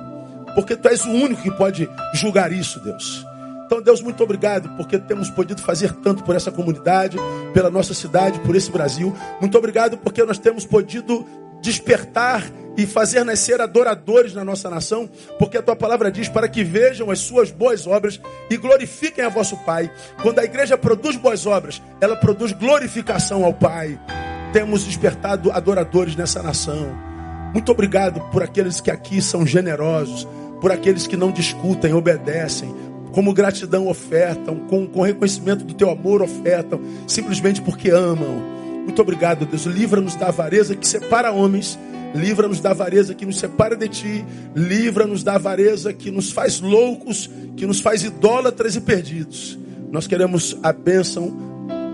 Porque 0.55 0.76
tu 0.76 0.89
és 0.89 1.05
o 1.05 1.09
único 1.09 1.41
que 1.41 1.51
pode 1.51 1.89
julgar 2.13 2.51
isso, 2.51 2.82
Deus. 2.82 3.26
Então, 3.66 3.82
Deus, 3.82 4.01
muito 4.01 4.22
obrigado, 4.22 4.70
porque 4.76 4.99
temos 4.99 5.30
podido 5.30 5.61
fazer 5.61 5.93
tanto 5.93 6.24
por 6.24 6.36
essa 6.36 6.51
comunidade, 6.51 7.18
pela 7.53 7.70
nossa 7.70 7.93
cidade, 7.93 8.39
por 8.41 8.55
esse 8.55 8.70
Brasil. 8.70 9.16
Muito 9.39 9.57
obrigado, 9.57 9.97
porque 9.97 10.24
nós 10.24 10.38
temos 10.38 10.66
podido 10.66 11.26
despertar 11.66 12.43
e 12.78 12.86
fazer 12.86 13.24
nascer 13.24 13.59
adoradores 13.59 14.34
na 14.34 14.43
nossa 14.43 14.70
nação, 14.70 15.09
porque 15.39 15.57
a 15.57 15.61
tua 15.61 15.76
palavra 15.76 16.11
diz 16.11 16.30
para 16.30 16.47
que 16.47 16.63
vejam 16.63 17.09
as 17.09 17.20
suas 17.20 17.51
boas 17.51 17.88
obras 17.88 18.20
e 18.49 18.57
glorifiquem 18.57 19.24
a 19.24 19.30
vosso 19.30 19.57
Pai. 19.57 19.91
Quando 20.22 20.39
a 20.39 20.43
igreja 20.43 20.78
produz 20.78 21.16
boas 21.16 21.45
obras, 21.45 21.82
ela 21.99 22.16
produz 22.16 22.51
glorificação 22.51 23.43
ao 23.43 23.53
Pai 23.53 23.99
temos 24.55 24.86
despertado 24.86 25.51
adoradores 25.51 26.16
nessa 26.16 26.41
nação. 26.41 26.88
Muito 27.51 27.70
obrigado 27.74 28.22
por 28.32 28.41
aqueles 28.41 28.80
que 28.80 28.89
aqui 28.89 29.22
são 29.22 29.45
generosos, 29.45 30.26
por 30.61 30.72
aqueles 30.72 31.05
que 31.05 31.18
não 31.18 31.30
discutem, 31.30 31.93
obedecem, 31.93 32.74
como 33.11 33.34
gratidão 33.34 33.89
ofertam, 33.89 34.55
com, 34.70 34.88
com 34.88 35.01
reconhecimento 35.01 35.66
do 35.66 35.74
teu 35.74 35.89
amor 35.89 36.22
ofertam, 36.22 36.80
simplesmente 37.05 37.61
porque 37.61 37.89
amam. 37.89 38.41
Muito 38.86 39.02
obrigado, 39.02 39.46
Deus. 39.46 39.66
Livra-nos 39.66 40.16
da 40.16 40.28
avareza 40.28 40.76
que 40.76 40.88
separa 40.88 41.32
homens, 41.32 41.78
livra-nos 42.14 42.62
da 42.62 42.72
avareza 42.72 43.14
que 43.14 43.26
nos 43.26 43.38
separa 43.38 43.76
de 43.76 43.90
ti, 43.90 44.26
livra-nos 44.56 45.24
da 45.24 45.36
avareza 45.36 45.92
que 45.92 46.10
nos 46.10 46.32
faz 46.32 46.62
loucos, 46.62 47.30
que 47.58 47.66
nos 47.66 47.82
faz 47.82 48.04
idólatras 48.04 48.76
e 48.76 48.82
perdidos. 48.82 49.60
Nós 49.92 50.08
queremos 50.08 50.58
a 50.64 50.72
bênção 50.72 51.36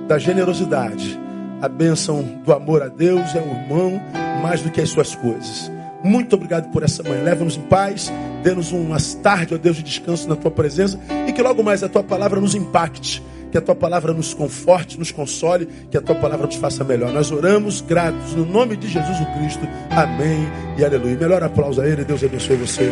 da 0.07 0.19
generosidade 0.19 1.19
a 1.61 1.69
bênção 1.69 2.23
do 2.43 2.51
amor 2.51 2.81
a 2.81 2.87
Deus 2.87 3.35
é 3.35 3.39
o 3.39 3.51
irmão 3.51 4.01
mais 4.41 4.61
do 4.61 4.71
que 4.71 4.81
as 4.81 4.89
suas 4.89 5.15
coisas. 5.15 5.71
Muito 6.03 6.35
obrigado 6.35 6.71
por 6.71 6.81
essa 6.81 7.03
manhã. 7.03 7.21
Leva-nos 7.21 7.55
em 7.55 7.61
paz, 7.61 8.11
dê-nos 8.41 8.71
umas 8.71 9.13
tarde, 9.13 9.53
ó 9.53 9.57
Deus, 9.59 9.77
de 9.77 9.83
descanso 9.83 10.27
na 10.27 10.35
tua 10.35 10.49
presença 10.49 10.99
e 11.27 11.31
que 11.31 11.43
logo 11.43 11.61
mais 11.61 11.83
a 11.83 11.89
tua 11.89 12.01
palavra 12.01 12.41
nos 12.41 12.55
impacte, 12.55 13.21
que 13.51 13.57
a 13.57 13.61
tua 13.61 13.75
palavra 13.75 14.13
nos 14.13 14.33
conforte, 14.33 14.97
nos 14.97 15.11
console, 15.11 15.67
que 15.89 15.97
a 15.97 16.01
tua 16.01 16.15
palavra 16.15 16.47
nos 16.47 16.55
faça 16.55 16.83
melhor. 16.83 17.11
Nós 17.11 17.31
oramos 17.31 17.81
gratos 17.81 18.33
no 18.33 18.45
nome 18.45 18.77
de 18.77 18.87
Jesus 18.87 19.17
Cristo. 19.37 19.67
Amém 19.89 20.47
e 20.77 20.85
aleluia. 20.85 21.17
Melhor 21.17 21.43
aplauso 21.43 21.81
a 21.81 21.87
ele. 21.87 22.03
Deus 22.03 22.23
abençoe 22.23 22.55
você. 22.55 22.89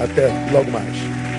Até 0.00 0.28
logo 0.52 0.70
mais. 0.70 1.35